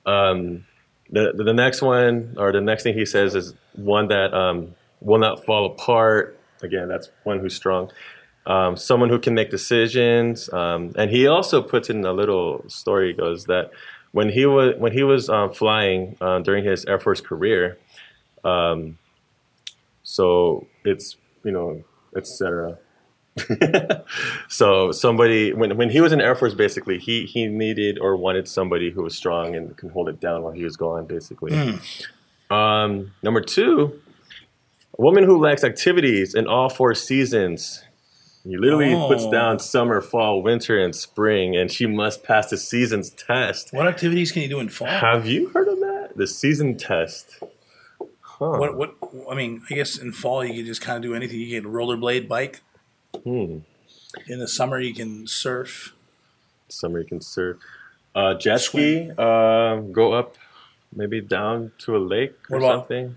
Um, 0.06 0.64
the 1.10 1.32
the 1.32 1.52
next 1.52 1.82
one 1.82 2.34
or 2.36 2.52
the 2.52 2.60
next 2.60 2.82
thing 2.82 2.94
he 2.94 3.06
says 3.06 3.34
is 3.34 3.54
one 3.74 4.08
that 4.08 4.34
um, 4.34 4.74
will 5.00 5.18
not 5.18 5.44
fall 5.44 5.66
apart. 5.66 6.38
Again, 6.62 6.88
that's 6.88 7.10
one 7.24 7.40
who's 7.40 7.54
strong. 7.54 7.90
Um, 8.46 8.76
someone 8.76 9.08
who 9.08 9.18
can 9.18 9.34
make 9.34 9.50
decisions. 9.50 10.52
Um, 10.52 10.92
and 10.96 11.10
he 11.10 11.26
also 11.26 11.62
puts 11.62 11.90
in 11.90 12.04
a 12.04 12.12
little 12.12 12.64
story. 12.68 13.12
Goes 13.12 13.46
that 13.46 13.70
when 14.12 14.30
he 14.30 14.46
was 14.46 14.74
when 14.78 14.92
he 14.92 15.02
was 15.02 15.28
um, 15.28 15.52
flying 15.52 16.16
uh, 16.20 16.38
during 16.40 16.64
his 16.64 16.84
Air 16.86 16.98
Force 16.98 17.20
career, 17.20 17.78
um, 18.44 18.98
so 20.02 20.66
it's 20.84 21.16
you 21.44 21.52
know 21.52 21.84
etc. 22.16 22.78
so 24.48 24.92
somebody 24.92 25.52
when 25.52 25.76
when 25.76 25.90
he 25.90 26.00
was 26.00 26.12
in 26.12 26.20
Air 26.20 26.34
Force, 26.34 26.54
basically 26.54 26.98
he 26.98 27.26
he 27.26 27.46
needed 27.46 27.98
or 27.98 28.16
wanted 28.16 28.48
somebody 28.48 28.90
who 28.90 29.02
was 29.02 29.14
strong 29.14 29.54
and 29.54 29.76
can 29.76 29.90
hold 29.90 30.08
it 30.08 30.20
down 30.20 30.42
while 30.42 30.52
he 30.52 30.64
was 30.64 30.76
gone. 30.76 31.06
Basically, 31.06 31.52
mm. 31.52 32.52
um, 32.54 33.12
number 33.22 33.40
two, 33.40 34.00
a 34.98 35.02
woman 35.02 35.24
who 35.24 35.38
lacks 35.38 35.64
activities 35.64 36.34
in 36.34 36.46
all 36.46 36.68
four 36.68 36.94
seasons. 36.94 37.82
He 38.44 38.56
literally 38.56 38.94
oh. 38.94 39.08
puts 39.08 39.26
down 39.28 39.58
summer, 39.58 40.00
fall, 40.00 40.40
winter, 40.40 40.78
and 40.78 40.94
spring, 40.94 41.56
and 41.56 41.68
she 41.70 41.84
must 41.84 42.22
pass 42.22 42.48
the 42.48 42.56
season's 42.56 43.10
test. 43.10 43.72
What 43.72 43.88
activities 43.88 44.30
can 44.30 44.42
you 44.42 44.48
do 44.48 44.60
in 44.60 44.68
fall? 44.68 44.86
Have 44.86 45.26
you 45.26 45.48
heard 45.48 45.66
of 45.66 45.80
that? 45.80 46.12
The 46.14 46.28
season 46.28 46.76
test. 46.76 47.42
Huh. 48.38 48.58
What 48.58 48.76
what 48.76 48.94
I 49.30 49.34
mean, 49.34 49.62
I 49.68 49.74
guess 49.74 49.98
in 49.98 50.12
fall 50.12 50.44
you 50.44 50.54
can 50.54 50.64
just 50.64 50.80
kind 50.80 50.96
of 50.96 51.02
do 51.02 51.14
anything. 51.14 51.40
You 51.40 51.60
can 51.60 51.70
rollerblade, 51.70 52.28
bike. 52.28 52.60
Hmm. 53.24 53.58
In 54.26 54.38
the 54.38 54.48
summer 54.48 54.80
you 54.80 54.94
can 54.94 55.26
surf. 55.26 55.94
Summer 56.68 57.00
you 57.00 57.06
can 57.06 57.20
surf. 57.20 57.58
Uh, 58.14 58.34
jet 58.34 58.58
ski. 58.58 59.10
Uh, 59.16 59.76
go 59.76 60.12
up, 60.12 60.36
maybe 60.94 61.20
down 61.20 61.72
to 61.78 61.96
a 61.96 61.98
lake 61.98 62.34
or 62.50 62.58
about, 62.58 62.80
something. 62.80 63.16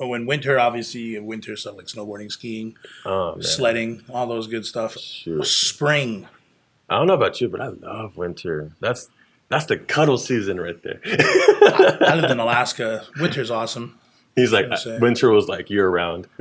Oh, 0.00 0.14
in 0.14 0.26
winter, 0.26 0.58
obviously, 0.58 1.18
winter 1.18 1.56
stuff 1.56 1.76
like 1.76 1.86
snowboarding, 1.86 2.30
skiing, 2.30 2.76
oh, 3.04 3.40
sledding, 3.40 4.02
all 4.08 4.26
those 4.26 4.46
good 4.46 4.64
stuff. 4.64 4.96
Shoot. 4.96 5.44
Spring. 5.44 6.28
I 6.88 6.96
don't 6.96 7.06
know 7.06 7.14
about 7.14 7.40
you, 7.40 7.48
but 7.48 7.60
I 7.60 7.68
love 7.68 8.16
winter. 8.16 8.72
That's 8.80 9.10
that's 9.48 9.66
the 9.66 9.76
cuddle 9.76 10.18
season 10.18 10.60
right 10.60 10.82
there. 10.82 11.00
I, 11.04 11.98
I 12.00 12.14
lived 12.14 12.30
in 12.30 12.40
Alaska. 12.40 13.06
Winter's 13.18 13.50
awesome. 13.50 13.98
He's 14.36 14.52
like, 14.52 14.66
winter 15.00 15.30
was 15.30 15.48
like 15.48 15.68
year 15.68 15.88
round. 15.88 16.28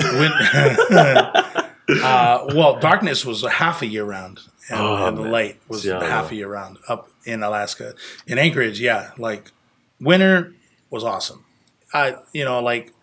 uh, 1.90 2.46
well, 2.54 2.80
darkness 2.80 3.26
was 3.26 3.44
half 3.44 3.82
a 3.82 3.88
year 3.88 4.04
round, 4.04 4.40
and, 4.70 4.80
oh, 4.80 5.08
and 5.08 5.18
the 5.18 5.22
light 5.24 5.60
was 5.68 5.86
yeah, 5.86 6.04
half 6.04 6.32
a 6.32 6.36
year 6.36 6.48
round 6.48 6.78
up 6.88 7.10
in 7.26 7.44
Alaska. 7.44 7.96
In 8.26 8.38
Anchorage, 8.38 8.80
yeah, 8.80 9.12
like 9.18 9.52
winter 10.00 10.54
was 10.90 11.04
awesome. 11.04 11.46
I, 11.94 12.18
you 12.34 12.46
know, 12.46 12.62
like 12.62 12.94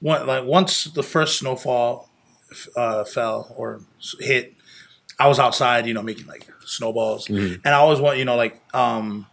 one, 0.00 0.26
like 0.26 0.44
once 0.44 0.84
the 0.84 1.02
first 1.02 1.38
snowfall 1.38 2.08
uh, 2.76 3.04
fell 3.04 3.52
or 3.56 3.82
hit, 4.18 4.54
I 5.18 5.28
was 5.28 5.38
outside, 5.38 5.86
you 5.86 5.94
know, 5.94 6.02
making 6.02 6.26
like 6.26 6.48
snowballs, 6.64 7.28
mm-hmm. 7.28 7.54
and 7.64 7.74
I 7.74 7.78
always 7.78 8.00
want, 8.00 8.18
you 8.18 8.24
know, 8.24 8.36
like 8.36 8.60
um, 8.74 9.26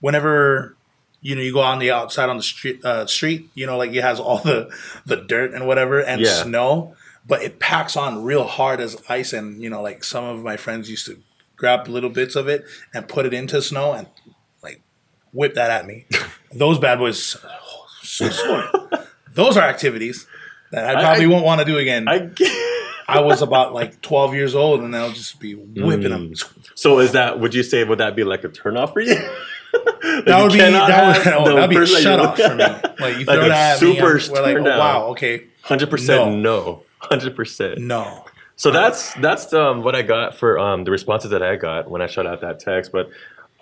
whenever 0.00 0.76
you 1.22 1.36
know, 1.36 1.42
you 1.42 1.52
go 1.52 1.60
on 1.60 1.78
the 1.78 1.90
outside 1.90 2.28
on 2.28 2.36
the 2.36 2.42
street, 2.42 2.84
uh, 2.84 3.06
street, 3.06 3.50
you 3.54 3.66
know, 3.66 3.76
like 3.76 3.92
it 3.92 4.02
has 4.02 4.18
all 4.18 4.38
the, 4.38 4.70
the 5.06 5.16
dirt 5.16 5.52
and 5.52 5.66
whatever 5.66 6.00
and 6.00 6.20
yeah. 6.20 6.42
snow, 6.42 6.96
but 7.26 7.42
it 7.42 7.58
packs 7.58 7.96
on 7.96 8.24
real 8.24 8.44
hard 8.44 8.80
as 8.80 8.96
ice. 9.08 9.32
And, 9.32 9.62
you 9.62 9.70
know, 9.70 9.82
like 9.82 10.04
some 10.04 10.24
of 10.24 10.42
my 10.42 10.56
friends 10.56 10.90
used 10.90 11.06
to 11.06 11.22
grab 11.56 11.88
little 11.88 12.10
bits 12.10 12.36
of 12.36 12.48
it 12.48 12.64
and 12.94 13.06
put 13.08 13.26
it 13.26 13.34
into 13.34 13.60
snow 13.60 13.92
and 13.92 14.08
like 14.62 14.82
whip 15.32 15.54
that 15.54 15.70
at 15.70 15.86
me. 15.86 16.06
Those 16.52 16.78
bad 16.78 16.98
boys, 16.98 17.36
oh, 17.44 17.86
so 18.02 18.28
sorry. 18.30 18.68
Those 19.34 19.56
are 19.56 19.62
activities 19.62 20.26
that 20.72 20.96
I 20.96 21.00
probably 21.00 21.24
I, 21.24 21.28
won't 21.28 21.44
want 21.44 21.60
to 21.60 21.64
do 21.64 21.78
again. 21.78 22.08
I, 22.08 22.30
I 23.08 23.20
was 23.20 23.42
about 23.42 23.74
like 23.74 24.00
12 24.02 24.34
years 24.34 24.54
old 24.54 24.80
and 24.80 24.96
I'll 24.96 25.12
just 25.12 25.38
be 25.40 25.54
whipping 25.54 26.10
mm. 26.10 26.10
them. 26.10 26.34
So 26.74 26.98
is 27.00 27.12
that, 27.12 27.38
would 27.40 27.54
you 27.54 27.62
say, 27.62 27.84
would 27.84 27.98
that 27.98 28.16
be 28.16 28.24
like 28.24 28.44
a 28.44 28.48
turnoff 28.48 28.92
for 28.92 29.00
you? 29.00 29.16
that 29.72 30.40
would 30.42 30.52
be 30.52 30.58
that 30.58 31.44
would, 31.44 31.56
that'd 31.56 31.70
be 31.70 31.86
shut 31.86 32.18
off 32.18 32.36
for 32.36 32.54
me. 32.54 32.64
Like 32.64 33.18
you 33.18 33.24
throw 33.24 33.34
like 33.34 33.48
that 33.48 33.72
at 33.74 33.78
super 33.78 34.16
me, 34.16 34.28
we're 34.30 34.42
like, 34.42 34.56
oh, 34.56 34.78
wow, 34.78 35.06
okay, 35.08 35.46
hundred 35.62 35.90
percent 35.90 36.38
no, 36.38 36.82
hundred 37.00 37.34
percent 37.36 37.78
no. 37.78 38.24
So 38.56 38.70
that's 38.70 39.14
that's 39.14 39.52
um, 39.54 39.82
what 39.82 39.94
I 39.96 40.02
got 40.02 40.36
for 40.36 40.58
um, 40.58 40.84
the 40.84 40.90
responses 40.90 41.30
that 41.30 41.42
I 41.42 41.56
got 41.56 41.90
when 41.90 42.02
I 42.02 42.06
shot 42.06 42.26
out 42.26 42.40
that 42.42 42.60
text. 42.60 42.92
But 42.92 43.10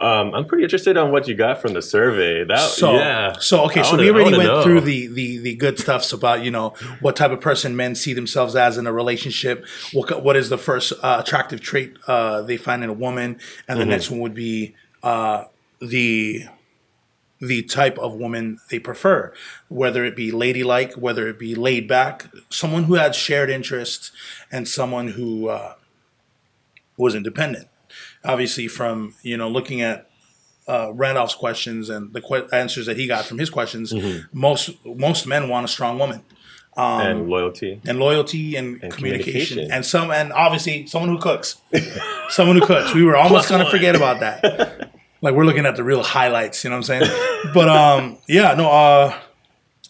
Um, 0.01 0.32
I'm 0.32 0.45
pretty 0.47 0.62
interested 0.62 0.97
on 0.97 1.11
what 1.11 1.26
you 1.26 1.34
got 1.34 1.61
from 1.61 1.72
the 1.72 1.82
survey. 1.82 2.45
That 2.45 2.61
So, 2.70 2.93
yeah. 2.95 3.32
so 3.41 3.64
okay, 3.66 3.82
so 3.82 3.91
wanna- 3.91 4.03
we 4.05 4.11
already 4.11 4.36
went 4.36 4.49
know. 4.49 4.62
through 4.62 4.82
the, 4.82 5.09
the 5.09 5.39
the 5.39 5.55
good 5.57 5.76
stuffs 5.78 6.12
about 6.12 6.43
you 6.45 6.53
know 6.53 6.68
what 7.01 7.16
type 7.16 7.32
of 7.32 7.41
person 7.41 7.74
men 7.74 7.97
see 7.97 8.14
themselves 8.14 8.55
as 8.55 8.78
in 8.78 8.86
a 8.86 8.93
relationship. 8.93 9.64
What 9.93 10.22
what 10.22 10.36
is 10.36 10.51
the 10.51 10.59
first 10.59 10.93
uh, 11.03 11.22
attractive 11.24 11.61
trait 11.61 11.97
uh, 12.07 12.43
they 12.43 12.57
find 12.57 12.84
in 12.84 12.91
a 12.91 12.93
woman, 13.07 13.41
and 13.66 13.78
the 13.80 13.82
Mm-hmm. 13.84 13.91
next 13.91 14.11
one 14.11 14.20
would 14.20 14.34
be 14.34 14.74
uh, 15.03 15.45
the 15.80 16.45
the 17.41 17.62
type 17.62 17.99
of 17.99 18.14
woman 18.14 18.59
they 18.70 18.78
prefer, 18.78 19.32
whether 19.68 20.05
it 20.05 20.16
be 20.16 20.32
ladylike, 20.32 20.95
whether 20.95 21.28
it 21.28 21.39
be 21.39 21.55
laid 21.55 21.86
back, 21.86 22.26
someone 22.51 22.84
who 22.84 22.95
had 22.95 23.14
shared 23.14 23.49
interests, 23.51 24.11
and 24.51 24.66
someone 24.66 25.09
who 25.09 25.49
uh, 25.49 25.74
was 26.97 27.14
independent. 27.14 27.68
Obviously, 28.24 28.66
from 28.68 29.14
you 29.22 29.36
know 29.36 29.49
looking 29.49 29.80
at 29.80 30.11
uh, 30.66 30.93
Randolph's 30.93 31.34
questions 31.34 31.89
and 31.89 32.12
the 32.12 32.20
que- 32.20 32.49
answers 32.53 32.86
that 32.86 32.97
he 32.97 33.07
got 33.07 33.24
from 33.24 33.39
his 33.39 33.51
questions, 33.51 33.93
Mm-hmm. 33.93 34.39
most 34.39 34.70
most 34.84 35.26
men 35.26 35.49
want 35.49 35.64
a 35.64 35.68
strong 35.68 35.99
woman 35.99 36.22
and 36.76 37.28
loyalty. 37.28 37.80
and 37.86 37.99
loyalty 37.99 38.55
and, 38.57 38.80
And 38.82 38.93
communication. 38.93 39.57
communication. 39.57 39.72
and 39.72 39.84
some 39.86 40.11
and 40.11 40.32
obviously 40.32 40.86
someone 40.86 41.11
who 41.11 41.18
cooks, 41.18 41.61
someone 42.30 42.57
who 42.57 42.66
cooks. 42.66 42.93
We 42.95 43.03
were 43.05 43.16
almost 43.16 43.49
gonna 43.49 43.70
forget 43.70 43.95
about 43.97 44.20
that. 44.20 44.88
Like 45.20 45.34
we're 45.34 45.44
looking 45.44 45.66
at 45.66 45.76
the 45.76 45.84
real 45.84 46.02
highlights, 46.02 46.64
you 46.64 46.70
know 46.70 46.76
what 46.76 46.90
I'm 46.90 47.00
saying? 47.00 47.24
But 47.54 47.68
um, 47.68 48.18
yeah, 48.26 48.54
no, 48.54 48.68
uh, 48.70 49.16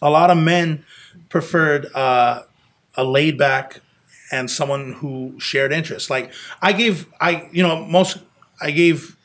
a 0.01 0.09
lot 0.09 0.29
of 0.29 0.37
men 0.37 0.85
preferred 1.29 1.87
uh, 1.95 2.43
a 2.95 3.03
laid 3.03 3.37
back 3.37 3.81
and 4.31 4.49
someone 4.49 4.93
who 4.93 5.39
shared 5.39 5.71
interests. 5.71 6.09
Like 6.09 6.31
I 6.61 6.73
gave, 6.73 7.07
I 7.19 7.49
you 7.51 7.63
know 7.63 7.85
most 7.85 8.19
I 8.61 8.71
gave 8.71 9.15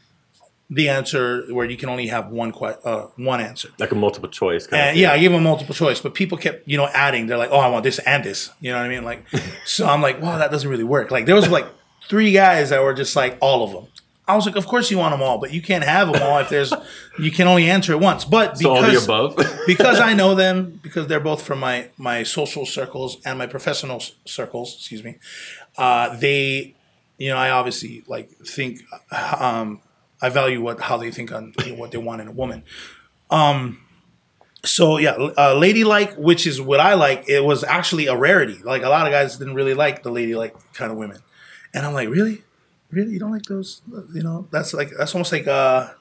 the 0.71 0.89
answer 0.89 1.45
where 1.51 1.67
you 1.67 1.77
can 1.77 1.89
only 1.91 2.07
have 2.07 2.29
one 2.31 2.51
que- 2.51 2.79
uh, 2.85 3.07
one 3.17 3.41
answer. 3.41 3.69
Like 3.79 3.93
a 3.93 3.95
multiple 3.95 4.29
choice 4.31 4.67
kind 4.67 4.81
And 4.81 4.91
of 4.97 4.97
yeah, 4.97 5.13
I 5.13 5.19
gave 5.19 5.31
them 5.33 5.43
multiple 5.43 5.75
choice, 5.75 6.01
but 6.01 6.15
people 6.15 6.39
kept, 6.39 6.67
you 6.67 6.77
know, 6.79 6.89
adding. 6.95 7.27
They're 7.27 7.37
like, 7.39 7.51
"Oh, 7.53 7.59
I 7.59 7.69
want 7.69 7.85
this 7.85 7.99
and 8.01 8.25
this." 8.25 8.51
You 8.61 8.73
know 8.73 8.79
what 8.79 8.87
I 8.87 8.89
mean? 8.89 9.05
Like, 9.05 9.25
so 9.67 9.87
I'm 9.87 10.01
like, 10.01 10.21
"Wow, 10.23 10.39
that 10.39 10.51
doesn't 10.51 10.69
really 10.69 10.85
work." 10.85 11.11
Like, 11.11 11.27
there 11.27 11.35
was 11.35 11.49
like 11.49 11.67
three 12.09 12.33
guys 12.33 12.71
that 12.71 12.83
were 12.83 12.95
just 12.95 13.15
like 13.15 13.37
all 13.41 13.63
of 13.63 13.73
them. 13.73 13.87
I 14.27 14.35
was 14.35 14.47
like, 14.47 14.57
"Of 14.57 14.67
course 14.67 14.91
you 14.91 14.99
want 14.99 15.13
them 15.13 15.23
all, 15.23 15.39
but 15.39 15.53
you 15.53 15.61
can't 15.61 15.85
have 15.85 16.11
them 16.11 16.23
all 16.23 16.39
if 16.39 16.49
there's 16.49 16.73
you 17.19 17.31
can 17.31 17.47
only 17.47 17.69
answer 17.69 17.93
it 17.93 18.01
once." 18.01 18.25
But 18.25 18.59
So 18.59 18.71
all 18.71 18.83
the 18.83 18.89
because 18.89 19.05
above. 19.05 19.37
because 19.67 20.01
I 20.01 20.15
know 20.15 20.35
them, 20.35 20.81
because 20.83 21.07
they're 21.07 21.21
both 21.21 21.43
from 21.43 21.61
my 21.61 21.89
my 21.99 22.23
social 22.23 22.65
circles 22.65 23.19
and 23.25 23.39
my 23.39 23.47
professional 23.47 24.03
circles, 24.25 24.77
excuse 24.77 25.05
me. 25.05 25.19
Uh, 25.77 26.17
they, 26.17 26.75
you 27.19 27.29
know, 27.29 27.37
I 27.37 27.51
obviously 27.51 28.03
like 28.07 28.31
think, 28.39 28.81
um, 29.39 29.81
I 30.23 30.31
value 30.31 30.63
what 30.63 30.81
how 30.81 30.97
they 30.97 31.11
think 31.11 31.31
on 31.33 31.53
you 31.65 31.73
know, 31.73 31.79
what 31.79 31.91
they 31.91 31.99
want 31.99 32.23
in 32.23 32.29
a 32.29 32.33
woman. 32.33 32.63
Um, 33.31 33.81
so 34.65 34.97
yeah, 34.97 35.13
uh, 35.37 35.55
ladylike, 35.55 36.15
which 36.17 36.47
is 36.47 36.61
what 36.61 36.81
I 36.81 36.95
like, 36.95 37.29
it 37.29 37.45
was 37.45 37.63
actually 37.63 38.07
a 38.07 38.17
rarity. 38.17 38.61
Like 38.63 38.83
a 38.83 38.89
lot 38.89 39.07
of 39.07 39.13
guys 39.13 39.37
didn't 39.37 39.55
really 39.55 39.75
like 39.75 40.03
the 40.03 40.11
ladylike 40.11 40.57
kind 40.73 40.91
of 40.91 40.97
women, 40.97 41.21
and 41.75 41.85
I'm 41.85 41.93
like, 41.93 42.09
really, 42.09 42.43
really, 42.95 43.13
you 43.13 43.19
don't 43.19 43.33
like 43.33 43.45
those? 43.45 43.83
You 44.15 44.23
know, 44.23 44.49
that's 44.51 44.73
like 44.75 44.91
that's 44.97 45.15
almost 45.15 45.33
like 45.33 45.47
a 45.47 45.95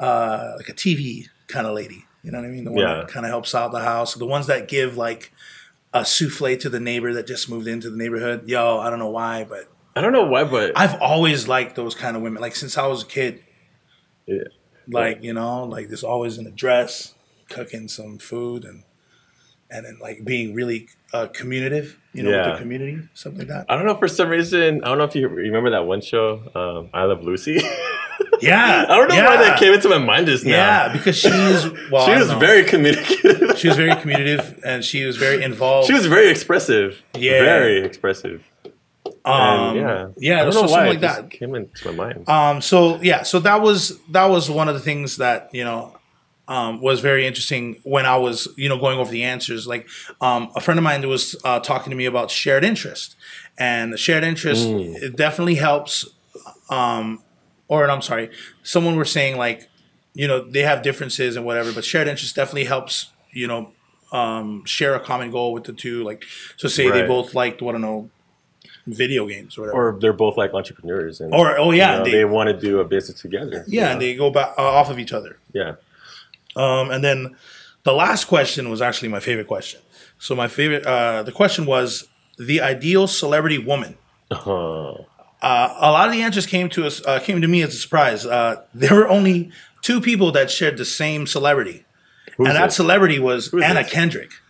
uh, 0.00 0.52
like 0.56 0.68
a 0.68 0.74
TV 0.74 1.28
kind 1.46 1.66
of 1.66 1.74
lady. 1.74 2.04
You 2.22 2.30
know 2.32 2.38
what 2.38 2.46
I 2.46 2.50
mean? 2.50 2.64
The 2.64 2.72
one 2.72 2.80
Yeah. 2.82 2.94
that 2.96 3.08
kind 3.08 3.26
of 3.26 3.30
helps 3.30 3.54
out 3.54 3.70
the 3.72 3.80
house. 3.80 4.14
The 4.14 4.26
ones 4.26 4.46
that 4.46 4.66
give 4.68 4.96
like 4.96 5.32
a 5.92 6.04
souffle 6.04 6.56
to 6.56 6.68
the 6.68 6.80
neighbor 6.80 7.12
that 7.12 7.26
just 7.26 7.48
moved 7.50 7.66
into 7.68 7.90
the 7.90 7.96
neighborhood. 7.96 8.48
Yo, 8.48 8.78
I 8.78 8.90
don't 8.90 8.98
know 8.98 9.10
why, 9.10 9.44
but 9.44 9.70
I 9.94 10.00
don't 10.00 10.12
know 10.12 10.24
why, 10.24 10.44
but 10.44 10.72
I've 10.76 11.00
always 11.00 11.46
liked 11.48 11.76
those 11.76 11.94
kind 11.94 12.16
of 12.16 12.22
women. 12.22 12.40
Like 12.42 12.56
since 12.56 12.76
I 12.78 12.86
was 12.86 13.02
a 13.02 13.06
kid, 13.06 13.44
yeah. 14.26 14.42
like 14.88 15.22
you 15.22 15.32
know, 15.34 15.64
like 15.64 15.88
there's 15.88 16.02
always 16.04 16.38
in 16.38 16.46
a 16.46 16.50
dress, 16.50 17.14
cooking 17.48 17.86
some 17.88 18.18
food, 18.18 18.64
and 18.64 18.82
and 19.70 19.84
then 19.86 19.98
like 20.00 20.24
being 20.24 20.54
really 20.54 20.88
uh, 21.14 21.26
communicative. 21.28 21.98
You 22.12 22.22
know, 22.22 22.30
with 22.30 22.52
the 22.52 22.58
community, 22.60 23.00
something 23.14 23.40
like 23.40 23.48
that. 23.48 23.66
I 23.68 23.74
don't 23.74 23.86
know 23.86 23.96
for 23.96 24.06
some 24.06 24.28
reason. 24.28 24.84
I 24.84 24.88
don't 24.88 24.98
know 24.98 25.04
if 25.04 25.16
you 25.16 25.26
remember 25.26 25.70
that 25.70 25.84
one 25.84 26.00
show, 26.00 26.42
um, 26.54 26.90
I 26.94 27.04
Love 27.04 27.24
Lucy. 27.24 27.60
Yeah, 28.40 28.84
I 28.88 28.96
don't 28.96 29.08
know 29.08 29.14
yeah. 29.14 29.26
why 29.26 29.36
that 29.38 29.58
came 29.58 29.72
into 29.72 29.88
my 29.88 29.98
mind 29.98 30.26
just 30.26 30.44
now. 30.44 30.52
Yeah, 30.52 30.92
because 30.92 31.16
she's 31.16 31.32
well, 31.90 32.06
she 32.06 32.12
was 32.12 32.28
know. 32.28 32.38
very 32.38 32.62
communicative. 32.64 33.58
she 33.58 33.68
was 33.68 33.76
very 33.76 33.94
communicative 34.00 34.60
and 34.64 34.84
she 34.84 35.04
was 35.04 35.16
very 35.16 35.42
involved. 35.42 35.88
she 35.88 35.94
was 35.94 36.06
very 36.06 36.28
expressive. 36.30 37.02
Yeah. 37.14 37.42
very 37.42 37.82
expressive. 37.84 38.44
um, 39.24 39.76
yeah, 39.76 40.08
yeah, 40.16 40.40
I 40.40 40.44
don't 40.44 40.52
so 40.52 40.62
know 40.62 40.66
something 40.68 40.70
why 40.70 40.88
like 40.90 41.00
that. 41.00 41.30
came 41.30 41.54
into 41.54 41.92
my 41.92 42.12
mind. 42.12 42.28
Um, 42.28 42.60
so 42.60 43.00
yeah, 43.02 43.22
so 43.22 43.40
that 43.40 43.62
was 43.62 43.98
that 44.10 44.26
was 44.26 44.50
one 44.50 44.68
of 44.68 44.74
the 44.74 44.80
things 44.80 45.16
that 45.16 45.50
you 45.52 45.64
know 45.64 45.96
um, 46.48 46.80
was 46.80 47.00
very 47.00 47.26
interesting 47.26 47.80
when 47.84 48.04
I 48.06 48.16
was 48.16 48.48
you 48.56 48.68
know 48.68 48.78
going 48.78 48.98
over 48.98 49.10
the 49.10 49.24
answers. 49.24 49.66
Like 49.66 49.88
um, 50.20 50.50
a 50.54 50.60
friend 50.60 50.78
of 50.78 50.84
mine 50.84 51.06
was 51.08 51.36
uh, 51.44 51.60
talking 51.60 51.90
to 51.90 51.96
me 51.96 52.04
about 52.04 52.30
shared 52.30 52.64
interest, 52.64 53.16
and 53.58 53.98
shared 53.98 54.24
interest 54.24 54.66
it 54.66 55.16
definitely 55.16 55.56
helps. 55.56 56.06
Um, 56.70 57.22
or 57.68 57.88
I'm 57.90 58.02
sorry, 58.02 58.30
someone 58.62 58.96
were 58.96 59.04
saying 59.04 59.36
like 59.38 59.68
you 60.14 60.28
know 60.28 60.40
they 60.40 60.62
have 60.62 60.82
differences 60.82 61.36
and 61.36 61.44
whatever, 61.46 61.72
but 61.72 61.84
shared 61.84 62.08
interest 62.08 62.34
definitely 62.36 62.64
helps. 62.64 63.10
You 63.32 63.46
know. 63.48 63.72
Um, 64.12 64.64
share 64.64 64.94
a 64.94 65.00
common 65.00 65.32
goal 65.32 65.52
with 65.52 65.64
the 65.64 65.72
two, 65.72 66.04
like 66.04 66.22
so. 66.56 66.68
Say 66.68 66.88
they 66.88 67.04
both 67.04 67.34
liked, 67.34 67.60
what 67.60 67.74
I 67.74 67.80
don't 67.80 67.80
know, 67.80 68.10
video 68.86 69.26
games 69.26 69.58
or 69.58 69.62
whatever. 69.62 69.88
or 69.96 69.98
they're 70.00 70.12
both 70.12 70.36
like 70.36 70.54
entrepreneurs, 70.54 71.20
and 71.20 71.34
Or- 71.34 71.58
oh, 71.58 71.72
yeah, 71.72 71.92
you 71.92 71.98
know, 71.98 72.04
they- 72.04 72.10
they, 72.12 72.24
want 72.24 72.48
to 72.48 72.52
do 72.56 72.78
a 72.78 72.84
business 72.84 73.20
together. 73.20 73.64
yeah, 73.66 73.90
and 73.90 74.00
they 74.00 74.14
go 74.14 74.30
back 74.30 74.54
uh, 74.56 74.62
off 74.62 74.88
of 74.88 75.00
each 75.00 75.12
other. 75.12 75.38
yeah. 75.52 75.74
Um, 76.56 76.90
and 76.90 77.02
then 77.04 77.36
the 77.84 77.92
last 77.92 78.26
question 78.26 78.70
was 78.70 78.80
actually 78.82 79.08
my 79.08 79.20
favorite 79.20 79.46
question. 79.48 79.80
So 80.18 80.34
my 80.34 80.48
favorite, 80.48 80.86
uh, 80.86 81.22
the 81.22 81.32
question 81.32 81.66
was 81.66 82.08
the 82.38 82.60
ideal 82.60 83.06
celebrity 83.06 83.58
woman. 83.58 83.96
Uh, 84.30 84.94
Uh, 85.42 85.74
a 85.78 85.90
lot 85.90 86.06
of 86.08 86.14
the 86.14 86.22
answers 86.22 86.46
came 86.46 86.70
to 86.70 86.86
us, 86.86 87.04
uh, 87.04 87.18
came 87.20 87.42
to 87.42 87.48
me 87.48 87.60
as 87.60 87.74
a 87.74 87.76
surprise. 87.76 88.24
Uh, 88.24 88.62
there 88.72 88.94
were 88.94 89.06
only 89.08 89.50
two 89.82 90.00
people 90.00 90.32
that 90.32 90.50
shared 90.50 90.78
the 90.78 90.86
same 90.86 91.26
celebrity, 91.26 91.84
who's 92.38 92.48
and 92.48 92.56
that 92.56 92.68
it? 92.68 92.72
celebrity 92.72 93.18
was 93.18 93.48
Who's 93.48 93.62
Anna 93.62 93.82
this? 93.82 93.92
Kendrick. 93.92 94.30
For 94.30 94.40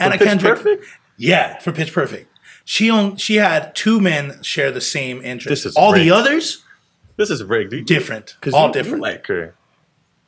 Anna 0.00 0.18
Pitch 0.18 0.28
Kendrick, 0.28 0.56
Perfect? 0.58 0.84
yeah, 1.16 1.58
for 1.60 1.72
Pitch 1.72 1.92
Perfect. 1.94 2.28
She 2.66 2.90
owned, 2.90 3.18
she 3.18 3.36
had 3.36 3.74
two 3.74 3.98
men 3.98 4.42
share 4.42 4.70
the 4.70 4.80
same 4.82 5.22
interest. 5.22 5.48
This 5.48 5.64
is 5.72 5.74
All 5.76 5.92
rigged. 5.94 6.04
the 6.04 6.10
others 6.14 6.62
This 7.16 7.30
is 7.30 7.42
rigged. 7.42 7.86
different, 7.86 8.36
all 8.52 8.66
you, 8.66 8.72
different. 8.74 8.96
You 8.98 9.02
like 9.02 9.26
her. 9.28 9.54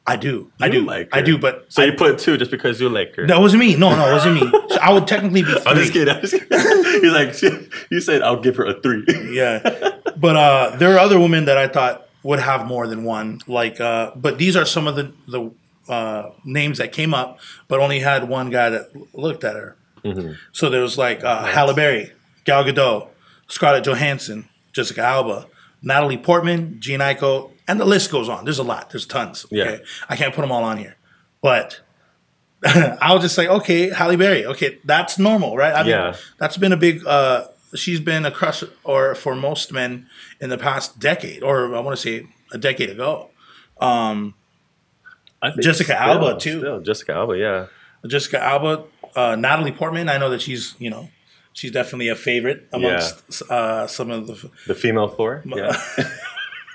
I 0.09 0.15
do, 0.17 0.53
I 0.61 0.69
do, 0.69 0.83
like 0.83 1.09
I 1.13 1.21
do, 1.21 1.37
but 1.37 1.67
So 1.69 1.83
I- 1.83 1.87
you 1.87 1.93
put 1.95 2.19
two 2.19 2.37
just 2.37 2.51
because 2.51 2.81
you 2.81 2.89
like 2.89 3.17
her. 3.17 3.27
that 3.27 3.41
wasn't 3.41 3.61
me. 3.61 3.75
No, 3.77 3.95
no, 3.97 4.09
it 4.09 4.13
wasn't 4.13 4.35
me. 4.41 4.53
So 4.71 4.79
I 4.81 4.93
would 4.93 5.07
technically 5.09 5.43
be 5.43 5.51
3 5.53 5.63
I'm 5.67 5.77
just 5.77 5.93
kidding. 5.93 6.15
I'm 6.15 6.21
just 6.21 6.35
kidding. 6.35 7.03
He's 7.03 7.13
like, 7.13 7.91
you 7.91 8.01
said 8.01 8.23
I'll 8.23 8.41
give 8.41 8.57
her 8.57 8.67
a 8.67 8.81
three. 8.81 9.05
yeah 9.33 9.59
but 10.17 10.37
uh 10.37 10.77
there 10.77 10.95
are 10.95 10.99
other 10.99 11.19
women 11.21 11.45
that 11.47 11.59
i 11.59 11.67
thought 11.69 12.09
would 12.23 12.39
have 12.41 12.67
more 12.67 12.87
than 12.87 13.05
one 13.05 13.39
like 13.47 13.81
uh 13.81 14.11
but 14.17 14.39
these 14.39 14.57
are 14.57 14.65
some 14.65 14.87
of 14.87 14.97
the 14.97 15.13
the 15.29 15.51
uh 15.93 16.31
names 16.45 16.79
that 16.79 16.91
came 16.93 17.13
up 17.13 17.39
but 17.69 17.81
only 17.81 17.99
had 18.01 18.29
one 18.29 18.49
guy 18.51 18.71
that 18.71 18.91
looked 19.15 19.45
at 19.45 19.55
her 19.57 19.77
so 20.53 20.71
there 20.71 20.81
was 20.83 20.97
like 20.97 21.23
uh 21.25 21.45
halle 21.45 21.75
berry 21.75 22.13
gal 22.45 22.65
gadot 22.65 23.09
scarlett 23.49 23.85
johansson 23.85 24.49
jessica 24.73 25.03
alba 25.03 25.47
natalie 25.83 26.17
portman 26.19 26.77
Jean 26.81 27.01
Aiko, 27.01 27.51
and 27.69 27.81
the 27.81 27.85
list 27.85 28.11
goes 28.11 28.29
on 28.29 28.45
there's 28.45 28.59
a 28.59 28.63
lot 28.65 28.91
there's 28.91 29.07
tons 29.07 29.47
Yeah. 29.51 29.79
i 30.09 30.17
can't 30.17 30.35
put 30.35 30.43
them 30.43 30.53
all 30.53 30.65
on 30.65 30.77
here 30.79 30.97
but 31.43 31.81
I'll 33.03 33.19
just 33.19 33.35
say, 33.35 33.47
okay, 33.47 33.91
Halle 33.91 34.17
Berry. 34.17 34.47
Okay, 34.47 34.79
that's 34.83 35.19
normal, 35.19 35.57
right? 35.57 35.75
I 35.75 35.83
mean, 35.83 35.91
Yeah. 35.91 36.17
that's 36.39 36.57
been 36.57 36.73
a 36.73 36.77
big. 36.77 37.07
uh 37.07 37.45
She's 37.75 38.01
been 38.01 38.25
a 38.25 38.31
crush, 38.31 38.65
or 38.83 39.15
for 39.15 39.35
most 39.37 39.73
men 39.73 40.07
in 40.41 40.49
the 40.49 40.57
past 40.57 40.99
decade, 40.99 41.43
or 41.43 41.77
I 41.77 41.81
want 41.81 41.97
to 41.97 42.03
say 42.03 42.27
a 42.53 42.59
decade 42.59 42.89
ago. 42.91 43.29
Think 43.79 44.35
Jessica 45.61 46.01
Alba, 46.01 46.39
too. 46.41 46.61
Still, 46.61 46.81
Jessica 46.81 47.13
Alba, 47.13 47.37
yeah. 47.39 47.67
Jessica 48.07 48.43
Alba, 48.43 48.85
uh, 49.15 49.37
Natalie 49.37 49.73
Portman. 49.73 50.09
I 50.09 50.17
know 50.19 50.31
that 50.31 50.41
she's, 50.41 50.75
you 50.79 50.89
know, 50.91 51.11
she's 51.53 51.71
definitely 51.71 52.09
a 52.09 52.17
favorite 52.17 52.69
amongst 52.73 53.43
uh, 53.51 53.87
some 53.87 54.11
of 54.11 54.27
the. 54.27 54.51
The 54.67 54.75
female 54.75 55.09
Thor. 55.09 55.43
Yeah. 55.45 55.77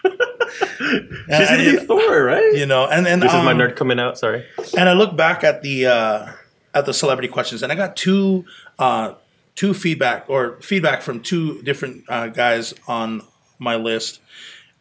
And, 0.59 1.09
She's 1.29 1.49
gonna 1.49 1.63
be 1.63 1.77
Thor, 1.85 2.23
right? 2.23 2.53
you 2.53 2.65
know, 2.65 2.87
and 2.87 3.07
and 3.07 3.21
This 3.21 3.31
is 3.31 3.43
my 3.43 3.51
um, 3.51 3.57
nerd 3.57 3.75
coming 3.75 3.99
out. 3.99 4.17
Sorry. 4.17 4.45
and 4.77 4.89
I 4.89 4.93
look 4.93 5.15
back 5.15 5.43
at 5.43 5.61
the 5.61 5.85
uh, 5.87 6.27
at 6.73 6.85
the 6.85 6.93
celebrity 6.93 7.27
questions, 7.27 7.63
and 7.63 7.71
I 7.71 7.75
got 7.75 7.95
two 7.95 8.45
uh, 8.79 9.13
two 9.55 9.73
feedback 9.73 10.25
or 10.27 10.59
feedback 10.61 11.01
from 11.01 11.21
two 11.21 11.61
different 11.61 12.03
uh, 12.09 12.27
guys 12.27 12.73
on 12.87 13.21
my 13.59 13.75
list, 13.75 14.19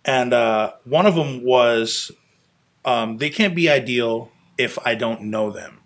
and 0.05 0.33
uh, 0.33 0.73
one 0.85 1.07
of 1.07 1.15
them 1.15 1.45
was 1.45 2.11
um, 2.85 3.19
they 3.19 3.31
can't 3.31 3.55
be 3.55 3.69
ideal 3.69 4.31
if 4.59 4.79
I 4.85 4.95
don't 4.95 5.23
know 5.23 5.51
them. 5.51 5.77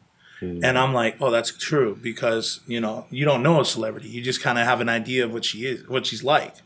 And 0.40 0.76
I'm 0.76 0.92
like, 0.92 1.16
oh, 1.22 1.30
that's 1.30 1.56
true 1.56 1.98
because 2.02 2.60
you 2.66 2.78
know 2.78 3.06
you 3.08 3.24
don't 3.24 3.42
know 3.42 3.62
a 3.62 3.64
celebrity, 3.64 4.08
you 4.08 4.20
just 4.20 4.42
kind 4.42 4.58
of 4.58 4.66
have 4.66 4.82
an 4.82 4.90
idea 4.90 5.24
of 5.24 5.32
what 5.32 5.42
she 5.42 5.64
is, 5.64 5.88
what 5.88 6.04
she's 6.04 6.22
like. 6.22 6.56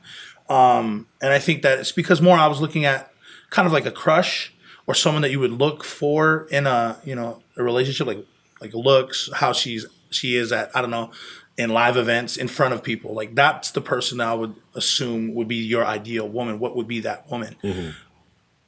Um, 0.48 1.06
and 1.20 1.32
I 1.32 1.38
think 1.38 1.62
that 1.62 1.78
it's 1.78 1.92
because 1.92 2.22
more 2.22 2.36
I 2.36 2.46
was 2.46 2.60
looking 2.60 2.84
at 2.84 3.12
kind 3.50 3.66
of 3.66 3.72
like 3.72 3.86
a 3.86 3.90
crush 3.90 4.52
or 4.86 4.94
someone 4.94 5.22
that 5.22 5.30
you 5.30 5.40
would 5.40 5.52
look 5.52 5.84
for 5.84 6.46
in 6.50 6.66
a 6.66 6.98
you 7.04 7.14
know 7.14 7.42
a 7.56 7.62
relationship, 7.62 8.06
like 8.06 8.24
like 8.60 8.74
looks, 8.74 9.30
how 9.34 9.52
she's 9.52 9.86
she 10.10 10.36
is 10.36 10.52
at 10.52 10.74
I 10.74 10.80
don't 10.80 10.90
know 10.90 11.10
in 11.58 11.70
live 11.70 11.96
events 11.96 12.36
in 12.36 12.48
front 12.48 12.72
of 12.72 12.82
people. 12.82 13.14
Like 13.14 13.34
that's 13.34 13.72
the 13.72 13.80
person 13.80 14.20
I 14.20 14.32
would 14.32 14.54
assume 14.74 15.34
would 15.34 15.48
be 15.48 15.56
your 15.56 15.84
ideal 15.84 16.28
woman. 16.28 16.58
What 16.60 16.76
would 16.76 16.86
be 16.88 17.00
that 17.00 17.28
woman? 17.30 17.56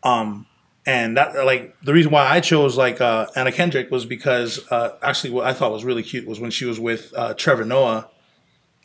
Um, 0.02 0.46
and 0.86 1.16
that 1.16 1.44
like 1.46 1.76
the 1.82 1.92
reason 1.92 2.10
why 2.10 2.26
I 2.26 2.40
chose 2.40 2.76
like 2.76 3.00
uh, 3.00 3.26
Anna 3.36 3.52
Kendrick 3.52 3.90
was 3.90 4.06
because 4.06 4.60
uh, 4.70 4.96
actually 5.02 5.30
what 5.30 5.46
I 5.46 5.52
thought 5.52 5.72
was 5.72 5.84
really 5.84 6.02
cute 6.02 6.26
was 6.26 6.40
when 6.40 6.50
she 6.50 6.64
was 6.64 6.80
with 6.80 7.12
uh, 7.16 7.34
Trevor 7.34 7.64
Noah 7.64 8.08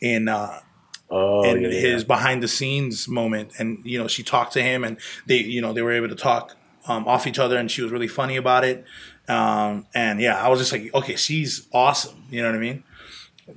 in 0.00 0.28
uh, 0.28 0.60
Oh, 1.08 1.44
in 1.44 1.62
yeah, 1.62 1.68
yeah, 1.68 1.80
his 1.80 2.04
behind 2.04 2.42
the 2.42 2.48
scenes 2.48 3.06
moment, 3.06 3.52
and 3.58 3.78
you 3.84 3.98
know 3.98 4.08
she 4.08 4.22
talked 4.24 4.52
to 4.54 4.62
him, 4.62 4.82
and 4.84 4.96
they 5.26 5.38
you 5.38 5.60
know 5.60 5.72
they 5.72 5.82
were 5.82 5.92
able 5.92 6.08
to 6.08 6.16
talk 6.16 6.56
um, 6.88 7.06
off 7.06 7.26
each 7.26 7.38
other, 7.38 7.56
and 7.56 7.70
she 7.70 7.80
was 7.82 7.92
really 7.92 8.08
funny 8.08 8.36
about 8.36 8.64
it. 8.64 8.84
Um, 9.28 9.86
and 9.94 10.20
yeah, 10.20 10.36
I 10.42 10.48
was 10.48 10.58
just 10.60 10.72
like, 10.72 10.92
okay, 10.94 11.16
she's 11.16 11.66
awesome. 11.72 12.24
You 12.30 12.42
know 12.42 12.48
what 12.48 12.56
I 12.56 12.60
mean? 12.60 12.82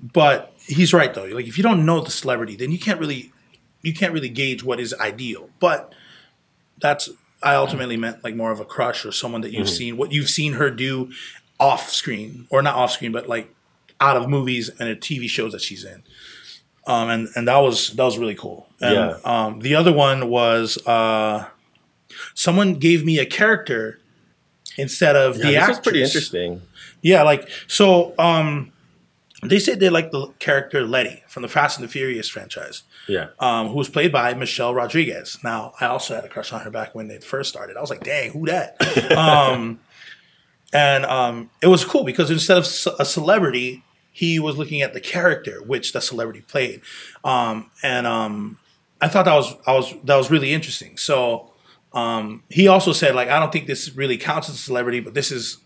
But 0.02 0.54
he's 0.68 0.94
right 0.94 1.14
though. 1.14 1.26
Like 1.26 1.48
if 1.48 1.58
you 1.58 1.64
don't 1.64 1.86
know 1.86 2.02
the 2.02 2.12
celebrity, 2.12 2.56
then 2.56 2.72
you 2.72 2.80
can't 2.80 3.00
really 3.00 3.32
you 3.82 3.94
can't 3.94 4.14
really 4.14 4.30
gauge 4.30 4.64
what 4.64 4.80
is 4.80 4.94
ideal. 4.96 5.50
But 5.60 5.94
that's 6.80 7.10
I 7.42 7.56
ultimately 7.56 7.98
meant 7.98 8.24
like 8.24 8.36
more 8.36 8.52
of 8.52 8.60
a 8.60 8.66
crush 8.66 9.06
or 9.06 9.12
someone 9.12 9.42
that 9.42 9.52
you've 9.52 9.68
Mm-hmm. 9.68 9.76
seen 9.76 9.98
what 9.98 10.12
you've 10.12 10.30
seen 10.30 10.54
her 10.54 10.70
do 10.70 11.12
off 11.60 11.90
screen 11.90 12.46
or 12.50 12.62
not 12.62 12.76
off 12.76 12.92
screen, 12.92 13.12
but 13.12 13.28
like 13.28 13.54
out 14.00 14.16
of 14.18 14.30
movies 14.30 14.70
and 14.80 14.96
TV 15.02 15.28
shows 15.28 15.52
that 15.52 15.62
she's 15.62 15.84
in. 15.84 16.04
Um, 16.90 17.10
and 17.10 17.30
and 17.36 17.48
that 17.48 17.58
was 17.58 17.92
that 17.96 18.04
was 18.04 18.18
really 18.18 18.36
cool. 18.36 18.68
And, 18.82 18.96
Yeah. 18.96 19.18
Um, 19.24 19.60
the 19.60 19.76
other 19.76 19.94
one 19.94 20.28
was 20.30 20.78
uh, 20.88 21.46
someone 22.34 22.74
gave 22.76 23.06
me 23.06 23.20
a 23.20 23.26
character 23.26 24.00
instead 24.78 25.16
of 25.16 25.38
Yeah, 25.38 25.44
the 25.44 25.48
this 25.52 25.58
actress. 25.58 25.78
was 25.78 25.84
pretty 25.86 26.04
interesting. 26.04 26.62
Yeah, 27.02 27.24
like 27.24 27.48
so. 27.68 28.14
Um, 28.18 28.72
they 29.42 29.60
said 29.60 29.80
they 29.80 29.90
like 29.90 30.12
the 30.12 30.28
character 30.40 30.84
Letty 30.86 31.24
from 31.30 31.44
the 31.44 31.48
Fast 31.48 31.80
and 31.80 31.88
the 31.88 31.92
Furious 31.92 32.28
franchise, 32.28 32.84
Yeah. 33.08 33.28
um, 33.40 33.70
who 33.70 33.76
was 33.76 33.88
played 33.88 34.12
by 34.12 34.34
Michelle 34.34 34.74
Rodriguez. 34.74 35.38
Now, 35.46 35.72
I 35.80 35.86
also 35.86 36.14
had 36.14 36.26
a 36.26 36.28
crush 36.28 36.52
on 36.52 36.60
her 36.62 36.70
back 36.70 36.94
when 36.94 37.08
they 37.08 37.20
first 37.20 37.48
started. 37.50 37.78
I 37.78 37.82
was 37.82 37.90
like, 37.90 38.04
"Dang, 38.04 38.32
who 38.32 38.46
that?" 38.48 38.76
um, 39.18 39.80
and 40.74 41.06
um, 41.06 41.50
it 41.62 41.68
was 41.68 41.86
cool 41.86 42.04
because 42.04 42.30
instead 42.32 42.58
of 42.58 42.66
a 43.00 43.06
celebrity, 43.06 43.84
he 44.20 44.38
was 44.38 44.58
looking 44.58 44.82
at 44.82 44.94
the 44.94 45.00
character 45.00 45.64
which 45.64 45.94
the 45.94 46.02
celebrity 46.02 46.42
played, 46.42 46.82
um, 47.24 47.72
and 47.82 48.06
um, 48.06 48.58
I 49.00 49.08
thought 49.08 49.24
that 49.24 49.34
was 49.34 49.56
I 49.66 49.72
was 49.72 49.94
that 50.04 50.18
was 50.18 50.30
really 50.30 50.52
interesting. 50.52 50.98
So 50.98 51.54
um, 51.94 52.44
he 52.50 52.68
also 52.68 52.92
said 52.92 53.16
like, 53.16 53.30
"I 53.30 53.40
don't 53.40 53.50
think 53.50 53.66
this 53.66 53.96
really 53.96 54.18
counts 54.18 54.50
as 54.50 54.56
a 54.56 54.58
celebrity, 54.58 55.00
but 55.00 55.14
this 55.14 55.32
is." 55.32 55.58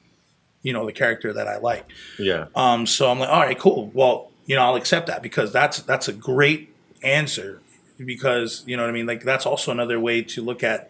You 0.66 0.72
know 0.72 0.86
the 0.86 0.94
character 0.94 1.34
that 1.34 1.46
I 1.46 1.58
like. 1.58 1.86
Yeah. 2.18 2.46
Um, 2.56 2.86
so 2.86 3.12
I'm 3.12 3.20
like, 3.20 3.28
all 3.28 3.42
right, 3.42 3.60
cool. 3.60 3.92
Well, 3.94 4.32
you 4.46 4.56
know, 4.56 4.62
I'll 4.62 4.76
accept 4.76 5.08
that 5.08 5.22
because 5.22 5.52
that's 5.52 5.80
that's 5.82 6.08
a 6.08 6.14
great 6.14 6.74
answer 7.04 7.62
because 7.98 8.64
you 8.66 8.78
know 8.78 8.84
what 8.84 8.90
I 8.90 8.94
mean. 8.94 9.06
Like 9.06 9.24
that's 9.24 9.46
also 9.46 9.74
another 9.74 10.00
way 10.00 10.22
to 10.22 10.42
look 10.42 10.64
at 10.64 10.90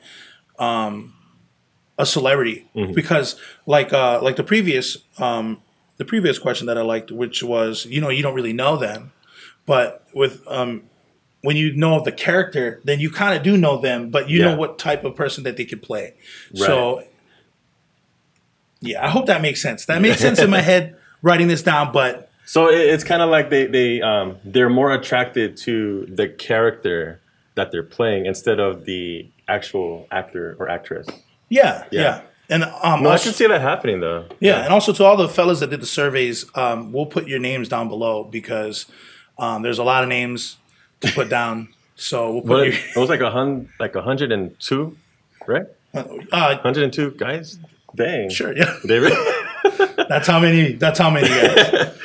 um, 0.60 1.16
a 1.98 2.06
celebrity 2.06 2.70
because 2.94 3.36
like 3.66 3.92
uh, 3.92 4.22
like 4.22 4.36
the 4.36 4.44
previous 4.44 5.00
um, 5.18 5.64
the 5.98 6.06
previous 6.06 6.40
question 6.40 6.68
that 6.68 6.78
I 6.78 6.82
liked, 6.82 7.12
which 7.12 7.44
was 7.44 7.86
you 7.86 8.02
know 8.02 8.10
you 8.10 8.22
don't 8.24 8.34
really 8.36 8.54
know 8.54 8.78
them, 8.78 9.12
but 9.66 10.06
with 10.14 10.42
um, 10.48 10.84
when 11.42 11.56
you 11.58 11.74
know 11.76 12.02
the 12.04 12.12
character, 12.12 12.80
then 12.84 13.00
you 13.00 13.10
kind 13.12 13.36
of 13.38 13.44
do 13.44 13.58
know 13.58 13.78
them, 13.80 14.10
but 14.10 14.30
you 14.30 14.40
Yeah. 14.40 14.52
know 14.52 14.58
what 14.58 14.80
type 14.80 15.04
of 15.04 15.16
person 15.16 15.44
that 15.44 15.58
they 15.58 15.66
could 15.66 15.82
play. 15.82 16.14
So 16.56 17.04
yeah, 18.82 19.04
I 19.06 19.10
hope 19.10 19.28
that 19.28 19.42
makes 19.42 19.62
sense. 19.62 19.86
That 19.86 20.02
makes 20.02 20.20
sense 20.20 20.40
in 20.40 20.50
my 20.50 20.62
head 20.62 20.98
writing 21.22 21.48
this 21.48 21.64
down, 21.64 21.92
but 21.94 22.30
So 22.46 22.68
it's 22.70 23.04
kind 23.04 23.22
of 23.22 23.30
like 23.30 23.50
they 23.50 23.66
they 23.68 24.02
um 24.02 24.38
they're 24.44 24.70
more 24.70 24.92
attracted 24.94 25.56
to 25.58 26.06
the 26.08 26.28
character 26.28 27.22
that 27.56 27.72
they're 27.72 27.84
playing 27.84 28.26
instead 28.26 28.60
of 28.60 28.86
the 28.86 29.30
actual 29.48 30.08
actor 30.12 30.56
or 30.60 30.68
actress. 30.70 31.08
yeah, 31.50 31.86
yeah. 31.92 32.02
Yeah. 32.02 32.22
And 32.54 32.64
um, 32.64 33.02
No, 33.04 33.10
I 33.10 33.18
can 33.18 33.34
see 33.34 33.48
that 33.48 33.62
happening 33.62 34.00
though. 34.00 34.26
yeah, 34.40 34.64
and 34.64 34.72
also 34.74 34.94
to 34.94 35.04
all 35.04 35.18
the 35.18 35.28
fellas 35.28 35.60
that 35.62 35.70
did 35.72 35.82
the 35.82 35.86
surveys, 35.88 36.46
um, 36.56 36.92
we'll 36.94 37.08
put 37.08 37.28
your 37.28 37.40
names 37.40 37.68
down 37.68 37.88
below 37.90 38.24
because 38.24 38.86
um, 39.40 39.62
there's 39.64 39.80
a 39.80 39.84
lot 39.84 40.04
of 40.04 40.10
names 40.10 40.58
to 41.02 41.12
put 41.12 41.30
down. 41.40 41.70
So 41.96 42.32
we'll 42.34 42.42
put 42.42 42.68
it, 42.68 42.76
it 42.96 43.00
was 43.00 43.10
like 43.10 43.22
a 43.22 43.32
hun 43.32 43.70
like 43.80 43.96
a 43.96 44.02
hundred 44.02 44.32
and 44.32 44.58
two, 44.60 44.96
right? 45.48 45.66
your 45.94 46.20
uh, 46.32 46.58
Hundred 46.58 46.84
and 46.84 46.94
two 46.94 47.12
guys. 47.12 47.60
Dang. 47.96 48.30
sure, 48.30 48.56
yeah. 48.58 48.76
Really, 48.86 49.12
That's 50.10 50.28
how 50.28 50.40
many. 50.40 50.74
That's 50.74 50.98
how 51.00 51.10
many. 51.12 51.28
Guys. 51.40 51.96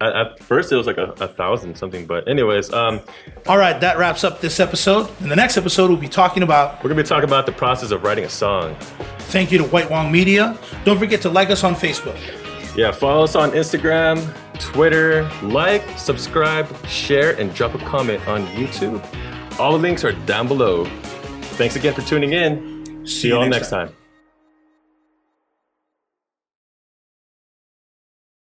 At, 0.00 0.14
at 0.14 0.42
first 0.42 0.70
it 0.72 0.76
was 0.76 0.86
like 0.86 0.98
a, 0.98 1.14
a 1.20 1.28
thousand 1.28 1.76
something, 1.76 2.06
but 2.06 2.28
anyways, 2.28 2.72
um, 2.72 3.00
all 3.46 3.58
right, 3.58 3.80
that 3.80 3.98
wraps 3.98 4.24
up 4.24 4.40
this 4.40 4.60
episode. 4.60 5.10
In 5.20 5.28
the 5.28 5.36
next 5.36 5.56
episode, 5.56 5.90
we'll 5.90 5.98
be 5.98 6.08
talking 6.08 6.42
about 6.42 6.82
we're 6.82 6.90
gonna 6.90 7.02
be 7.02 7.08
talking 7.08 7.28
about 7.28 7.46
the 7.46 7.52
process 7.52 7.90
of 7.90 8.02
writing 8.02 8.24
a 8.24 8.28
song. 8.28 8.76
thank 9.30 9.52
you 9.52 9.58
to 9.58 9.64
White 9.64 9.88
Wong 9.90 10.10
Media. 10.10 10.58
Don't 10.84 10.98
forget 10.98 11.20
to 11.22 11.30
like 11.30 11.50
us 11.50 11.64
on 11.64 11.74
Facebook. 11.74 12.18
Yeah, 12.76 12.92
follow 12.92 13.24
us 13.24 13.34
on 13.34 13.50
Instagram, 13.50 14.32
Twitter, 14.60 15.28
like, 15.42 15.82
subscribe, 15.98 16.68
share, 16.86 17.38
and 17.38 17.52
drop 17.54 17.74
a 17.74 17.78
comment 17.78 18.26
on 18.28 18.46
YouTube. 18.48 19.04
All 19.58 19.72
the 19.72 19.78
links 19.78 20.04
are 20.04 20.12
down 20.12 20.46
below. 20.46 20.84
Thanks 21.56 21.76
again 21.76 21.94
for 21.94 22.02
tuning 22.02 22.32
in. 22.32 23.06
See 23.06 23.28
you 23.28 23.36
all 23.36 23.48
next 23.48 23.70
time. 23.70 23.99